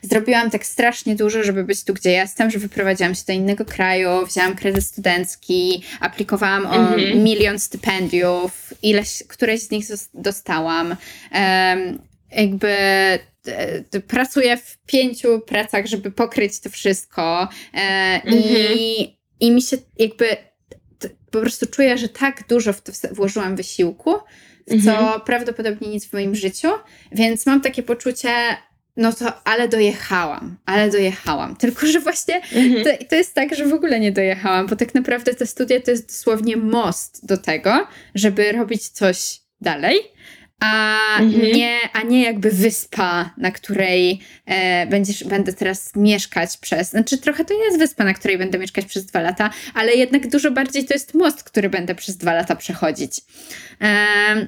zrobiłam 0.02 0.52
tak 0.52 0.66
strasznie 0.66 1.16
dużo, 1.16 1.44
żeby 1.44 1.64
być 1.64 1.84
tu, 1.84 1.94
gdzie 1.94 2.12
jestem, 2.12 2.52
że 2.52 2.60
wyprowadziłam 2.60 3.16
się 3.16 3.24
do 3.28 3.34
innego 3.34 3.66
kraju, 3.66 4.26
wzięłam 4.26 4.56
kredyt 4.56 4.86
studencki, 4.86 5.84
aplikowałam 6.00 6.66
o 6.66 6.76
mhm. 6.76 7.24
milion 7.24 7.60
stypendiów, 7.60 8.74
ileś, 8.82 9.24
któreś 9.28 9.62
z 9.62 9.72
nich 9.72 9.86
dostałam. 10.14 10.96
Um, 11.32 12.00
jakby 12.32 12.70
e, 13.48 14.00
pracuję 14.08 14.58
w 14.58 14.78
pięciu 14.86 15.40
pracach, 15.40 15.86
żeby 15.86 16.12
pokryć 16.12 16.60
to 16.60 16.70
wszystko 16.70 17.50
e, 17.74 17.78
mhm. 18.26 18.78
i, 18.78 19.18
i 19.40 19.52
mi 19.52 19.62
się 19.62 19.78
jakby 19.98 20.38
po 21.32 21.42
prostu 21.42 21.66
czuję, 21.68 21.98
że 21.98 22.10
tak 22.10 22.48
dużo 22.50 22.74
w 22.74 22.82
to 22.82 22.92
włożyłam 23.12 23.56
wysiłku, 23.56 24.16
w 24.68 24.86
co 24.86 24.92
mhm. 24.92 25.22
prawdopodobnie 25.22 25.90
nic 25.90 26.06
w 26.06 26.14
moim 26.14 26.36
życiu, 26.36 26.68
więc 27.12 27.46
mam 27.46 27.62
takie 27.62 27.84
poczucie, 27.84 28.30
no 28.98 29.14
to 29.14 29.44
ale 29.44 29.68
dojechałam, 29.68 30.58
ale 30.66 30.90
dojechałam. 30.90 31.56
Tylko, 31.62 31.88
że 31.88 32.00
właśnie 32.00 32.36
mhm. 32.36 32.84
to, 32.84 33.06
to, 33.10 33.16
jest 33.16 33.34
tak, 33.34 33.56
że 33.56 33.66
w 33.66 33.74
ogóle 33.74 34.00
nie 34.00 34.12
dojechałam, 34.12 34.68
bo 34.68 34.76
tak 34.76 34.96
naprawdę 34.96 35.34
te 35.34 35.46
studia 35.46 35.82
to 35.82 35.92
jest 35.92 36.08
dosłownie 36.08 36.58
most 36.58 37.26
do 37.26 37.38
tego, 37.38 37.88
żeby 38.16 38.52
robić 38.52 38.90
coś 38.90 39.40
dalej 39.62 40.00
a, 40.60 41.18
mhm. 41.20 41.52
nie, 41.52 41.80
a 41.94 42.04
nie 42.04 42.24
jakby 42.24 42.52
wyspa, 42.52 43.34
na 43.38 43.52
której 43.52 44.20
e, 44.46 44.88
będziesz, 44.88 45.24
będę 45.24 45.54
teraz 45.54 45.96
mieszkać 45.96 46.58
przez. 46.58 46.90
Znaczy, 46.90 47.18
trochę 47.18 47.46
to 47.46 47.54
jest 47.54 47.80
wyspa, 47.80 48.04
na 48.04 48.14
której 48.14 48.38
będę 48.38 48.60
mieszkać 48.60 48.86
przez 48.86 49.06
dwa 49.06 49.22
lata, 49.22 49.50
ale 49.74 49.94
jednak 49.94 50.30
dużo 50.30 50.52
bardziej 50.52 50.86
to 50.86 50.94
jest 50.94 51.14
most, 51.14 51.44
który 51.44 51.70
będę 51.70 51.96
przez 51.96 52.18
dwa 52.18 52.34
lata 52.34 52.56
przechodzić. 52.56 53.22
E, 53.82 54.48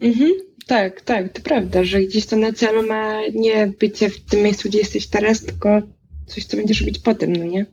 mhm. 0.00 0.30
Tak, 0.66 1.00
tak, 1.00 1.32
to 1.32 1.42
prawda, 1.42 1.84
że 1.84 2.00
gdzieś 2.00 2.26
to 2.26 2.36
na 2.36 2.52
celu 2.52 2.86
ma 2.86 3.20
nie 3.34 3.66
bycie 3.66 4.10
w 4.10 4.24
tym 4.24 4.42
miejscu, 4.42 4.68
gdzie 4.68 4.78
jesteś 4.78 5.06
teraz, 5.06 5.44
tylko 5.44 5.82
coś, 6.26 6.44
co 6.44 6.56
będziesz 6.56 6.80
robić 6.80 6.98
potem, 6.98 7.36
no 7.36 7.44
nie? 7.44 7.66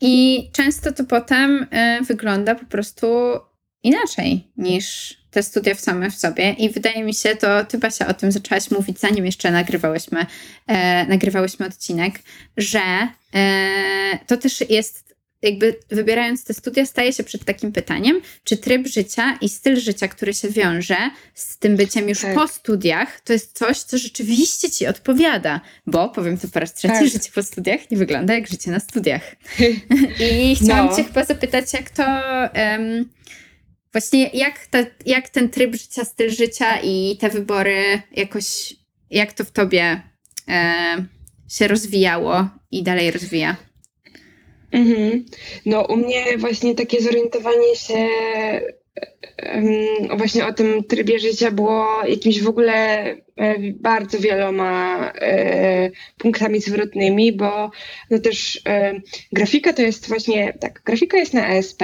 I 0.00 0.44
często 0.52 0.92
to 0.92 1.04
potem 1.04 1.62
y, 1.62 2.04
wygląda 2.04 2.54
po 2.54 2.66
prostu 2.66 3.06
inaczej 3.88 4.48
niż 4.56 5.16
te 5.30 5.42
studia 5.42 5.74
w 5.74 5.80
same 5.80 6.10
w 6.10 6.14
sobie 6.14 6.52
i 6.52 6.70
wydaje 6.70 7.04
mi 7.04 7.14
się, 7.14 7.36
to 7.36 7.64
ty 7.64 7.78
Basia 7.78 8.06
o 8.06 8.14
tym 8.14 8.32
zaczęłaś 8.32 8.70
mówić, 8.70 8.98
zanim 8.98 9.26
jeszcze 9.26 9.50
nagrywałyśmy, 9.50 10.26
e, 10.66 11.06
nagrywałyśmy 11.06 11.66
odcinek, 11.66 12.18
że 12.56 13.08
e, 13.34 14.18
to 14.26 14.36
też 14.36 14.70
jest 14.70 15.08
jakby 15.42 15.76
wybierając 15.90 16.44
te 16.44 16.54
studia, 16.54 16.86
staje 16.86 17.12
się 17.12 17.24
przed 17.24 17.44
takim 17.44 17.72
pytaniem, 17.72 18.20
czy 18.44 18.56
tryb 18.56 18.86
życia 18.86 19.38
i 19.40 19.48
styl 19.48 19.80
życia, 19.80 20.08
który 20.08 20.34
się 20.34 20.48
wiąże 20.48 20.96
z 21.34 21.58
tym 21.58 21.76
byciem 21.76 22.08
już 22.08 22.20
tak. 22.20 22.34
po 22.34 22.48
studiach, 22.48 23.20
to 23.20 23.32
jest 23.32 23.58
coś, 23.58 23.78
co 23.78 23.98
rzeczywiście 23.98 24.70
ci 24.70 24.86
odpowiada. 24.86 25.60
Bo, 25.86 26.08
powiem 26.08 26.38
to 26.38 26.48
po 26.48 26.60
raz 26.60 26.74
trzeci, 26.74 26.94
tak. 26.94 27.08
życie 27.08 27.30
po 27.34 27.42
studiach 27.42 27.90
nie 27.90 27.96
wygląda 27.96 28.34
jak 28.34 28.46
życie 28.46 28.70
na 28.70 28.80
studiach. 28.80 29.36
I 30.42 30.56
chciałam 30.56 30.86
no. 30.86 30.96
cię 30.96 31.04
chyba 31.04 31.24
zapytać, 31.24 31.72
jak 31.72 31.90
to... 31.90 32.02
Um, 32.54 33.08
Właśnie 33.92 34.30
jak, 34.34 34.66
ta, 34.66 34.78
jak 35.06 35.28
ten 35.28 35.50
tryb 35.50 35.74
życia, 35.74 36.04
styl 36.04 36.30
życia 36.30 36.80
i 36.82 37.16
te 37.20 37.28
wybory 37.28 38.02
jakoś, 38.16 38.76
jak 39.10 39.32
to 39.32 39.44
w 39.44 39.50
tobie 39.50 40.02
e, 40.48 41.06
się 41.48 41.68
rozwijało 41.68 42.48
i 42.70 42.82
dalej 42.82 43.10
rozwija? 43.10 43.56
Mhm. 44.72 45.24
No 45.66 45.82
u 45.82 45.96
mnie 45.96 46.38
właśnie 46.38 46.74
takie 46.74 47.02
zorientowanie 47.02 47.76
się 47.76 48.08
um, 49.42 50.18
właśnie 50.18 50.46
o 50.46 50.52
tym 50.52 50.84
trybie 50.84 51.18
życia 51.18 51.50
było 51.50 51.86
jakimś 52.06 52.42
w 52.42 52.48
ogóle 52.48 52.74
e, 53.36 53.58
bardzo 53.72 54.18
wieloma 54.18 55.12
e, 55.12 55.90
punktami 56.18 56.60
zwrotnymi, 56.60 57.32
bo 57.32 57.70
no 58.10 58.18
też 58.18 58.60
e, 58.66 59.00
grafika 59.32 59.72
to 59.72 59.82
jest 59.82 60.08
właśnie, 60.08 60.52
tak, 60.60 60.82
grafika 60.84 61.18
jest 61.18 61.34
na 61.34 61.48
ESP, 61.48 61.82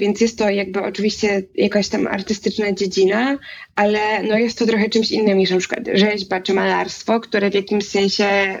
więc 0.00 0.20
jest 0.20 0.38
to 0.38 0.50
jakby 0.50 0.82
oczywiście 0.82 1.42
jakaś 1.54 1.88
tam 1.88 2.06
artystyczna 2.06 2.72
dziedzina, 2.72 3.38
ale 3.76 4.22
no 4.22 4.38
jest 4.38 4.58
to 4.58 4.66
trochę 4.66 4.88
czymś 4.88 5.10
innym 5.10 5.38
niż 5.38 5.50
na 5.50 5.58
przykład 5.58 5.80
rzeźba 5.94 6.40
czy 6.40 6.54
malarstwo, 6.54 7.20
które 7.20 7.50
w 7.50 7.54
jakimś 7.54 7.88
sensie 7.88 8.58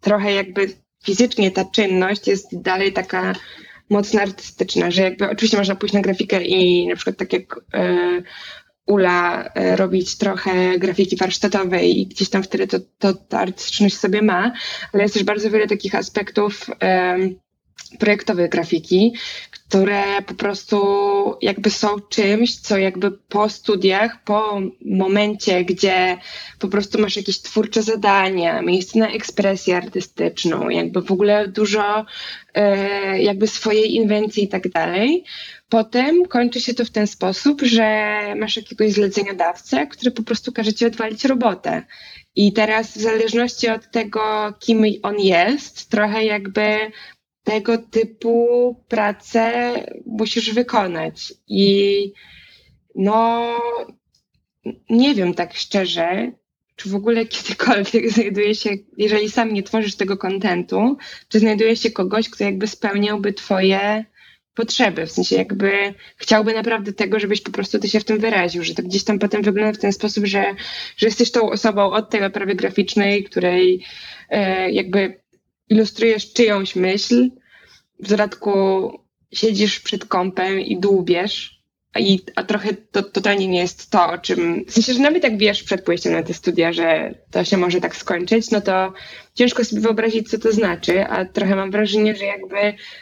trochę 0.00 0.32
jakby 0.32 0.68
fizycznie 1.04 1.50
ta 1.50 1.64
czynność 1.64 2.28
jest 2.28 2.62
dalej 2.62 2.92
taka 2.92 3.34
mocno 3.90 4.20
artystyczna, 4.20 4.90
że 4.90 5.02
jakby 5.02 5.30
oczywiście 5.30 5.58
można 5.58 5.74
pójść 5.74 5.94
na 5.94 6.00
grafikę 6.00 6.44
i 6.44 6.88
na 6.88 6.96
przykład 6.96 7.16
tak 7.16 7.32
jak 7.32 7.60
e, 7.74 7.96
Ula 8.86 9.44
e, 9.44 9.76
robić 9.76 10.16
trochę 10.16 10.78
grafiki 10.78 11.16
warsztatowej 11.16 12.00
i 12.00 12.06
gdzieś 12.06 12.28
tam 12.28 12.42
wtedy 12.42 12.66
to, 12.66 12.78
to 12.98 13.14
ta 13.14 13.38
artystyczność 13.38 13.96
sobie 13.96 14.22
ma, 14.22 14.52
ale 14.92 15.02
jest 15.02 15.14
też 15.14 15.24
bardzo 15.24 15.50
wiele 15.50 15.66
takich 15.66 15.94
aspektów 15.94 16.66
e, 16.82 17.18
projektowej 17.98 18.48
grafiki, 18.48 19.14
które 19.70 20.22
po 20.26 20.34
prostu 20.34 20.76
jakby 21.42 21.70
są 21.70 22.00
czymś, 22.00 22.56
co 22.56 22.78
jakby 22.78 23.10
po 23.10 23.48
studiach, 23.48 24.24
po 24.24 24.60
momencie, 24.84 25.64
gdzie 25.64 26.16
po 26.58 26.68
prostu 26.68 27.00
masz 27.00 27.16
jakieś 27.16 27.40
twórcze 27.40 27.82
zadania, 27.82 28.62
miejsce 28.62 28.98
na 28.98 29.08
ekspresję 29.08 29.76
artystyczną, 29.76 30.68
jakby 30.68 31.02
w 31.02 31.12
ogóle 31.12 31.48
dużo 31.48 32.04
e, 32.54 33.22
jakby 33.22 33.46
swojej 33.46 33.94
inwencji 33.94 34.44
i 34.44 34.48
tak 34.48 34.68
dalej. 34.68 35.24
Potem 35.68 36.26
kończy 36.26 36.60
się 36.60 36.74
to 36.74 36.84
w 36.84 36.90
ten 36.90 37.06
sposób, 37.06 37.62
że 37.62 38.18
masz 38.36 38.56
jakiegoś 38.56 38.92
zleceniodawcę, 38.92 39.86
który 39.86 40.10
po 40.10 40.22
prostu 40.22 40.52
każe 40.52 40.72
ci 40.72 40.86
odwalić 40.86 41.24
robotę. 41.24 41.82
I 42.36 42.52
teraz 42.52 42.98
w 42.98 43.00
zależności 43.00 43.68
od 43.68 43.90
tego, 43.90 44.54
kim 44.60 44.84
on 45.02 45.20
jest, 45.20 45.90
trochę 45.90 46.24
jakby 46.24 46.90
tego 47.44 47.78
typu 47.78 48.76
pracę 48.88 49.72
musisz 50.06 50.54
wykonać. 50.54 51.32
I 51.48 52.12
no, 52.94 53.46
nie 54.90 55.14
wiem 55.14 55.34
tak 55.34 55.54
szczerze, 55.54 56.32
czy 56.76 56.88
w 56.88 56.94
ogóle 56.94 57.26
kiedykolwiek 57.26 58.10
znajduje 58.14 58.54
się, 58.54 58.70
jeżeli 58.96 59.30
sam 59.30 59.54
nie 59.54 59.62
tworzysz 59.62 59.96
tego 59.96 60.16
kontentu, 60.16 60.96
czy 61.28 61.38
znajduje 61.38 61.76
się 61.76 61.90
kogoś, 61.90 62.28
kto 62.28 62.44
jakby 62.44 62.66
spełniałby 62.66 63.32
twoje 63.32 64.04
potrzeby, 64.54 65.06
w 65.06 65.12
sensie 65.12 65.36
jakby 65.36 65.94
chciałby 66.16 66.54
naprawdę 66.54 66.92
tego, 66.92 67.20
żebyś 67.20 67.40
po 67.40 67.50
prostu 67.50 67.78
ty 67.78 67.88
się 67.88 68.00
w 68.00 68.04
tym 68.04 68.18
wyraził, 68.18 68.64
że 68.64 68.74
to 68.74 68.82
gdzieś 68.82 69.04
tam 69.04 69.18
potem 69.18 69.42
wygląda 69.42 69.72
w 69.72 69.82
ten 69.82 69.92
sposób, 69.92 70.26
że, 70.26 70.54
że 70.96 71.06
jesteś 71.06 71.30
tą 71.30 71.50
osobą 71.50 71.90
od 71.90 72.10
tej 72.10 72.24
oprawy 72.24 72.54
graficznej, 72.54 73.24
której 73.24 73.84
e, 74.30 74.70
jakby 74.70 75.19
ilustrujesz 75.70 76.32
czyjąś 76.32 76.76
myśl, 76.76 77.30
w 78.00 78.08
dodatku 78.08 78.50
siedzisz 79.32 79.80
przed 79.80 80.04
kąpem 80.04 80.60
i 80.60 80.80
dłubiesz, 80.80 81.60
a, 81.92 82.00
i, 82.00 82.20
a 82.36 82.44
trochę 82.44 82.74
to 82.74 83.02
totalnie 83.02 83.48
nie 83.48 83.58
jest 83.58 83.90
to, 83.90 84.10
o 84.10 84.18
czym. 84.18 84.64
W 84.64 84.72
sensie, 84.72 84.92
że 84.92 84.98
nawet 84.98 85.24
jak 85.24 85.38
wiesz 85.38 85.62
przed 85.62 85.84
pójściem 85.84 86.12
na 86.12 86.22
te 86.22 86.34
studia, 86.34 86.72
że 86.72 87.14
to 87.30 87.44
się 87.44 87.56
może 87.56 87.80
tak 87.80 87.96
skończyć, 87.96 88.50
no 88.50 88.60
to 88.60 88.92
ciężko 89.40 89.64
sobie 89.64 89.82
wyobrazić, 89.82 90.30
co 90.30 90.38
to 90.38 90.52
znaczy, 90.52 91.04
a 91.06 91.24
trochę 91.24 91.56
mam 91.56 91.70
wrażenie, 91.70 92.16
że 92.16 92.24
jakby 92.24 92.56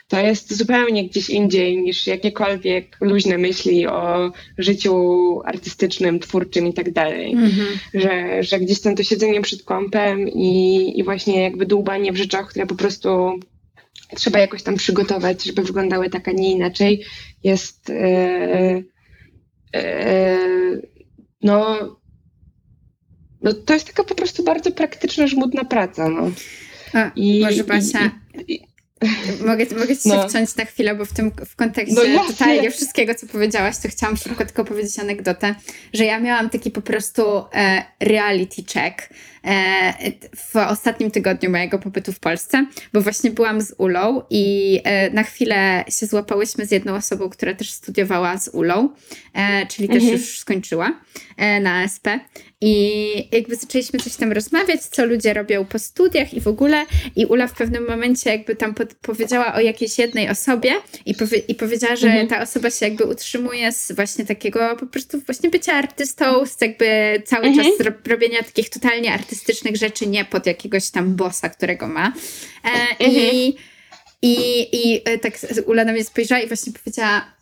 to 0.08 0.20
jest 0.20 0.56
zupełnie 0.56 1.08
gdzieś 1.08 1.30
indziej 1.30 1.78
niż 1.78 2.06
jakiekolwiek 2.06 2.96
luźne 3.00 3.38
myśli 3.38 3.86
o 3.86 4.32
życiu 4.58 4.94
artystycznym, 5.44 6.20
twórczym 6.20 6.66
i 6.66 6.74
tak 6.74 6.92
dalej. 6.92 7.32
Mhm. 7.32 7.68
Że, 7.94 8.42
że 8.42 8.60
gdzieś 8.60 8.80
tam 8.80 8.96
to 8.96 9.02
siedzenie 9.02 9.40
przed 9.40 9.62
kąpem 9.62 10.28
i, 10.28 10.92
i 10.98 11.04
właśnie 11.04 11.42
jakby 11.42 11.66
dłubanie 11.66 12.12
w 12.12 12.16
rzeczach, 12.16 12.48
które 12.48 12.66
po 12.66 12.74
prostu 12.74 13.40
trzeba 14.16 14.38
jakoś 14.38 14.62
tam 14.62 14.76
przygotować, 14.76 15.44
żeby 15.44 15.62
wyglądały 15.62 16.10
tak, 16.10 16.28
a 16.28 16.32
nie 16.32 16.52
inaczej, 16.52 17.04
jest 17.44 17.88
yy, 17.88 18.84
yy, 19.74 20.88
no, 21.42 21.76
no 23.42 23.52
to 23.52 23.74
jest 23.74 23.86
taka 23.86 24.04
po 24.04 24.14
prostu 24.14 24.44
bardzo 24.44 24.72
praktyczna, 24.72 25.26
żmudna 25.26 25.64
praca. 25.64 26.08
No. 26.08 26.30
A, 26.92 27.10
I, 27.16 27.40
może 27.40 27.64
Basia, 27.64 28.10
i, 28.48 28.54
i, 28.54 28.68
Mogę, 29.46 29.66
mogę 29.78 29.96
ci 29.96 30.02
się 30.02 30.08
no. 30.08 30.28
wciąć 30.28 30.56
na 30.56 30.64
chwilę, 30.64 30.94
bo 30.94 31.04
w 31.04 31.12
tym 31.12 31.30
w 31.46 31.56
kontekście 31.56 32.08
no 32.14 32.24
totalnie 32.26 32.70
wszystkiego, 32.70 33.14
co 33.14 33.26
powiedziałaś, 33.26 33.78
to 33.82 33.88
chciałam 33.88 34.16
szybko 34.16 34.44
tylko 34.44 34.64
powiedzieć 34.64 34.98
anegdotę, 34.98 35.54
że 35.92 36.04
ja 36.04 36.20
miałam 36.20 36.50
taki 36.50 36.70
po 36.70 36.82
prostu 36.82 37.22
e, 37.54 37.84
reality 38.00 38.62
check 38.72 39.08
w 40.36 40.56
ostatnim 40.56 41.10
tygodniu 41.10 41.50
mojego 41.50 41.78
pobytu 41.78 42.12
w 42.12 42.20
Polsce, 42.20 42.66
bo 42.92 43.00
właśnie 43.00 43.30
byłam 43.30 43.60
z 43.60 43.74
Ulą 43.78 44.22
i 44.30 44.80
e, 44.84 45.10
na 45.10 45.22
chwilę 45.22 45.84
się 45.88 46.06
złapałyśmy 46.06 46.66
z 46.66 46.70
jedną 46.70 46.94
osobą, 46.94 47.30
która 47.30 47.54
też 47.54 47.70
studiowała 47.70 48.38
z 48.38 48.48
Ulą, 48.48 48.88
e, 49.34 49.66
czyli 49.66 49.88
mhm. 49.88 50.00
też 50.00 50.12
już 50.12 50.38
skończyła 50.38 51.00
e, 51.36 51.60
na 51.60 51.82
ASP 51.82 52.08
i 52.60 53.28
jakby 53.32 53.56
zaczęliśmy 53.56 53.98
coś 53.98 54.16
tam 54.16 54.32
rozmawiać, 54.32 54.82
co 54.82 55.06
ludzie 55.06 55.34
robią 55.34 55.64
po 55.64 55.78
studiach 55.78 56.34
i 56.34 56.40
w 56.40 56.48
ogóle. 56.48 56.86
I 57.16 57.26
Ula 57.26 57.46
w 57.46 57.54
pewnym 57.54 57.86
momencie 57.88 58.30
jakby 58.30 58.56
tam 58.56 58.74
pod, 58.74 58.94
powiedziała 58.94 59.54
o 59.54 59.60
jakiejś 59.60 59.98
jednej 59.98 60.28
osobie 60.30 60.72
i, 61.06 61.14
powie, 61.14 61.38
i 61.38 61.54
powiedziała, 61.54 61.96
że 61.96 62.06
mhm. 62.06 62.28
ta 62.28 62.42
osoba 62.42 62.70
się 62.70 62.86
jakby 62.86 63.04
utrzymuje 63.04 63.72
z 63.72 63.92
właśnie 63.92 64.24
takiego 64.26 64.76
po 64.80 64.86
prostu 64.86 65.20
właśnie 65.20 65.50
bycia 65.50 65.72
artystą, 65.72 66.46
z 66.46 66.60
jakby 66.60 66.86
cały 67.26 67.46
mhm. 67.46 67.66
czas 67.66 67.86
robienia 68.06 68.42
takich 68.42 68.70
totalnie 68.70 69.12
artystycznych 69.12 69.37
rzeczy, 69.76 70.06
nie 70.06 70.24
pod 70.24 70.46
jakiegoś 70.46 70.90
tam 70.90 71.16
bossa, 71.16 71.48
którego 71.48 71.88
ma. 71.88 72.12
E, 72.64 72.70
mhm. 72.70 73.34
I, 73.34 73.56
i, 74.22 74.36
I 74.72 75.02
e, 75.04 75.18
tak 75.18 75.38
Ula 75.66 75.84
na 75.84 75.92
mnie 75.92 76.04
spojrzała 76.04 76.40
i 76.40 76.48
właśnie 76.48 76.72
powiedziała, 76.72 77.36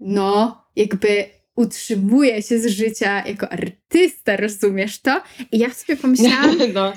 no 0.00 0.64
jakby 0.76 1.24
utrzymuje 1.56 2.42
się 2.42 2.58
z 2.58 2.66
życia 2.66 3.26
jako 3.26 3.52
artysta, 3.52 4.36
rozumiesz 4.36 5.00
to? 5.00 5.22
I 5.52 5.58
ja 5.58 5.74
sobie 5.74 5.96
pomyślałam, 5.96 6.56
no. 6.74 6.92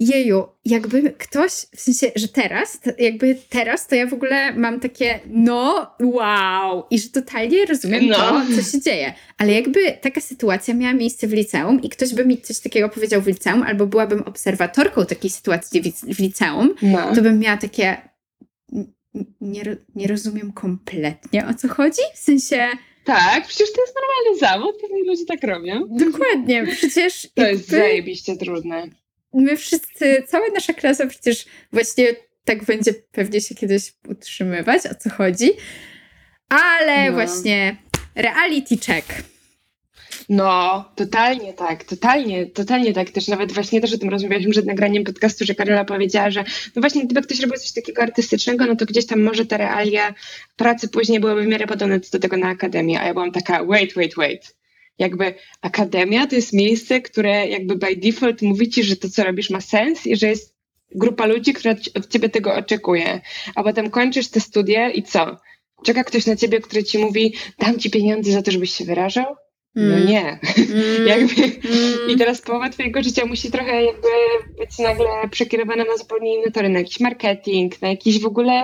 Jeju, 0.00 0.44
jakby 0.64 1.12
ktoś, 1.12 1.52
w 1.52 1.80
sensie, 1.80 2.12
że 2.16 2.28
teraz, 2.28 2.80
jakby 2.98 3.36
teraz 3.48 3.86
to 3.86 3.94
ja 3.94 4.06
w 4.06 4.12
ogóle 4.12 4.52
mam 4.52 4.80
takie, 4.80 5.20
no 5.26 5.90
wow, 6.00 6.84
i 6.90 6.98
że 6.98 7.08
totalnie 7.08 7.66
rozumiem 7.66 8.06
no. 8.06 8.16
to, 8.16 8.42
co 8.56 8.70
się 8.70 8.80
dzieje. 8.80 9.12
Ale 9.38 9.52
jakby 9.52 9.92
taka 10.00 10.20
sytuacja 10.20 10.74
miała 10.74 10.94
miejsce 10.94 11.26
w 11.26 11.32
liceum 11.32 11.82
i 11.82 11.88
ktoś 11.88 12.14
by 12.14 12.26
mi 12.26 12.40
coś 12.40 12.60
takiego 12.60 12.88
powiedział 12.88 13.22
w 13.22 13.26
liceum, 13.26 13.62
albo 13.62 13.86
byłabym 13.86 14.22
obserwatorką 14.22 15.06
takiej 15.06 15.30
sytuacji 15.30 15.82
w 15.92 16.18
liceum, 16.18 16.74
no. 16.82 17.14
to 17.14 17.22
bym 17.22 17.38
miała 17.38 17.56
takie, 17.56 17.96
nie, 19.40 19.76
nie 19.94 20.06
rozumiem 20.06 20.52
kompletnie 20.52 21.46
o 21.46 21.54
co 21.54 21.68
chodzi, 21.68 22.02
w 22.14 22.18
sensie 22.18 22.68
tak, 23.04 23.46
przecież 23.46 23.72
to 23.72 23.80
jest 23.80 23.94
normalny 23.94 24.38
zawód, 24.38 24.80
pewnie 24.80 25.04
ludzie 25.04 25.26
tak 25.26 25.42
robią. 25.42 25.86
Dokładnie, 25.90 26.66
przecież... 26.66 27.28
To 27.34 27.42
jest 27.42 27.68
zajebiście 27.68 28.36
trudne. 28.36 28.88
My 29.34 29.56
wszyscy, 29.56 30.22
cała 30.28 30.46
nasza 30.54 30.72
klasa 30.72 31.06
przecież 31.06 31.44
właśnie 31.72 32.04
tak 32.44 32.64
będzie 32.64 32.94
pewnie 33.12 33.40
się 33.40 33.54
kiedyś 33.54 33.92
utrzymywać, 34.08 34.86
o 34.86 34.94
co 34.94 35.10
chodzi. 35.10 35.50
Ale 36.48 37.06
no. 37.06 37.12
właśnie 37.12 37.76
reality 38.14 38.76
check. 38.86 39.32
No, 40.28 40.84
totalnie 40.96 41.52
tak, 41.52 41.84
totalnie, 41.84 42.46
totalnie 42.46 42.92
tak. 42.92 43.10
Też 43.10 43.28
nawet 43.28 43.52
właśnie 43.52 43.80
też 43.80 43.92
o 43.92 43.98
tym 43.98 44.08
rozmawialiśmy 44.08 44.52
przed 44.52 44.66
nagraniem 44.66 45.04
podcastu, 45.04 45.44
że 45.44 45.54
Karola 45.54 45.84
powiedziała, 45.84 46.30
że 46.30 46.44
no 46.76 46.82
właśnie 46.82 47.04
gdyby 47.04 47.22
ktoś 47.22 47.40
robił 47.40 47.56
coś 47.56 47.72
takiego 47.72 48.02
artystycznego, 48.02 48.66
no 48.66 48.76
to 48.76 48.86
gdzieś 48.86 49.06
tam 49.06 49.22
może 49.22 49.46
te 49.46 49.56
realia 49.56 50.14
pracy 50.56 50.88
później 50.88 51.20
byłyby 51.20 51.42
w 51.42 51.46
miarę 51.46 51.66
podobne 51.66 52.00
do 52.12 52.18
tego 52.18 52.36
na 52.36 52.48
akademii, 52.48 52.96
a 52.96 53.06
ja 53.06 53.14
byłam 53.14 53.32
taka 53.32 53.64
wait, 53.64 53.94
wait, 53.94 54.14
wait. 54.16 54.61
Jakby 55.02 55.34
akademia 55.62 56.26
to 56.26 56.34
jest 56.36 56.52
miejsce, 56.52 57.00
które 57.00 57.48
jakby 57.48 57.76
by 57.76 57.96
default 57.96 58.42
mówi 58.42 58.68
ci, 58.68 58.82
że 58.84 58.96
to 58.96 59.08
co 59.08 59.24
robisz 59.24 59.50
ma 59.50 59.60
sens 59.60 60.06
i 60.06 60.16
że 60.16 60.26
jest 60.26 60.54
grupa 60.94 61.26
ludzi, 61.26 61.52
która 61.52 61.74
od 61.94 62.08
ciebie 62.08 62.28
tego 62.28 62.54
oczekuje. 62.54 63.20
A 63.54 63.62
potem 63.62 63.90
kończysz 63.90 64.28
te 64.28 64.40
studia 64.40 64.90
i 64.90 65.02
co? 65.02 65.36
Czeka 65.84 66.04
ktoś 66.04 66.26
na 66.26 66.36
ciebie, 66.36 66.60
który 66.60 66.84
ci 66.84 66.98
mówi, 66.98 67.34
dam 67.58 67.78
ci 67.78 67.90
pieniądze 67.90 68.32
za 68.32 68.42
to, 68.42 68.50
żebyś 68.50 68.70
się 68.70 68.84
wyrażał? 68.84 69.36
No 69.74 69.96
mm. 69.96 70.06
nie. 70.06 70.20
Mm. 70.20 71.06
jakby, 71.12 71.42
mm. 71.42 72.10
I 72.10 72.16
teraz 72.16 72.40
połowa 72.40 72.68
twojego 72.68 73.02
życia 73.02 73.26
musi 73.26 73.50
trochę 73.50 73.84
jakby 73.84 74.08
być 74.58 74.78
nagle 74.78 75.06
przekierowana 75.30 75.84
na 75.84 75.96
zupełnie 75.96 76.34
inne 76.34 76.50
tory, 76.50 76.68
na 76.68 76.78
jakiś 76.78 77.00
marketing, 77.00 77.82
na 77.82 77.88
jakiś 77.88 78.20
w 78.20 78.26
ogóle 78.26 78.62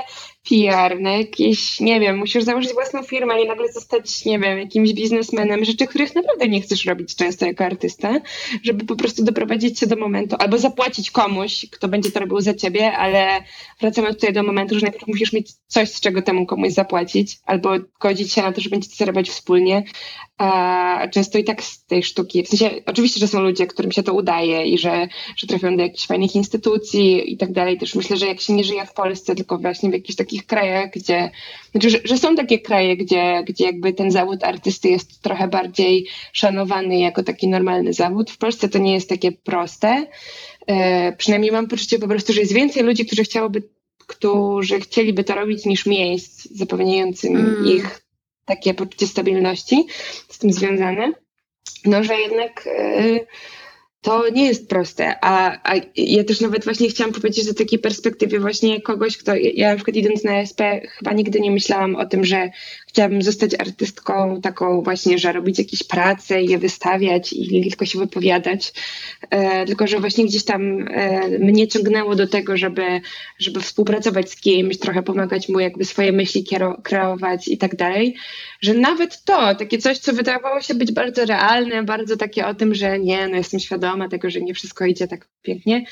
PR, 0.49 1.01
na 1.01 1.13
jakieś, 1.13 1.81
nie 1.81 2.01
wiem, 2.01 2.19
musisz 2.19 2.45
założyć 2.45 2.73
własną 2.73 3.03
firmę 3.03 3.43
i 3.43 3.49
nagle 3.49 3.73
zostać, 3.73 4.25
nie 4.25 4.39
wiem, 4.39 4.59
jakimś 4.59 4.93
biznesmenem, 4.93 5.65
rzeczy, 5.65 5.87
których 5.87 6.15
naprawdę 6.15 6.49
nie 6.49 6.61
chcesz 6.61 6.85
robić 6.85 7.17
często 7.17 7.47
jako 7.47 7.65
artysta, 7.65 8.21
żeby 8.63 8.85
po 8.85 8.97
prostu 8.97 9.25
doprowadzić 9.25 9.79
się 9.79 9.87
do 9.87 9.97
momentu, 9.97 10.37
albo 10.39 10.59
zapłacić 10.59 11.11
komuś, 11.11 11.67
kto 11.71 11.89
będzie 11.89 12.11
to 12.11 12.21
robił 12.21 12.41
za 12.41 12.55
ciebie, 12.55 12.93
ale 12.93 13.43
wracamy 13.81 14.15
tutaj 14.15 14.33
do 14.33 14.43
momentu, 14.43 14.75
że 14.75 14.81
najpierw 14.81 15.07
musisz 15.07 15.33
mieć 15.33 15.53
coś, 15.67 15.89
z 15.89 16.01
czego 16.01 16.23
temu 16.23 16.47
komuś 16.47 16.73
zapłacić, 16.73 17.39
albo 17.47 17.71
godzić 18.01 18.33
się 18.33 18.43
na 18.43 18.53
to, 18.53 18.61
że 18.61 18.71
będziecie 18.71 18.97
zarabiać 18.97 19.31
wspólnie, 19.31 19.85
a 20.39 21.09
często 21.13 21.39
i 21.39 21.45
tak 21.45 21.63
z 21.63 21.85
tej 21.85 22.03
sztuki, 22.03 22.43
w 22.43 22.49
sensie 22.49 22.71
oczywiście, 22.87 23.21
że 23.21 23.29
są 23.29 23.41
ludzie, 23.41 23.67
którym 23.67 23.93
się 23.93 24.03
to 24.03 24.15
udaje 24.15 24.67
i 24.67 24.79
że, 24.79 25.09
że 25.37 25.47
trafią 25.47 25.77
do 25.77 25.83
jakichś 25.83 26.07
fajnych 26.07 26.35
instytucji 26.37 27.33
i 27.33 27.37
tak 27.37 27.53
dalej, 27.53 27.79
też 27.79 27.95
myślę, 27.95 28.17
że 28.17 28.27
jak 28.27 28.41
się 28.41 28.53
nie 28.53 28.65
żyje 28.65 28.87
w 28.87 28.93
Polsce, 28.93 29.35
tylko 29.35 29.59
właśnie 29.59 29.91
w 29.91 29.93
jakichś 29.93 30.17
takich 30.17 30.38
takich 30.39 30.47
krajach, 30.47 30.91
gdzie, 30.91 31.31
znaczy, 31.71 31.91
że, 31.91 31.99
że, 32.05 32.19
są 32.19 32.37
takie 32.37 32.59
kraje, 32.59 32.97
gdzie, 32.97 33.43
gdzie 33.47 33.65
jakby 33.65 33.93
ten 33.93 34.11
zawód 34.11 34.45
artysty 34.45 34.89
jest 34.89 35.23
trochę 35.23 35.49
bardziej 35.49 36.07
szanowany 36.33 36.99
jako 36.99 37.23
taki 37.23 37.49
normalny 37.49 37.93
zawód. 37.93 38.31
W 38.31 38.39
Polsce 38.39 38.69
to 38.69 38.79
nie 38.79 38.95
jest 38.95 39.09
takie 39.09 39.33
proste. 39.33 40.07
E, 40.67 41.13
przynajmniej 41.13 41.53
mam 41.53 41.69
poczucie 41.69 41.99
po 41.99 42.09
prostu, 42.09 42.33
że 42.33 42.41
jest 42.41 42.53
więcej 42.53 42.83
ludzi, 42.83 43.07
którzy 43.07 43.25
chciałoby, 43.25 43.63
którzy 44.07 44.81
chcieliby 44.81 45.25
to 45.25 45.35
robić 45.35 45.65
niż 45.65 45.87
miejsc 45.87 46.49
zapewniających 46.51 47.31
mm. 47.31 47.67
ich 47.67 48.01
takie 48.45 48.75
poczucie 48.75 49.07
stabilności 49.07 49.87
z 50.29 50.39
tym 50.39 50.53
związane. 50.53 51.13
No, 51.85 52.05
że 52.05 52.15
jednak 52.15 52.67
e, 52.67 53.21
to 54.01 54.29
nie 54.29 54.47
jest 54.47 54.69
proste. 54.69 55.25
A, 55.25 55.59
a 55.73 55.75
ja 55.97 56.25
też 56.25 56.41
nawet 56.41 56.65
właśnie 56.65 56.89
chciałam 56.89 57.13
powiedzieć 57.13 57.45
z 57.45 57.55
takiej 57.55 57.79
perspektywy 57.79 58.41
właśnie 58.41 58.81
kogoś, 58.81 59.17
kto, 59.17 59.33
ja 59.35 59.69
na 59.71 59.77
przykład 59.77 59.97
idąc 59.97 60.25
na 60.25 60.33
SP 60.51 60.61
chyba 60.99 61.13
nigdy 61.13 61.41
nie 61.41 61.51
myślałam 61.51 61.97
o 61.97 62.07
tym, 62.07 62.25
że 62.25 62.51
chciałabym 62.89 63.23
zostać 63.23 63.55
artystką 63.55 64.41
taką 64.41 64.83
właśnie, 64.83 65.19
że 65.19 65.33
robić 65.33 65.59
jakieś 65.59 65.83
prace 65.83 66.43
i 66.43 66.49
je 66.49 66.59
wystawiać 66.59 67.33
i 67.33 67.69
tylko 67.69 67.87
się 67.87 67.99
wypowiadać, 67.99 68.73
e, 69.31 69.67
tylko 69.67 69.87
że 69.87 70.01
właśnie 70.01 70.25
gdzieś 70.25 70.45
tam 70.45 70.89
e, 70.89 71.29
mnie 71.39 71.69
ciągnęło 71.69 72.15
do 72.15 72.27
tego, 72.27 72.57
żeby, 72.57 73.01
żeby 73.39 73.61
współpracować 73.61 74.31
z 74.31 74.41
kimś, 74.41 74.79
trochę 74.79 75.03
pomagać 75.03 75.49
mu 75.49 75.61
jakby 75.61 75.85
swoje 75.85 76.13
myśli 76.13 76.45
kreować 76.83 77.49
i 77.49 77.59
tak 77.59 77.77
dalej, 77.77 78.17
że 78.61 78.75
nawet 78.75 79.25
to, 79.25 79.55
takie 79.55 79.79
coś, 79.79 79.99
co 79.99 80.13
wydawało 80.13 80.61
się 80.61 80.75
być 80.75 80.93
bardzo 80.93 81.25
realne, 81.25 81.83
bardzo 81.83 82.17
takie 82.17 82.47
o 82.47 82.55
tym, 82.55 82.75
że 82.75 82.99
nie, 82.99 83.29
no 83.29 83.37
jestem 83.37 83.61
świadoma 83.61 84.09
tego, 84.09 84.31
że 84.31 84.41
nie 84.41 84.55
wszystko 84.55 84.85
idzie 84.85 85.09
tak 85.09 85.29
pięknie, 85.43 85.85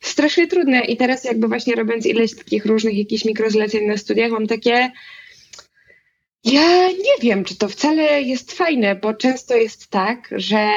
strasznie 0.00 0.46
trudne. 0.46 0.80
I 0.80 0.96
teraz 0.96 1.24
jakby 1.24 1.48
właśnie 1.48 1.74
robiąc 1.74 2.06
ileś 2.06 2.36
takich 2.36 2.66
różnych 2.66 2.98
jakichś 2.98 3.24
mikrozleceń 3.24 3.86
na 3.86 3.96
studiach, 3.96 4.30
mam 4.30 4.46
takie 4.46 4.90
ja 6.44 6.88
nie 6.88 7.22
wiem, 7.22 7.44
czy 7.44 7.56
to 7.56 7.68
wcale 7.68 8.22
jest 8.22 8.52
fajne, 8.52 8.94
bo 8.94 9.14
często 9.14 9.56
jest 9.56 9.88
tak, 9.88 10.28
że 10.36 10.68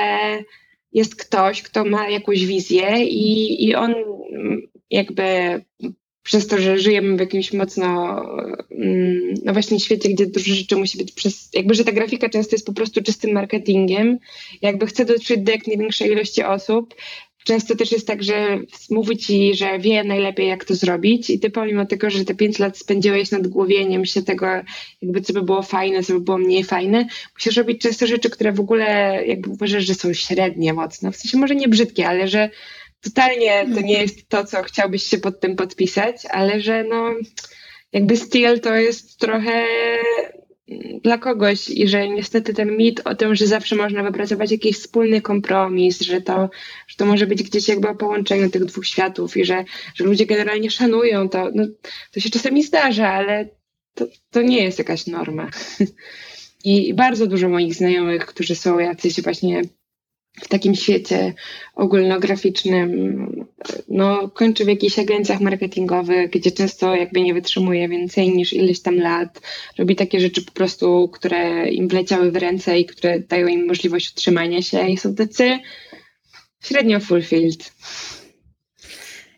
jest 0.91 1.15
ktoś, 1.15 1.61
kto 1.61 1.85
ma 1.85 2.09
jakąś 2.09 2.45
wizję 2.45 3.03
i, 3.03 3.65
i 3.67 3.75
on 3.75 3.95
jakby 4.89 5.61
przez 6.23 6.47
to, 6.47 6.57
że 6.57 6.77
żyjemy 6.77 7.17
w 7.17 7.19
jakimś 7.19 7.53
mocno, 7.53 8.21
mm, 8.71 9.33
no 9.43 9.53
właśnie 9.53 9.79
świecie, 9.79 10.09
gdzie 10.09 10.25
dużo 10.25 10.55
rzeczy 10.55 10.75
musi 10.75 10.97
być 10.97 11.11
przez, 11.11 11.49
jakby, 11.53 11.73
że 11.73 11.83
ta 11.83 11.91
grafika 11.91 12.29
często 12.29 12.55
jest 12.55 12.65
po 12.65 12.73
prostu 12.73 13.03
czystym 13.03 13.31
marketingiem, 13.31 14.19
jakby 14.61 14.85
chce 14.85 15.05
dotrzeć 15.05 15.41
do 15.41 15.51
jak 15.51 15.67
największej 15.67 16.11
ilości 16.11 16.43
osób, 16.43 16.95
Często 17.43 17.75
też 17.75 17.91
jest 17.91 18.07
tak, 18.07 18.23
że 18.23 18.59
mówi 18.89 19.17
ci, 19.17 19.55
że 19.55 19.79
wie 19.79 20.03
najlepiej, 20.03 20.47
jak 20.47 20.65
to 20.65 20.75
zrobić, 20.75 21.29
i 21.29 21.39
ty 21.39 21.49
pomimo 21.49 21.85
tego, 21.85 22.09
że 22.09 22.25
te 22.25 22.35
pięć 22.35 22.59
lat 22.59 22.77
spędziłeś 22.77 23.31
nad 23.31 23.47
głowieniem 23.47 24.05
się 24.05 24.21
tego, 24.21 24.45
jakby 25.01 25.21
co 25.21 25.33
by 25.33 25.41
było 25.41 25.61
fajne, 25.61 26.03
co 26.03 26.13
by 26.13 26.19
było 26.19 26.37
mniej 26.37 26.63
fajne, 26.63 27.05
musisz 27.33 27.57
robić 27.57 27.81
często 27.81 28.07
rzeczy, 28.07 28.29
które 28.29 28.51
w 28.51 28.59
ogóle 28.59 29.19
jakby 29.25 29.49
uważasz, 29.49 29.85
że 29.85 29.95
są 29.95 30.13
średnie 30.13 30.73
mocno. 30.73 31.11
W 31.11 31.15
sensie 31.15 31.37
może 31.37 31.55
nie 31.55 31.67
brzydkie, 31.67 32.07
ale 32.07 32.27
że 32.27 32.49
totalnie 33.01 33.65
to 33.75 33.81
nie 33.81 34.01
jest 34.01 34.29
to, 34.29 34.45
co 34.45 34.63
chciałbyś 34.63 35.03
się 35.03 35.17
pod 35.17 35.39
tym 35.39 35.55
podpisać, 35.55 36.25
ale 36.25 36.61
że 36.61 36.83
no 36.83 37.09
jakby 37.93 38.17
styl 38.17 38.59
to 38.59 38.75
jest 38.75 39.19
trochę 39.19 39.65
dla 41.03 41.17
kogoś 41.17 41.69
i 41.69 41.87
że 41.87 42.09
niestety 42.09 42.53
ten 42.53 42.77
mit 42.77 43.01
o 43.05 43.15
tym, 43.15 43.35
że 43.35 43.47
zawsze 43.47 43.75
można 43.75 44.03
wypracować 44.03 44.51
jakiś 44.51 44.77
wspólny 44.77 45.21
kompromis, 45.21 46.01
że 46.01 46.21
to, 46.21 46.49
że 46.87 46.97
to 46.97 47.05
może 47.05 47.27
być 47.27 47.43
gdzieś 47.43 47.67
jakby 47.67 47.87
o 47.87 47.95
połączeniu 47.95 48.49
tych 48.49 48.65
dwóch 48.65 48.85
światów 48.85 49.37
i 49.37 49.45
że, 49.45 49.65
że 49.95 50.03
ludzie 50.03 50.25
generalnie 50.25 50.71
szanują 50.71 51.29
to, 51.29 51.49
no, 51.55 51.63
to 52.11 52.19
się 52.19 52.29
czasami 52.29 52.63
zdarza, 52.63 53.09
ale 53.09 53.49
to, 53.93 54.05
to 54.31 54.41
nie 54.41 54.63
jest 54.63 54.79
jakaś 54.79 55.07
norma. 55.07 55.49
I 56.65 56.93
bardzo 56.93 57.27
dużo 57.27 57.49
moich 57.49 57.75
znajomych, 57.75 58.25
którzy 58.25 58.55
są 58.55 58.79
jacyś 58.79 59.21
właśnie 59.21 59.61
w 60.41 60.47
takim 60.47 60.75
świecie 60.75 61.33
ogólnograficznym 61.75 63.27
no, 63.87 64.29
kończy 64.29 64.65
w 64.65 64.67
jakichś 64.67 64.99
agencjach 64.99 65.41
marketingowych, 65.41 66.29
gdzie 66.29 66.51
często 66.51 66.95
jakby 66.95 67.21
nie 67.21 67.33
wytrzymuje 67.33 67.89
więcej 67.89 68.29
niż 68.29 68.53
ileś 68.53 68.81
tam 68.81 68.95
lat. 68.95 69.41
Robi 69.77 69.95
takie 69.95 70.19
rzeczy 70.19 70.45
po 70.45 70.51
prostu, 70.51 71.09
które 71.13 71.69
im 71.69 71.87
wleciały 71.87 72.31
w 72.31 72.35
ręce 72.35 72.79
i 72.79 72.85
które 72.85 73.19
dają 73.19 73.47
im 73.47 73.67
możliwość 73.67 74.11
utrzymania 74.11 74.61
się 74.61 74.89
i 74.89 74.97
są 74.97 75.15
tacy 75.15 75.59
średnio 76.63 76.99
fulfilled. 76.99 77.73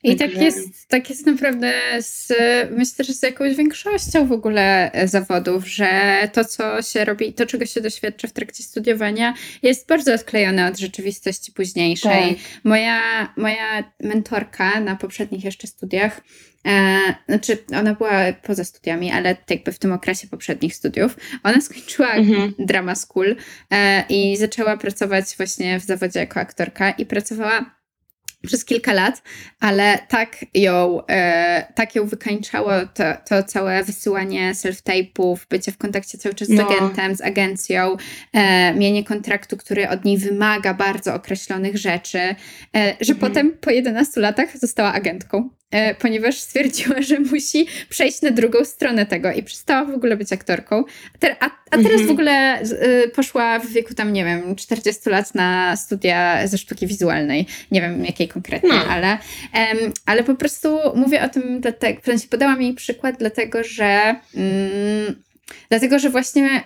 I 0.05 0.15
tak 0.15 0.41
jest, 0.41 0.87
tak 0.87 1.09
jest 1.09 1.25
naprawdę 1.25 1.73
z, 1.99 2.33
myślę, 2.71 3.05
że 3.05 3.13
z 3.13 3.23
jakąś 3.23 3.55
większością 3.55 4.27
w 4.27 4.31
ogóle 4.31 4.91
zawodów, 5.05 5.67
że 5.67 5.89
to, 6.33 6.45
co 6.45 6.81
się 6.81 7.05
robi, 7.05 7.33
to, 7.33 7.45
czego 7.45 7.65
się 7.65 7.81
doświadcza 7.81 8.27
w 8.27 8.33
trakcie 8.33 8.63
studiowania, 8.63 9.33
jest 9.63 9.87
bardzo 9.87 10.13
odklejone 10.13 10.67
od 10.67 10.79
rzeczywistości 10.79 11.51
późniejszej. 11.51 12.35
Tak. 12.35 12.61
Moja, 12.63 13.33
moja 13.37 13.91
mentorka 13.99 14.79
na 14.79 14.95
poprzednich 14.95 15.43
jeszcze 15.43 15.67
studiach, 15.67 16.21
E, 16.65 16.99
znaczy, 17.27 17.57
ona 17.75 17.93
była 17.93 18.33
poza 18.43 18.63
studiami, 18.63 19.11
ale 19.11 19.37
jakby 19.49 19.71
w 19.71 19.79
tym 19.79 19.93
okresie 19.93 20.27
poprzednich 20.27 20.75
studiów. 20.75 21.17
Ona 21.43 21.61
skończyła 21.61 22.11
mhm. 22.11 22.53
drama 22.59 22.95
school 22.95 23.35
e, 23.71 24.03
i 24.09 24.37
zaczęła 24.37 24.77
pracować 24.77 25.25
właśnie 25.37 25.79
w 25.79 25.83
zawodzie 25.83 26.19
jako 26.19 26.39
aktorka 26.39 26.91
i 26.91 27.05
pracowała 27.05 27.74
przez 28.45 28.65
kilka 28.65 28.93
lat, 28.93 29.21
ale 29.59 29.99
tak 30.07 30.45
ją, 30.53 31.05
e, 31.07 31.73
tak 31.75 31.95
ją 31.95 32.07
wykańczało 32.07 32.71
to, 32.93 33.03
to 33.29 33.43
całe 33.43 33.83
wysyłanie 33.83 34.51
self-tape'ów, 34.53 35.37
bycie 35.49 35.71
w 35.71 35.77
kontakcie 35.77 36.17
cały 36.17 36.35
czas 36.35 36.47
z 36.47 36.51
no. 36.51 36.67
agentem, 36.67 37.15
z 37.15 37.21
agencją, 37.21 37.97
e, 38.33 38.73
mienie 38.73 39.03
kontraktu, 39.03 39.57
który 39.57 39.89
od 39.89 40.05
niej 40.05 40.17
wymaga 40.17 40.73
bardzo 40.73 41.13
określonych 41.15 41.77
rzeczy, 41.77 42.19
e, 42.19 42.35
że 43.01 43.13
mhm. 43.13 43.17
potem 43.19 43.51
po 43.61 43.71
11 43.71 44.21
latach 44.21 44.57
została 44.57 44.93
agentką. 44.93 45.49
E, 45.71 45.95
ponieważ 45.95 46.37
stwierdziła, 46.37 47.01
że 47.01 47.19
musi 47.19 47.67
przejść 47.89 48.21
na 48.21 48.31
drugą 48.31 48.65
stronę 48.65 49.05
tego 49.05 49.31
i 49.31 49.43
przestała 49.43 49.85
w 49.85 49.95
ogóle 49.95 50.17
być 50.17 50.33
aktorką. 50.33 50.83
A, 51.39 51.45
a, 51.45 51.77
teraz 51.77 51.91
mhm. 51.91 52.07
w 52.07 52.11
ogóle 52.11 52.61
y, 52.61 53.11
poszła 53.15 53.59
w 53.59 53.67
wieku 53.67 53.93
tam, 53.93 54.13
nie 54.13 54.25
wiem, 54.25 54.55
40 54.55 55.09
lat 55.09 55.35
na 55.35 55.77
studia 55.77 56.47
ze 56.47 56.57
sztuki 56.57 56.87
wizualnej. 56.87 57.47
Nie 57.71 57.81
wiem 57.81 58.05
jakiej 58.05 58.27
konkretnie, 58.27 58.69
no. 58.69 58.85
ale, 58.89 59.17
ale 60.05 60.23
po 60.23 60.35
prostu 60.35 60.79
mówię 60.95 61.23
o 61.23 61.29
tym 61.29 61.61
dlatego, 61.61 62.01
w 62.01 62.05
sensie 62.05 62.27
podałam 62.27 62.61
jej 62.61 62.73
przykład 62.73 63.15
dlatego, 63.19 63.63
że 63.63 64.15
um, 64.33 65.23
dlatego, 65.69 65.99
że 65.99 66.09
właśnie 66.09 66.63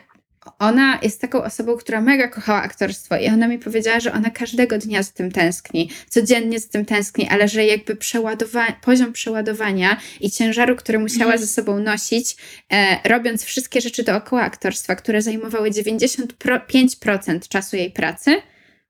ona 0.59 0.99
jest 1.01 1.21
taką 1.21 1.43
osobą, 1.43 1.77
która 1.77 2.01
mega 2.01 2.27
kochała 2.27 2.61
aktorstwo 2.61 3.17
i 3.17 3.27
ona 3.27 3.47
mi 3.47 3.59
powiedziała, 3.59 3.99
że 3.99 4.13
ona 4.13 4.29
każdego 4.29 4.77
dnia 4.77 5.03
z 5.03 5.13
tym 5.13 5.31
tęskni, 5.31 5.89
codziennie 6.09 6.59
z 6.59 6.69
tym 6.69 6.85
tęskni, 6.85 7.27
ale 7.29 7.47
że 7.47 7.65
jakby 7.65 7.95
przeładowa- 7.95 8.73
poziom 8.81 9.13
przeładowania 9.13 9.97
i 10.19 10.31
ciężaru, 10.31 10.75
który 10.75 10.99
musiała 10.99 11.31
mhm. 11.31 11.41
ze 11.41 11.47
sobą 11.47 11.79
nosić, 11.79 12.35
e, 12.71 13.09
robiąc 13.09 13.43
wszystkie 13.43 13.81
rzeczy 13.81 14.03
dookoła 14.03 14.41
aktorstwa, 14.41 14.95
które 14.95 15.21
zajmowały 15.21 15.69
95% 15.71 17.47
czasu 17.47 17.75
jej 17.75 17.91
pracy, 17.91 18.41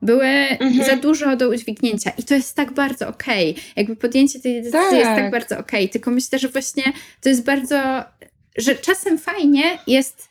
były 0.01 0.25
mhm. 0.25 0.85
za 0.85 0.95
dużo 0.95 1.35
do 1.35 1.49
udźwignięcia. 1.49 2.11
I 2.17 2.23
to 2.23 2.35
jest 2.35 2.55
tak 2.55 2.73
bardzo 2.73 3.07
okej. 3.07 3.51
Okay. 3.51 3.63
Jakby 3.75 3.95
podjęcie 3.95 4.39
tej 4.39 4.53
decyzji 4.53 4.79
tak. 4.79 4.93
jest 4.93 5.09
tak 5.09 5.31
bardzo 5.31 5.59
okej. 5.59 5.79
Okay. 5.79 5.89
Tylko 5.89 6.11
myślę, 6.11 6.39
że 6.39 6.47
właśnie 6.47 6.83
to 7.21 7.29
jest 7.29 7.43
bardzo, 7.43 8.03
że 8.57 8.75
czasem 8.75 9.17
fajnie 9.17 9.77
jest 9.87 10.28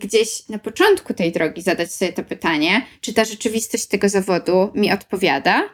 gdzieś 0.00 0.48
na 0.48 0.58
początku 0.58 1.14
tej 1.14 1.32
drogi 1.32 1.62
zadać 1.62 1.94
sobie 1.94 2.12
to 2.12 2.24
pytanie, 2.24 2.86
czy 3.00 3.12
ta 3.12 3.24
rzeczywistość 3.24 3.86
tego 3.86 4.08
zawodu 4.08 4.70
mi 4.74 4.92
odpowiada, 4.92 5.68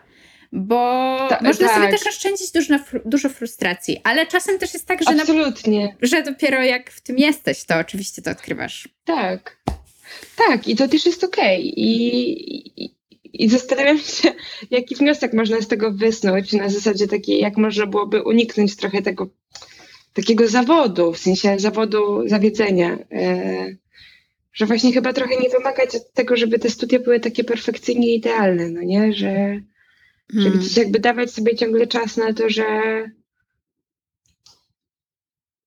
bo 0.53 0.77
Ta, 1.29 1.39
można 1.43 1.69
tak. 1.69 1.77
sobie 1.77 1.89
też 1.89 2.07
oszczędzić 2.07 2.53
dużo, 2.53 2.75
dużo 3.05 3.29
frustracji, 3.29 4.01
ale 4.05 4.27
czasem 4.27 4.59
też 4.59 4.75
jest 4.75 4.87
tak, 4.87 5.03
że, 5.03 5.11
Absolutnie. 5.11 5.85
Na, 5.85 6.09
że 6.09 6.23
dopiero 6.23 6.65
jak 6.65 6.91
w 6.91 7.01
tym 7.01 7.19
jesteś, 7.19 7.65
to 7.65 7.79
oczywiście 7.79 8.23
to 8.23 8.31
odkrywasz. 8.31 8.89
Tak, 9.05 9.63
tak 10.37 10.69
i 10.69 10.77
to 10.77 10.89
też 10.89 11.07
jest 11.07 11.25
okej 11.25 11.59
okay. 11.59 11.73
I, 11.77 12.85
i, 12.85 12.99
i 13.33 13.49
zastanawiam 13.49 13.99
się, 13.99 14.33
jaki 14.71 14.95
wniosek 14.95 15.33
można 15.33 15.61
z 15.61 15.69
tego 15.69 15.93
wysnuć 15.93 16.53
na 16.53 16.69
zasadzie 16.69 17.09
takiej, 17.09 17.41
jak 17.41 17.57
można 17.57 17.87
byłoby 17.87 18.23
uniknąć 18.23 18.77
trochę 18.77 19.03
tego 19.03 19.29
takiego 20.13 20.49
zawodu, 20.49 21.13
w 21.13 21.19
sensie 21.19 21.59
zawodu 21.59 22.29
zawiedzenia. 22.29 22.99
E, 23.13 23.77
że 24.53 24.67
właśnie 24.67 24.93
chyba 24.93 25.13
trochę 25.13 25.37
nie 25.37 25.49
wymagać 25.49 25.97
od 25.97 26.13
tego, 26.13 26.37
żeby 26.37 26.59
te 26.59 26.71
studia 26.71 26.99
były 26.99 27.21
takie 27.21 27.45
perfekcyjnie 27.45 28.15
idealne, 28.15 28.69
no 28.69 28.83
nie? 28.83 29.13
Że, 29.13 29.29
hmm. 29.29 29.63
że 30.33 30.51
gdzieś 30.51 30.77
jakby 30.77 31.01
dawać 31.01 31.31
sobie 31.31 31.57
ciągle 31.57 31.87
czas 31.87 32.17
na 32.17 32.33
to, 32.33 32.49
że 32.49 32.65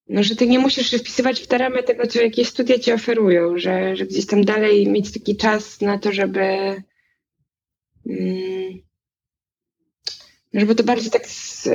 no, 0.10 0.24
że 0.24 0.36
ty 0.36 0.48
nie 0.48 0.60
musisz 0.60 0.92
się 0.92 1.00
wpisywać 1.00 1.39
w 1.42 1.48
te 1.48 1.58
ramy 1.58 1.84
tego, 1.84 2.08
co 2.08 2.22
jakieś 2.22 2.48
studia 2.48 2.80
ci 2.80 2.92
oferują, 2.92 3.58
że, 3.58 3.96
że 3.96 4.06
gdzieś 4.06 4.26
tam 4.26 4.46
dalej 4.46 4.88
mieć 4.88 5.12
taki 5.12 5.38
czas 5.38 5.82
na 5.82 6.00
to, 6.00 6.12
żeby 6.12 6.42
mm, 8.06 8.82
żeby 10.54 10.76
to 10.76 10.84
bardziej 10.84 11.12
tak 11.12 11.28
z, 11.28 11.68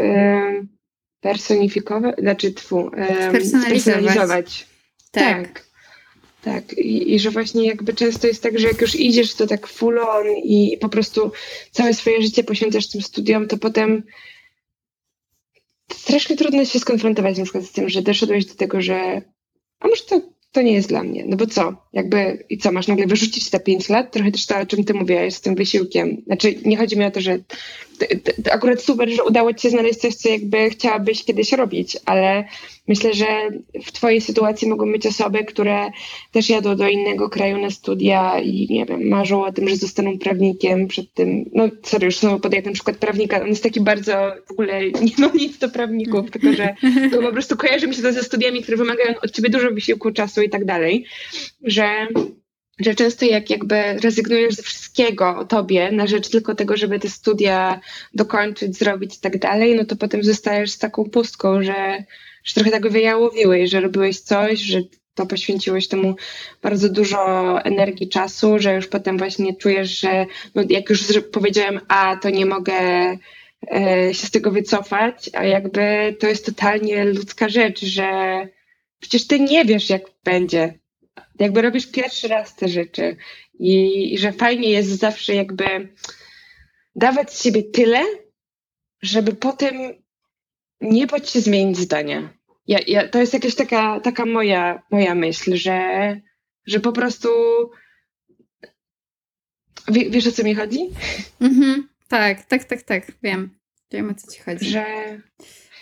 personifikować, 1.27 2.16
znaczy 2.18 2.53
tfu, 2.53 2.91
personalizować. 3.33 4.66
Tak. 5.11 5.49
tak. 5.49 5.66
Tak, 6.43 6.79
I, 6.79 7.14
I, 7.14 7.20
że 7.20 7.31
właśnie 7.31 7.66
jakby 7.66 7.95
często 7.95 8.27
jest 8.27 8.43
tak, 8.43 8.59
że 8.59 8.68
jak 8.68 8.81
już 8.81 8.95
idziesz 8.95 9.35
to 9.35 9.47
tak 9.47 9.66
full 9.66 9.99
on 9.99 10.27
i 10.45 10.79
po 10.81 10.89
prostu 10.89 11.33
całe 11.70 11.95
swoje 11.95 12.22
życie 12.22 12.45
poświęcasz 12.45 12.89
tym 12.89 13.03
studiom, 13.03 13.49
to 13.49 13.59
potem 13.59 14.03
strasznie 15.93 16.37
trudno 16.37 16.64
się 16.64 16.81
skonfrontować 16.81 17.39
na 17.39 17.45
przykład 17.45 17.64
z 17.64 17.72
tym, 17.72 17.89
że 17.89 18.03
doszedłeś 18.03 18.47
do 18.47 18.55
tego, 18.55 18.81
że 18.81 19.22
a 19.81 19.89
może 19.89 20.03
to 20.03 20.20
to 20.53 20.62
nie 20.62 20.72
jest 20.72 20.89
dla 20.89 21.03
mnie. 21.03 21.24
No 21.27 21.37
bo 21.37 21.47
co? 21.47 21.77
Jakby, 21.93 22.45
i 22.49 22.59
co, 22.59 22.72
masz 22.72 22.87
nagle 22.87 23.07
wyrzucić 23.07 23.51
te 23.51 23.61
pięć 23.61 23.89
lat? 23.89 24.12
Trochę 24.12 24.33
też 24.33 24.47
to, 24.47 24.59
o 24.59 24.66
czym 24.66 24.85
ty 24.85 24.95
mówiłaś 24.95 25.35
z 25.35 25.41
tym 25.41 25.55
wysiłkiem. 25.55 26.22
Znaczy, 26.27 26.55
nie 26.64 26.77
chodzi 26.77 26.99
mi 26.99 27.05
o 27.05 27.11
to, 27.11 27.20
że 27.20 27.39
akurat 28.53 28.82
super, 28.82 29.11
że 29.11 29.24
udało 29.24 29.55
ci 29.55 29.62
się 29.62 29.70
znaleźć 29.70 29.99
coś, 29.99 30.14
co 30.14 30.28
jakby 30.28 30.70
chciałabyś 30.70 31.24
kiedyś 31.24 31.53
robić, 31.53 31.97
ale 32.05 32.44
myślę, 32.88 33.14
że 33.14 33.26
w 33.84 33.92
twojej 33.92 34.20
sytuacji 34.20 34.68
mogą 34.68 34.92
być 34.92 35.07
osoby, 35.07 35.44
które 35.44 35.90
też 36.32 36.51
jadą 36.51 36.76
do 36.76 36.88
innego 36.88 37.28
kraju 37.28 37.59
na 37.59 37.70
studia 37.70 38.40
i 38.40 38.66
nie 38.70 38.86
wiem, 38.86 39.09
marzą 39.09 39.44
o 39.44 39.53
tym, 39.53 39.68
że 39.68 39.76
zostaną 39.76 40.18
prawnikiem 40.18 40.88
przed 40.88 41.14
tym, 41.14 41.51
no 41.53 41.68
sorry, 41.82 42.05
już 42.05 42.18
znowu 42.18 42.40
podaję 42.40 42.62
ten 42.62 42.72
przykład 42.72 42.97
prawnika, 42.97 43.42
on 43.42 43.49
jest 43.49 43.62
taki 43.62 43.80
bardzo, 43.80 44.12
w 44.47 44.51
ogóle 44.51 44.90
nie 44.90 45.12
ma 45.18 45.32
nic 45.34 45.59
do 45.59 45.68
prawników, 45.68 46.30
tylko 46.30 46.53
że 46.53 46.74
to 47.12 47.22
po 47.22 47.32
prostu 47.32 47.57
kojarzy 47.57 47.86
mi 47.86 47.94
się 47.94 48.03
to 48.03 48.12
ze 48.12 48.22
studiami, 48.22 48.62
które 48.62 48.76
wymagają 48.76 49.14
od 49.22 49.30
ciebie 49.30 49.51
dużo 49.51 49.70
wysiłku, 49.70 50.12
czasu 50.12 50.42
i 50.42 50.51
tak 50.51 50.64
dalej, 50.64 51.07
że 51.64 52.07
że 52.79 52.95
często 52.95 53.24
jak 53.24 53.51
jakby 53.51 53.93
rezygnujesz 53.93 54.55
ze 54.55 54.62
wszystkiego 54.62 55.37
o 55.39 55.45
tobie 55.45 55.93
na 55.93 56.07
rzecz 56.07 56.29
tylko 56.29 56.55
tego, 56.55 56.77
żeby 56.77 56.99
te 56.99 57.09
studia 57.09 57.81
dokończyć, 58.14 58.79
zrobić 58.79 59.16
i 59.16 59.20
tak 59.20 59.39
dalej, 59.39 59.77
no 59.77 59.85
to 59.85 59.97
potem 59.97 60.24
zostajesz 60.24 60.70
z 60.70 60.79
taką 60.79 61.05
pustką, 61.05 61.62
że, 61.62 62.05
że 62.45 62.55
trochę 62.55 62.70
tak 62.70 62.89
wyjałowiłeś, 62.89 63.70
że 63.70 63.81
robiłeś 63.81 64.20
coś, 64.20 64.61
że 64.61 64.81
to 65.14 65.27
poświęciłeś 65.27 65.89
temu 65.89 66.16
bardzo 66.62 66.89
dużo 66.89 67.18
energii, 67.62 68.09
czasu, 68.09 68.59
że 68.59 68.74
już 68.74 68.87
potem 68.87 69.18
właśnie 69.18 69.57
czujesz, 69.57 70.01
że 70.01 70.27
no 70.55 70.62
jak 70.68 70.91
już 70.91 71.03
powiedziałem 71.33 71.81
A, 71.89 72.16
to 72.16 72.31
nie 72.31 72.47
mogę 72.47 72.74
e, 72.74 74.14
się 74.14 74.27
z 74.27 74.31
tego 74.31 74.51
wycofać, 74.51 75.31
a 75.33 75.45
jakby 75.45 76.16
to 76.20 76.27
jest 76.27 76.47
totalnie 76.47 77.05
ludzka 77.05 77.49
rzecz, 77.49 77.85
że 77.85 78.09
przecież 79.01 79.27
ty 79.27 79.41
nie 79.41 79.64
wiesz, 79.64 79.91
jak 79.91 80.03
będzie 80.24 80.74
jakby 81.39 81.62
robisz 81.62 81.87
pierwszy 81.87 82.29
raz 82.29 82.57
te 82.57 82.69
rzeczy 82.69 83.17
i, 83.59 84.14
i 84.14 84.19
że 84.19 84.33
fajnie 84.33 84.71
jest 84.71 84.89
zawsze 84.89 85.35
jakby 85.35 85.95
dawać 86.97 87.33
z 87.33 87.43
siebie 87.43 87.62
tyle, 87.62 88.03
żeby 89.03 89.33
potem 89.33 89.75
nie 90.81 91.07
bać 91.07 91.31
się 91.31 91.41
zmienić 91.41 91.79
zdania. 91.79 92.33
Ja, 92.67 92.79
ja, 92.87 93.09
to 93.09 93.19
jest 93.19 93.33
jakaś 93.33 93.55
taka, 93.55 94.01
taka 94.01 94.27
moja, 94.27 94.83
moja 94.91 95.14
myśl, 95.14 95.57
że, 95.57 95.81
że 96.67 96.81
po 96.81 96.93
prostu 96.93 97.29
Wie, 99.89 100.11
wiesz 100.11 100.27
o 100.27 100.33
co 100.33 100.43
mi 100.43 100.55
chodzi? 100.55 100.79
Mhm, 101.41 101.89
tak, 102.09 102.45
tak, 102.45 102.64
tak, 102.64 102.83
tak, 102.83 103.12
wiem. 103.23 103.59
Wiem 103.91 104.11
o 104.11 104.14
co 104.14 104.33
ci 104.33 104.41
chodzi. 104.41 104.71
Że. 104.71 104.85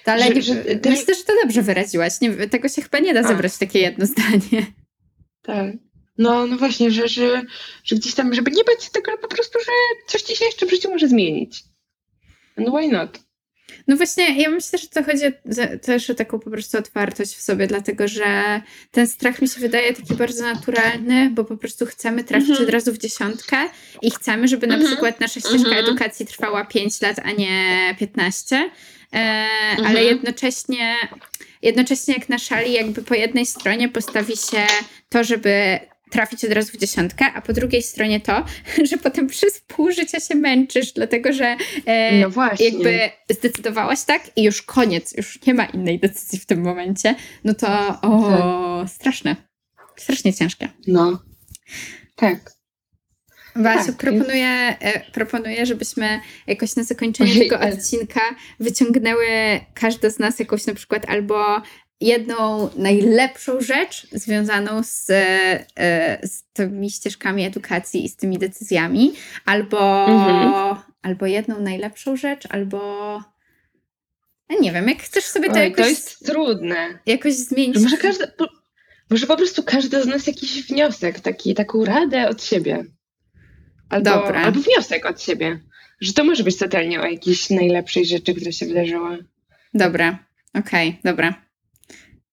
Ale 0.05 0.35
że, 0.35 0.43
że, 0.43 0.55
myślę, 0.85 1.15
że 1.15 1.25
to 1.25 1.33
dobrze 1.43 1.63
wyraziłaś. 1.63 2.21
Nie, 2.21 2.49
tego 2.49 2.69
się 2.69 2.83
chyba 2.83 2.99
nie 2.99 3.15
da 3.15 3.23
zebrać 3.23 3.53
w 3.53 3.59
takie 3.59 3.79
jedno 3.79 4.07
zdanie. 4.07 4.67
Tak. 5.45 5.77
No, 6.19 6.47
no 6.47 6.57
właśnie, 6.57 6.91
że, 6.91 7.09
że, 7.09 7.43
że 7.85 7.97
gdzieś 7.97 8.15
tam, 8.15 8.35
żeby 8.35 8.51
nie 8.51 8.65
bać 8.65 8.85
się 8.85 8.91
tego, 8.91 9.11
ale 9.11 9.21
po 9.21 9.29
prostu, 9.29 9.59
że 9.59 9.73
coś 10.07 10.23
ci 10.23 10.37
się 10.37 10.45
jeszcze 10.45 10.67
w 10.67 10.71
życiu 10.71 10.91
może 10.91 11.09
zmienić. 11.09 11.65
No 12.57 12.79
why 12.79 12.89
not? 12.89 13.25
No 13.89 13.97
właśnie, 13.97 14.43
ja 14.43 14.51
myślę, 14.51 14.79
że 14.79 14.89
to 14.89 15.03
chodzi 15.03 15.25
też 15.83 16.11
o 16.11 16.15
taką 16.15 16.39
po 16.39 16.51
prostu 16.51 16.79
otwartość 16.79 17.35
w 17.35 17.41
sobie, 17.41 17.67
dlatego 17.67 18.09
że 18.09 18.61
ten 18.91 19.07
strach 19.07 19.43
mi 19.43 19.49
się 19.49 19.61
wydaje 19.61 19.95
taki 19.95 20.15
bardzo 20.15 20.45
naturalny, 20.45 21.31
bo 21.31 21.45
po 21.45 21.57
prostu 21.57 21.87
chcemy 21.87 22.25
trafić 22.25 22.49
mm 22.49 22.61
-hmm. 22.61 22.65
od 22.65 22.71
razu 22.71 22.93
w 22.93 22.99
dziesiątkę 22.99 23.57
i 24.03 24.11
chcemy, 24.11 24.49
żeby 24.49 24.67
na 24.67 24.75
mm 24.75 24.87
-hmm. 24.87 24.91
przykład 24.91 25.21
nasza 25.21 25.41
ścieżka 25.41 25.69
mm 25.69 25.73
-hmm. 25.73 25.89
edukacji 25.89 26.27
trwała 26.27 26.65
5 26.65 27.01
lat, 27.01 27.17
a 27.25 27.33
nie 27.33 27.97
15, 27.99 28.57
e, 28.57 28.69
ale 29.77 29.89
mhm. 29.89 30.07
jednocześnie 30.07 30.97
jednocześnie 31.65 32.15
jak 32.15 32.29
na 32.29 32.39
szali 32.39 32.73
jakby 32.73 33.03
po 33.03 33.15
jednej 33.15 33.47
stronie 33.47 33.89
postawi 33.89 34.37
się 34.37 34.67
to, 35.09 35.25
żeby 35.25 35.81
trafić 36.11 36.45
od 36.45 36.53
razu 36.53 36.73
w 36.73 36.81
dziesiątkę, 36.81 37.25
a 37.35 37.41
po 37.41 37.53
drugiej 37.53 37.83
stronie 37.83 38.21
to, 38.21 38.45
że 38.91 38.97
potem 38.97 39.27
przez 39.27 39.61
pół 39.61 39.93
życia 39.93 40.21
się 40.21 40.35
męczysz, 40.35 40.93
dlatego 40.93 41.33
że 41.33 41.57
e, 41.87 42.19
no 42.19 42.29
jakby 42.61 43.11
zdecydowałaś 43.31 44.05
tak 44.05 44.31
i 44.37 44.43
już 44.43 44.63
koniec, 44.63 45.17
już 45.17 45.43
nie 45.47 45.55
ma 45.55 45.65
innej 45.65 45.99
decyzji 45.99 46.39
w 46.39 46.47
tym 46.47 46.63
momencie, 46.63 47.15
no 47.45 47.55
to 47.55 48.01
o, 48.03 48.31
tak. 48.81 48.91
straszne, 48.91 49.37
strasznie 49.97 50.35
ciężkie. 50.35 50.69
No, 50.87 51.23
tak. 52.17 52.54
Basiu, 53.57 53.87
tak, 53.87 53.97
proponuję, 53.97 54.77
e, 54.81 55.11
proponuję, 55.13 55.67
żebyśmy 55.67 56.21
jakoś 56.47 56.77
na 56.77 56.85
zakończenie 56.85 57.39
tego 57.39 57.61
odcinka 57.61 58.21
wyciągnęły 58.61 59.27
każda 59.75 60.11
z 60.11 60.19
nas 60.19 60.39
jakąś 60.39 60.67
na 60.67 60.75
przykład 60.75 61.09
albo 61.09 61.63
jedną 62.01 62.71
najlepszą 62.77 63.61
rzecz 63.61 64.07
związaną 64.13 64.83
z, 64.83 65.11
e, 65.11 66.29
z 66.29 66.43
tymi 66.53 66.91
ścieżkami 66.91 67.45
edukacji 67.45 68.05
i 68.05 68.09
z 68.09 68.17
tymi 68.17 68.39
decyzjami, 68.39 69.13
albo, 69.45 70.07
mhm. 70.09 70.77
albo 71.03 71.27
jedną 71.27 71.61
najlepszą 71.61 72.17
rzecz, 72.17 72.47
albo 72.51 73.21
nie 74.61 74.73
wiem, 74.73 74.89
jak 74.89 75.03
chcesz 75.03 75.25
sobie 75.25 75.49
to 75.49 75.55
Oj, 75.55 75.65
jakoś... 75.65 75.85
To 75.85 75.91
jest 75.91 76.27
trudne. 76.27 76.99
Jakoś 77.07 77.35
zmienić. 77.35 77.83
Może, 77.83 77.97
każda, 77.97 78.27
może 79.11 79.27
po 79.27 79.37
prostu 79.37 79.63
każda 79.63 80.03
z 80.03 80.07
nas 80.07 80.27
jakiś 80.27 80.67
wniosek, 80.67 81.21
taki, 81.21 81.55
taką 81.55 81.85
radę 81.85 82.29
od 82.29 82.45
siebie. 82.45 82.85
Albo, 83.89 84.11
Dobra. 84.11 84.43
albo 84.43 84.61
wniosek 84.61 85.07
od 85.07 85.23
siebie, 85.23 85.61
że 86.01 86.13
to 86.13 86.25
może 86.25 86.45
być 86.45 86.59
totalnie 86.59 87.01
o 87.01 87.07
jakiejś 87.07 87.51
najlepszej 87.51 88.07
rzeczy, 88.07 88.35
która 88.35 88.53
się 88.53 88.67
wydarzyła. 88.67 89.17
Dobra, 89.75 90.19
okej, 90.55 90.89
okay, 90.89 91.01
dobra. 91.05 91.35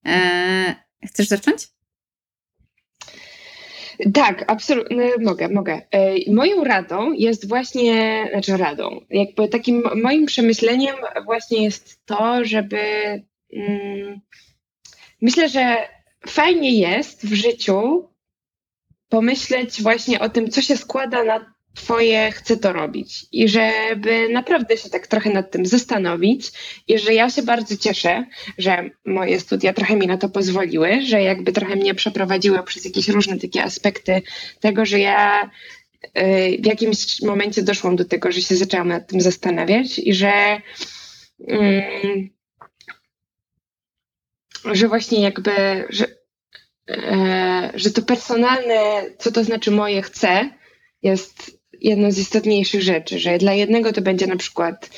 Eee, 0.04 0.74
chcesz 1.06 1.28
zacząć? 1.28 1.68
Tak, 4.14 4.44
absolutnie 4.46 5.10
mogę, 5.20 5.48
mogę. 5.48 5.80
E, 5.90 6.32
moją 6.32 6.64
radą 6.64 7.12
jest 7.12 7.48
właśnie, 7.48 8.26
znaczy 8.30 8.56
radą, 8.56 9.00
jakby 9.10 9.48
takim 9.48 9.82
moim 10.02 10.26
przemyśleniem 10.26 10.96
właśnie 11.24 11.64
jest 11.64 12.06
to, 12.06 12.44
żeby 12.44 12.78
mm, 13.52 14.20
myślę, 15.22 15.48
że 15.48 15.76
fajnie 16.26 16.70
jest 16.80 17.26
w 17.26 17.34
życiu 17.34 18.08
pomyśleć 19.12 19.82
właśnie 19.82 20.20
o 20.20 20.28
tym, 20.28 20.50
co 20.50 20.62
się 20.62 20.76
składa 20.76 21.24
na 21.24 21.52
Twoje 21.74 22.32
chcę 22.32 22.56
to 22.56 22.72
robić. 22.72 23.26
I 23.32 23.48
żeby 23.48 24.28
naprawdę 24.28 24.76
się 24.76 24.90
tak 24.90 25.06
trochę 25.06 25.30
nad 25.30 25.50
tym 25.50 25.66
zastanowić. 25.66 26.52
I 26.88 26.98
że 26.98 27.14
ja 27.14 27.30
się 27.30 27.42
bardzo 27.42 27.76
cieszę, 27.76 28.24
że 28.58 28.90
moje 29.06 29.40
studia 29.40 29.72
trochę 29.72 29.96
mi 29.96 30.06
na 30.06 30.18
to 30.18 30.28
pozwoliły, 30.28 31.02
że 31.02 31.22
jakby 31.22 31.52
trochę 31.52 31.76
mnie 31.76 31.94
przeprowadziły 31.94 32.62
przez 32.62 32.84
jakieś 32.84 33.08
różne 33.08 33.38
takie 33.38 33.62
aspekty 33.62 34.22
tego, 34.60 34.86
że 34.86 34.98
ja 34.98 35.50
y, 36.04 36.58
w 36.62 36.66
jakimś 36.66 37.22
momencie 37.22 37.62
doszłam 37.62 37.96
do 37.96 38.04
tego, 38.04 38.32
że 38.32 38.42
się 38.42 38.56
zaczęłam 38.56 38.88
nad 38.88 39.08
tym 39.08 39.20
zastanawiać 39.20 39.98
i 39.98 40.14
że 40.14 40.60
mm, 41.48 42.28
że 44.64 44.88
właśnie 44.88 45.22
jakby, 45.22 45.52
że, 45.90 46.21
że 47.74 47.90
to 47.90 48.02
personalne, 48.02 49.02
co 49.18 49.32
to 49.32 49.44
znaczy 49.44 49.70
moje 49.70 50.02
chcę, 50.02 50.50
jest 51.02 51.58
jedną 51.80 52.10
z 52.10 52.18
istotniejszych 52.18 52.82
rzeczy, 52.82 53.18
że 53.18 53.38
dla 53.38 53.52
jednego 53.52 53.92
to 53.92 54.02
będzie 54.02 54.26
na 54.26 54.36
przykład 54.36 54.90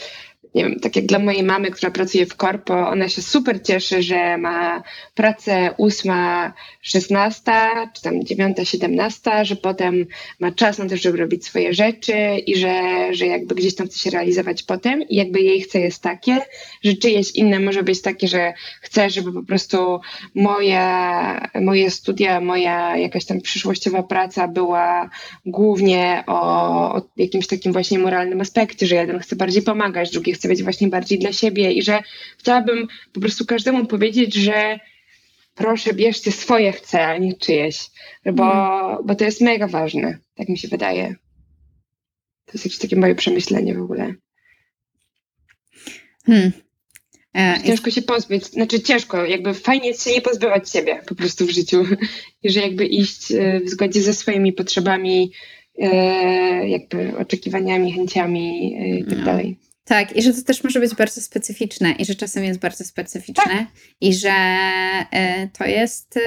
nie 0.55 0.65
wiem, 0.65 0.81
tak 0.81 0.97
jak 0.97 1.07
dla 1.07 1.19
mojej 1.19 1.43
mamy, 1.43 1.71
która 1.71 1.91
pracuje 1.91 2.27
w 2.27 2.37
korpo, 2.37 2.89
ona 2.89 3.09
się 3.09 3.23
super 3.23 3.63
cieszy, 3.63 4.03
że 4.03 4.39
ma 4.39 4.83
pracę 5.15 5.75
ósma, 5.77 6.53
szesnasta, 6.83 7.91
czy 7.95 8.03
tam 8.03 8.25
dziewiąta, 8.25 8.65
siedemnasta, 8.65 9.45
że 9.45 9.57
potem 9.57 10.07
ma 10.41 10.53
czas 10.53 10.79
na 10.79 10.89
to, 10.89 10.97
żeby 10.97 11.19
robić 11.19 11.47
swoje 11.47 11.75
rzeczy 11.75 12.37
i 12.47 12.57
że, 12.57 12.83
że 13.15 13.27
jakby 13.27 13.55
gdzieś 13.55 13.75
tam 13.75 13.87
chce 13.87 13.99
się 13.99 14.11
realizować 14.11 14.63
potem. 14.63 15.03
I 15.03 15.17
jakby 15.17 15.41
jej 15.41 15.61
chce 15.61 15.81
jest 15.81 16.03
takie, 16.03 16.41
że 16.85 16.95
czyjeś 16.95 17.31
inne 17.35 17.61
może 17.61 17.83
być 17.83 18.03
takie, 18.03 18.29
że 18.29 18.53
chce, 18.81 19.11
żeby 19.11 19.33
po 19.33 19.43
prostu 19.43 20.01
moja, 20.35 21.51
moje 21.61 21.91
studia, 21.91 22.41
moja 22.41 22.97
jakaś 22.97 23.25
tam 23.25 23.41
przyszłościowa 23.41 24.03
praca 24.03 24.49
była 24.49 25.11
głównie 25.47 26.25
o, 26.27 26.95
o 26.95 27.03
jakimś 27.17 27.47
takim 27.47 27.73
właśnie 27.73 27.99
moralnym 27.99 28.41
aspekcie, 28.41 28.87
że 28.87 28.95
jeden 28.95 29.19
chce 29.19 29.37
bardziej 29.37 29.63
pomagać, 29.63 30.11
drugi 30.11 30.33
chce 30.33 30.44
chcę 30.45 30.49
być 30.49 30.63
właśnie 30.63 30.89
bardziej 30.89 31.19
dla 31.19 31.33
siebie 31.33 31.73
i 31.73 31.83
że 31.83 32.03
chciałabym 32.39 32.89
po 33.13 33.21
prostu 33.21 33.47
każdemu 33.47 33.87
powiedzieć, 33.87 34.35
że 34.35 34.79
proszę, 35.55 35.95
bierzcie 35.95 36.33
swoje 36.33 36.73
chce, 36.73 37.07
a 37.07 37.19
nie 37.19 37.35
czyjeś, 37.35 37.91
bo, 38.33 38.53
mm. 38.85 39.07
bo 39.07 39.15
to 39.15 39.25
jest 39.25 39.41
mega 39.41 39.69
ważne, 39.69 40.19
tak 40.35 40.49
mi 40.49 40.59
się 40.59 40.69
wydaje. 40.69 41.15
To 42.47 42.53
jest 42.55 42.65
jakieś 42.65 42.79
takie 42.79 42.97
moje 42.97 43.15
przemyślenie 43.15 43.75
w 43.75 43.83
ogóle. 43.83 44.15
Hmm. 46.27 46.53
E, 47.37 47.63
ciężko 47.67 47.91
się 47.91 48.03
pozbyć, 48.03 48.45
znaczy 48.45 48.81
ciężko, 48.81 49.25
jakby 49.25 49.55
fajnie 49.55 49.89
jest 49.89 50.05
się 50.05 50.11
nie 50.11 50.21
pozbywać 50.21 50.71
siebie 50.71 51.01
po 51.07 51.15
prostu 51.15 51.47
w 51.47 51.51
życiu 51.51 51.85
i 52.43 52.51
że 52.51 52.61
jakby 52.61 52.87
iść 52.87 53.33
e, 53.33 53.61
w 53.61 53.69
zgodzie 53.69 54.03
ze 54.03 54.15
swoimi 54.15 54.53
potrzebami, 54.53 55.33
e, 55.79 55.89
jakby 56.69 57.17
oczekiwaniami, 57.19 57.93
chęciami 57.93 58.77
i 59.01 59.05
tak 59.05 59.19
no. 59.19 59.65
Tak, 59.85 60.16
i 60.16 60.22
że 60.22 60.32
to 60.32 60.43
też 60.43 60.64
może 60.64 60.80
być 60.80 60.95
bardzo 60.95 61.20
specyficzne, 61.20 61.93
i 61.93 62.05
że 62.05 62.14
czasem 62.14 62.45
jest 62.45 62.61
bardzo 62.61 62.85
specyficzne, 62.85 63.45
tak. 63.45 63.66
i 64.01 64.14
że 64.14 64.35
to 65.59 65.64
jest 65.64 66.18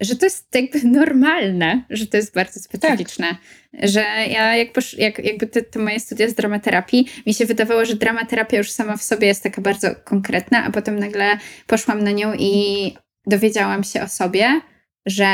że 0.00 0.16
to 0.16 0.26
jest 0.26 0.54
jakby 0.54 0.80
normalne, 1.00 1.84
że 1.90 2.06
to 2.06 2.16
jest 2.16 2.34
bardzo 2.34 2.60
specyficzne. 2.60 3.28
Tak. 3.28 3.88
Że 3.88 4.00
ja 4.28 4.56
jak, 4.56 4.72
posz, 4.72 4.98
jak 4.98 5.18
jakby 5.18 5.46
te, 5.46 5.62
te, 5.62 5.78
moje 5.78 6.00
studia 6.00 6.28
z 6.28 6.34
dramaterapii, 6.34 7.06
mi 7.26 7.34
się 7.34 7.46
wydawało, 7.46 7.84
że 7.84 7.96
dramaterapia 7.96 8.58
już 8.58 8.70
sama 8.70 8.96
w 8.96 9.02
sobie 9.02 9.26
jest 9.26 9.42
taka 9.42 9.62
bardzo 9.62 9.88
konkretna, 10.04 10.64
a 10.64 10.70
potem 10.70 10.98
nagle 10.98 11.38
poszłam 11.66 12.04
na 12.04 12.10
nią 12.10 12.34
i 12.38 12.94
dowiedziałam 13.26 13.84
się 13.84 14.02
o 14.02 14.08
sobie, 14.08 14.60
że 15.06 15.26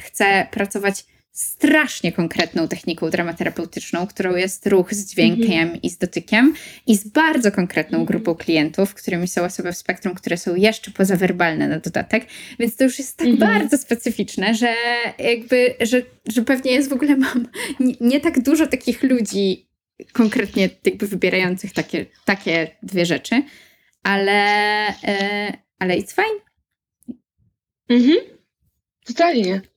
chcę 0.00 0.46
pracować 0.50 1.04
strasznie 1.32 2.12
konkretną 2.12 2.68
techniką 2.68 3.10
dramaterapeutyczną, 3.10 4.06
którą 4.06 4.36
jest 4.36 4.66
ruch 4.66 4.94
z 4.94 5.06
dźwiękiem 5.06 5.62
mhm. 5.62 5.82
i 5.82 5.90
z 5.90 5.98
dotykiem 5.98 6.54
i 6.86 6.96
z 6.96 7.08
bardzo 7.08 7.52
konkretną 7.52 7.98
mhm. 7.98 8.06
grupą 8.06 8.34
klientów, 8.34 8.94
którymi 8.94 9.28
są 9.28 9.44
osoby 9.44 9.72
w 9.72 9.76
spektrum, 9.76 10.14
które 10.14 10.36
są 10.36 10.54
jeszcze 10.54 10.90
pozawerbalne 10.90 11.68
na 11.68 11.78
dodatek, 11.78 12.26
więc 12.58 12.76
to 12.76 12.84
już 12.84 12.98
jest 12.98 13.16
tak 13.16 13.26
mhm. 13.26 13.52
bardzo 13.52 13.78
specyficzne, 13.78 14.54
że 14.54 14.74
jakby, 15.18 15.74
że, 15.80 16.02
że 16.28 16.42
pewnie 16.42 16.72
jest 16.72 16.90
w 16.90 16.92
ogóle 16.92 17.16
mam 17.16 17.48
nie, 17.80 17.94
nie 18.00 18.20
tak 18.20 18.42
dużo 18.42 18.66
takich 18.66 19.02
ludzi 19.02 19.66
konkretnie 20.12 20.68
jakby 20.84 21.06
wybierających 21.06 21.72
takie, 21.72 22.06
takie 22.24 22.76
dwie 22.82 23.06
rzeczy, 23.06 23.42
ale, 24.02 24.42
e, 24.88 25.52
ale 25.78 25.98
it's 25.98 26.14
fine. 26.14 26.40
Mhm. 27.88 28.16
Totalnie. 29.06 29.69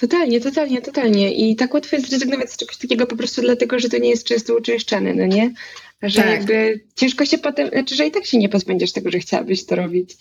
Totalnie, 0.00 0.40
totalnie, 0.40 0.82
totalnie. 0.82 1.34
I 1.34 1.56
tak 1.56 1.74
łatwo 1.74 1.96
jest 1.96 2.08
zrezygnować 2.08 2.52
z 2.52 2.56
czegoś 2.56 2.76
takiego 2.76 3.06
po 3.06 3.16
prostu 3.16 3.42
dlatego, 3.42 3.78
że 3.78 3.88
to 3.88 3.98
nie 3.98 4.10
jest 4.10 4.26
często 4.26 4.56
uczęszczane, 4.56 5.14
no 5.14 5.26
nie? 5.26 5.52
Że 6.02 6.22
tak. 6.22 6.30
jakby 6.30 6.84
ciężko 6.96 7.26
się 7.26 7.38
potem, 7.38 7.68
znaczy, 7.68 7.94
że 7.94 8.06
i 8.06 8.10
tak 8.10 8.26
się 8.26 8.38
nie 8.38 8.48
pozbędziesz 8.48 8.92
tego, 8.92 9.10
że 9.10 9.18
chciałabyś 9.18 9.66
to 9.66 9.76
robić. 9.76 10.16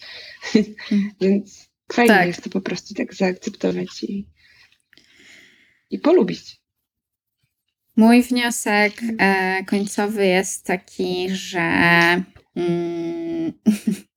Mhm. 0.55 1.11
Więc 1.22 1.69
fajnie 1.93 2.13
tak. 2.13 2.28
jest 2.28 2.43
to 2.43 2.49
po 2.49 2.61
prostu 2.61 2.93
tak 2.93 3.13
zaakceptować 3.13 4.03
i, 4.03 4.28
i 5.89 5.99
polubić. 5.99 6.61
Mój 7.95 8.24
wniosek 8.24 8.93
e, 9.19 9.63
końcowy 9.65 10.26
jest 10.26 10.65
taki, 10.65 11.30
że 11.30 11.59
mm, 12.55 13.53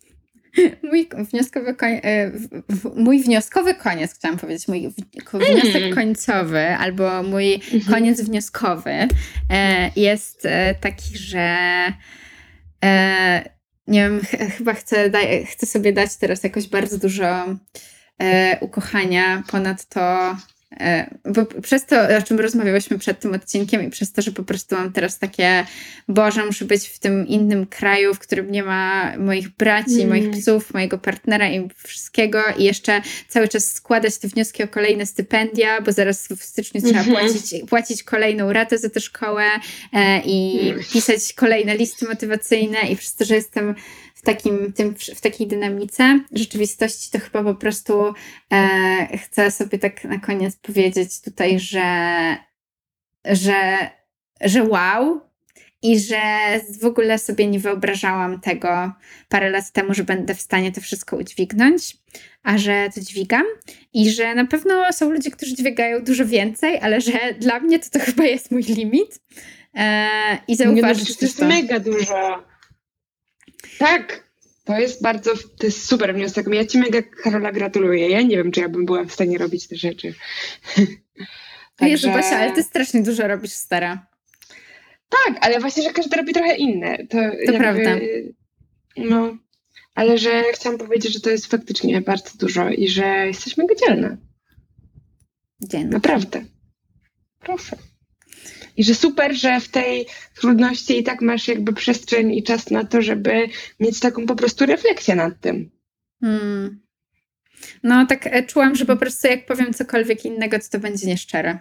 Mój 0.91 1.09
wnioskowy, 1.31 1.75
koń, 1.75 1.93
e, 1.93 2.31
mój 2.97 3.23
wnioskowy 3.23 3.75
koniec, 3.75 4.15
chciałam 4.15 4.39
powiedzieć, 4.39 4.69
mój 4.69 4.89
wniosek 5.33 5.83
mm. 5.83 5.95
końcowy 5.95 6.67
albo 6.69 7.23
mój 7.23 7.55
mm 7.55 7.61
-hmm. 7.61 7.91
koniec 7.91 8.21
wnioskowy 8.21 9.09
e, 9.51 9.91
jest 9.97 10.47
e, 10.47 10.75
taki, 10.75 11.19
że 11.19 11.59
nie 13.87 14.01
wiem, 14.01 14.21
chyba 14.59 14.75
chcę, 14.75 15.11
chcę 15.47 15.67
sobie 15.67 15.93
dać 15.93 16.17
teraz 16.17 16.45
jakoś 16.45 16.69
bardzo 16.69 16.99
dużo 16.99 17.45
ukochania 18.61 19.43
ponad 19.51 19.89
to, 19.89 20.37
bo 21.25 21.47
przez 21.63 21.87
to, 21.87 21.97
o 22.19 22.23
czym 22.23 22.41
rozmawiałyśmy 22.41 22.99
przed 22.99 23.21
tym 23.21 23.35
odcinkiem 23.35 23.83
i 23.83 23.91
przez 23.91 24.13
to, 24.13 24.23
że 24.23 24.33
po 24.33 24.43
prostu 24.43 24.75
mam 24.75 24.93
teraz 24.93 25.19
takie, 25.19 25.67
Boże, 26.09 26.47
muszę 26.47 26.65
być 26.65 26.89
w 26.89 26.99
tym 26.99 27.27
innym 27.27 27.67
kraju, 27.67 28.15
w 28.15 28.19
którym 28.19 28.51
nie 28.51 28.63
ma 28.63 29.13
moich 29.19 29.49
braci, 29.49 29.95
mm. 29.95 30.09
moich 30.09 30.31
psów, 30.31 30.75
mojego 30.75 30.99
partnera 30.99 31.51
i 31.51 31.69
wszystkiego 31.85 32.43
i 32.59 32.65
jeszcze 32.65 33.03
cały 33.29 33.49
czas 33.49 33.73
składać 33.73 34.19
te 34.19 34.29
wnioski 34.29 34.63
o 34.63 34.69
kolejne 34.69 35.07
stypendia, 35.07 35.81
bo 35.81 35.93
zaraz 35.93 36.29
w 36.29 36.45
styczniu 36.45 36.81
trzeba 36.83 37.01
mm 37.01 37.15
-hmm. 37.15 37.21
płacić, 37.21 37.55
płacić 37.69 38.03
kolejną 38.03 38.53
ratę 38.53 38.79
za 38.79 38.91
tę 38.91 39.01
szkołę 39.01 39.45
e, 39.93 40.21
i 40.25 40.69
mm. 40.71 40.85
pisać 40.93 41.33
kolejne 41.33 41.77
listy 41.77 42.09
motywacyjne 42.09 42.79
i 42.91 42.97
przez 42.97 43.15
to, 43.15 43.25
że 43.25 43.35
jestem 43.35 43.75
takim, 44.25 44.73
tym, 44.73 44.95
w 44.95 45.21
takiej 45.21 45.47
dynamice 45.47 46.21
rzeczywistości, 46.33 47.11
to 47.11 47.19
chyba 47.19 47.43
po 47.45 47.55
prostu 47.55 48.15
e, 48.53 49.19
chcę 49.19 49.51
sobie 49.51 49.79
tak 49.79 50.05
na 50.05 50.19
koniec 50.19 50.57
powiedzieć 50.57 51.21
tutaj, 51.21 51.61
że, 51.61 51.87
że, 53.25 53.91
że 54.41 54.65
wow, 54.65 55.21
i 55.85 55.99
że 55.99 56.21
w 56.81 56.85
ogóle 56.85 57.19
sobie 57.19 57.47
nie 57.47 57.59
wyobrażałam 57.59 58.41
tego 58.41 58.93
parę 59.29 59.51
lat 59.51 59.73
temu, 59.73 59.95
że 59.95 60.05
będę 60.05 60.35
w 60.35 60.41
stanie 60.41 60.73
to 60.73 60.81
wszystko 60.81 61.17
udźwignąć, 61.17 61.97
a 62.43 62.59
że 62.59 62.89
to 62.95 63.01
dźwigam 63.01 63.45
i 63.93 64.11
że 64.11 64.35
na 64.35 64.47
pewno 64.47 64.93
są 64.93 65.11
ludzie, 65.11 65.31
którzy 65.31 65.55
dźwigają 65.55 66.05
dużo 66.05 66.27
więcej, 66.27 66.79
ale 66.79 67.01
że 67.01 67.13
dla 67.39 67.61
mnie 67.61 67.79
to, 67.79 67.91
to 67.91 68.05
chyba 68.05 68.25
jest 68.25 68.51
mój 68.51 68.63
limit. 68.63 69.21
E, 69.75 70.09
I 70.49 70.57
zauważyć 70.57 71.09
nie, 71.09 71.15
no, 71.15 71.19
to 71.19 71.25
jest 71.25 71.43
mega 71.43 71.81
dużo. 71.81 72.54
Tak, 73.79 74.29
to 74.65 74.79
jest 74.79 75.03
bardzo, 75.03 75.31
to 75.59 75.67
jest 75.67 75.87
super 75.87 76.15
wniosek. 76.15 76.47
Ja 76.53 76.65
ci 76.65 76.79
mega, 76.79 77.03
Karola, 77.03 77.53
gratuluję. 77.53 78.09
Ja 78.09 78.23
nie 78.23 78.37
wiem, 78.37 78.53
czy 78.53 78.61
ja 78.61 78.69
bym 78.69 78.87
była 78.87 79.05
w 79.05 79.13
stanie 79.13 79.39
robić 79.39 79.69
te 79.69 79.77
rzeczy. 79.77 80.15
Także... 81.77 81.91
Jezu, 81.91 82.09
Basia, 82.09 82.39
ale 82.39 82.53
ty 82.53 82.63
strasznie 82.63 83.03
dużo 83.03 83.29
robisz, 83.29 83.53
stara. 83.53 84.07
Tak, 85.09 85.39
ale 85.41 85.61
właśnie, 85.61 85.83
że 85.83 85.93
każdy 85.93 86.17
robi 86.17 86.33
trochę 86.33 86.57
inne. 86.57 86.99
To, 86.99 87.07
to 87.07 87.53
jakby, 87.53 87.59
prawda. 87.59 87.97
No, 88.97 89.37
ale 89.95 90.19
że 90.19 90.43
chciałam 90.55 90.79
powiedzieć, 90.79 91.13
że 91.13 91.21
to 91.21 91.31
jest 91.31 91.47
faktycznie 91.47 92.01
bardzo 92.01 92.31
dużo 92.39 92.69
i 92.69 92.89
że 92.89 93.27
jesteśmy 93.27 93.65
dzielne. 93.87 94.17
Dzielne. 95.61 95.91
Naprawdę. 95.91 96.45
Proszę. 97.41 97.77
I 98.77 98.85
że 98.85 98.95
super, 98.95 99.37
że 99.37 99.61
w 99.61 99.69
tej 99.69 100.07
trudności 100.35 100.99
i 100.99 101.03
tak 101.03 101.21
masz 101.21 101.49
jakby 101.49 101.73
przestrzeń 101.73 102.33
i 102.35 102.43
czas 102.43 102.71
na 102.71 102.85
to, 102.85 103.03
żeby 103.03 103.49
mieć 103.81 104.01
taką 104.01 104.27
po 104.27 104.37
prostu 104.37 104.67
refleksję 104.67 105.15
nad 105.15 105.41
tym. 105.41 105.71
Hmm. 106.21 106.81
No, 107.83 108.07
tak 108.07 108.27
e, 108.27 108.43
czułam, 108.43 108.77
że 108.77 108.85
po 108.85 108.97
prostu 108.97 109.29
jak 109.29 109.47
powiem 109.47 109.75
cokolwiek 109.75 110.25
innego, 110.25 110.59
to 110.59 110.65
to 110.71 110.79
będzie 110.79 111.07
nieszczere. 111.07 111.59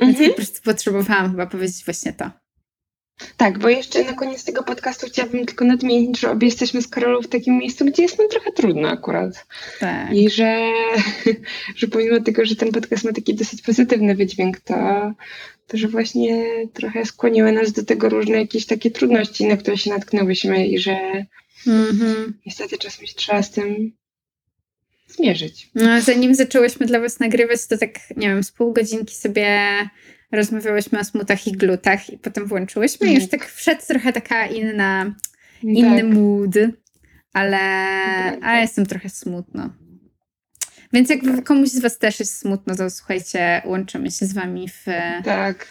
Więc 0.00 0.12
mhm. 0.12 0.30
po 0.30 0.36
prostu 0.36 0.62
potrzebowałam 0.62 1.30
chyba 1.30 1.46
powiedzieć 1.46 1.84
właśnie 1.84 2.12
to. 2.12 2.30
Tak, 3.36 3.58
bo 3.58 3.68
jeszcze 3.68 4.04
na 4.04 4.12
koniec 4.12 4.44
tego 4.44 4.62
podcastu 4.62 5.06
chciałabym 5.06 5.46
tylko 5.46 5.64
nadmienić, 5.64 6.20
że 6.20 6.30
obie 6.30 6.46
jesteśmy 6.46 6.82
z 6.82 6.88
Karolą 6.88 7.22
w 7.22 7.28
takim 7.28 7.58
miejscu, 7.58 7.84
gdzie 7.84 8.02
jest 8.02 8.18
nam 8.18 8.28
trochę 8.28 8.52
trudno 8.52 8.88
akurat. 8.88 9.46
Tak. 9.80 10.12
I 10.12 10.30
że, 10.30 10.72
że 11.76 11.88
pomimo 11.88 12.20
tego, 12.20 12.46
że 12.46 12.56
ten 12.56 12.72
podcast 12.72 13.04
ma 13.04 13.12
taki 13.12 13.34
dosyć 13.34 13.62
pozytywny 13.62 14.14
wydźwięk, 14.14 14.60
to, 14.60 14.74
to 15.66 15.76
że 15.76 15.88
właśnie 15.88 16.44
trochę 16.72 17.04
skłoniły 17.04 17.52
nas 17.52 17.72
do 17.72 17.84
tego 17.84 18.08
różne 18.08 18.38
jakieś 18.38 18.66
takie 18.66 18.90
trudności, 18.90 19.46
na 19.46 19.56
które 19.56 19.78
się 19.78 19.90
natknęłyśmy 19.90 20.66
i 20.66 20.78
że 20.78 21.26
mm-hmm. 21.66 22.32
niestety 22.46 22.78
czasem 22.78 23.06
się 23.06 23.14
trzeba 23.14 23.42
z 23.42 23.50
tym 23.50 23.92
zmierzyć. 25.08 25.70
No, 25.74 26.00
zanim 26.00 26.34
zaczęłyśmy 26.34 26.86
dla 26.86 27.00
Was 27.00 27.20
nagrywać, 27.20 27.66
to 27.66 27.78
tak, 27.78 28.16
nie 28.16 28.28
wiem, 28.28 28.44
z 28.44 28.52
pół 28.52 28.72
godzinki 28.72 29.14
sobie 29.14 29.68
rozmawiałyśmy 30.32 31.00
o 31.00 31.04
smutach 31.04 31.46
i 31.46 31.52
glutach 31.52 32.10
i 32.10 32.18
potem 32.18 32.46
włączyłyśmy 32.46 33.08
i 33.08 33.14
już 33.14 33.28
tak 33.28 33.46
wszedł 33.46 33.82
trochę 33.86 34.12
taka 34.12 34.46
inna, 34.46 35.14
inny 35.62 36.02
tak. 36.02 36.14
mood, 36.14 36.54
ale 37.32 37.58
a 38.42 38.54
ja 38.54 38.60
jestem 38.60 38.86
trochę 38.86 39.08
smutno. 39.08 39.70
Więc 40.92 41.10
jak 41.10 41.20
tak. 41.22 41.44
komuś 41.44 41.68
z 41.68 41.80
Was 41.80 41.98
też 41.98 42.20
jest 42.20 42.38
smutno, 42.38 42.76
to 42.76 42.90
słuchajcie, 42.90 43.62
łączymy 43.64 44.10
się 44.10 44.26
z 44.26 44.32
Wami 44.32 44.68
w 44.68 44.84
tak. 45.24 45.68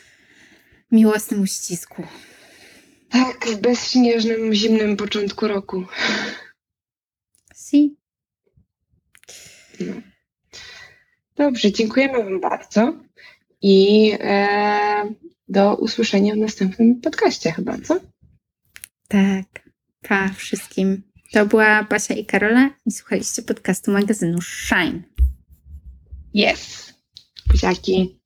miłosnym 0.91 1.41
uścisku. 1.41 2.07
Tak, 3.09 3.45
w 3.45 3.61
bezśnieżnym, 3.61 4.53
zimnym 4.53 4.97
początku 4.97 5.47
roku. 5.47 5.85
Si. 7.55 7.97
No. 9.79 9.93
Dobrze, 11.35 11.71
dziękujemy 11.71 12.23
Wam 12.23 12.41
bardzo 12.41 13.04
i 13.68 14.11
e, 14.20 15.16
do 15.47 15.76
usłyszenia 15.76 16.34
w 16.34 16.38
następnym 16.38 17.01
podcaście 17.01 17.51
chyba, 17.51 17.78
co? 17.78 17.99
Tak, 19.07 19.70
pa 20.01 20.30
wszystkim. 20.30 21.03
To 21.32 21.45
była 21.45 21.84
Basia 21.84 22.13
i 22.13 22.26
Karola 22.26 22.70
i 22.86 22.91
słuchaliście 22.91 23.41
podcastu 23.41 23.91
magazynu 23.91 24.41
Shine. 24.41 25.03
Yes. 26.36 26.93
Buziaki. 27.47 28.20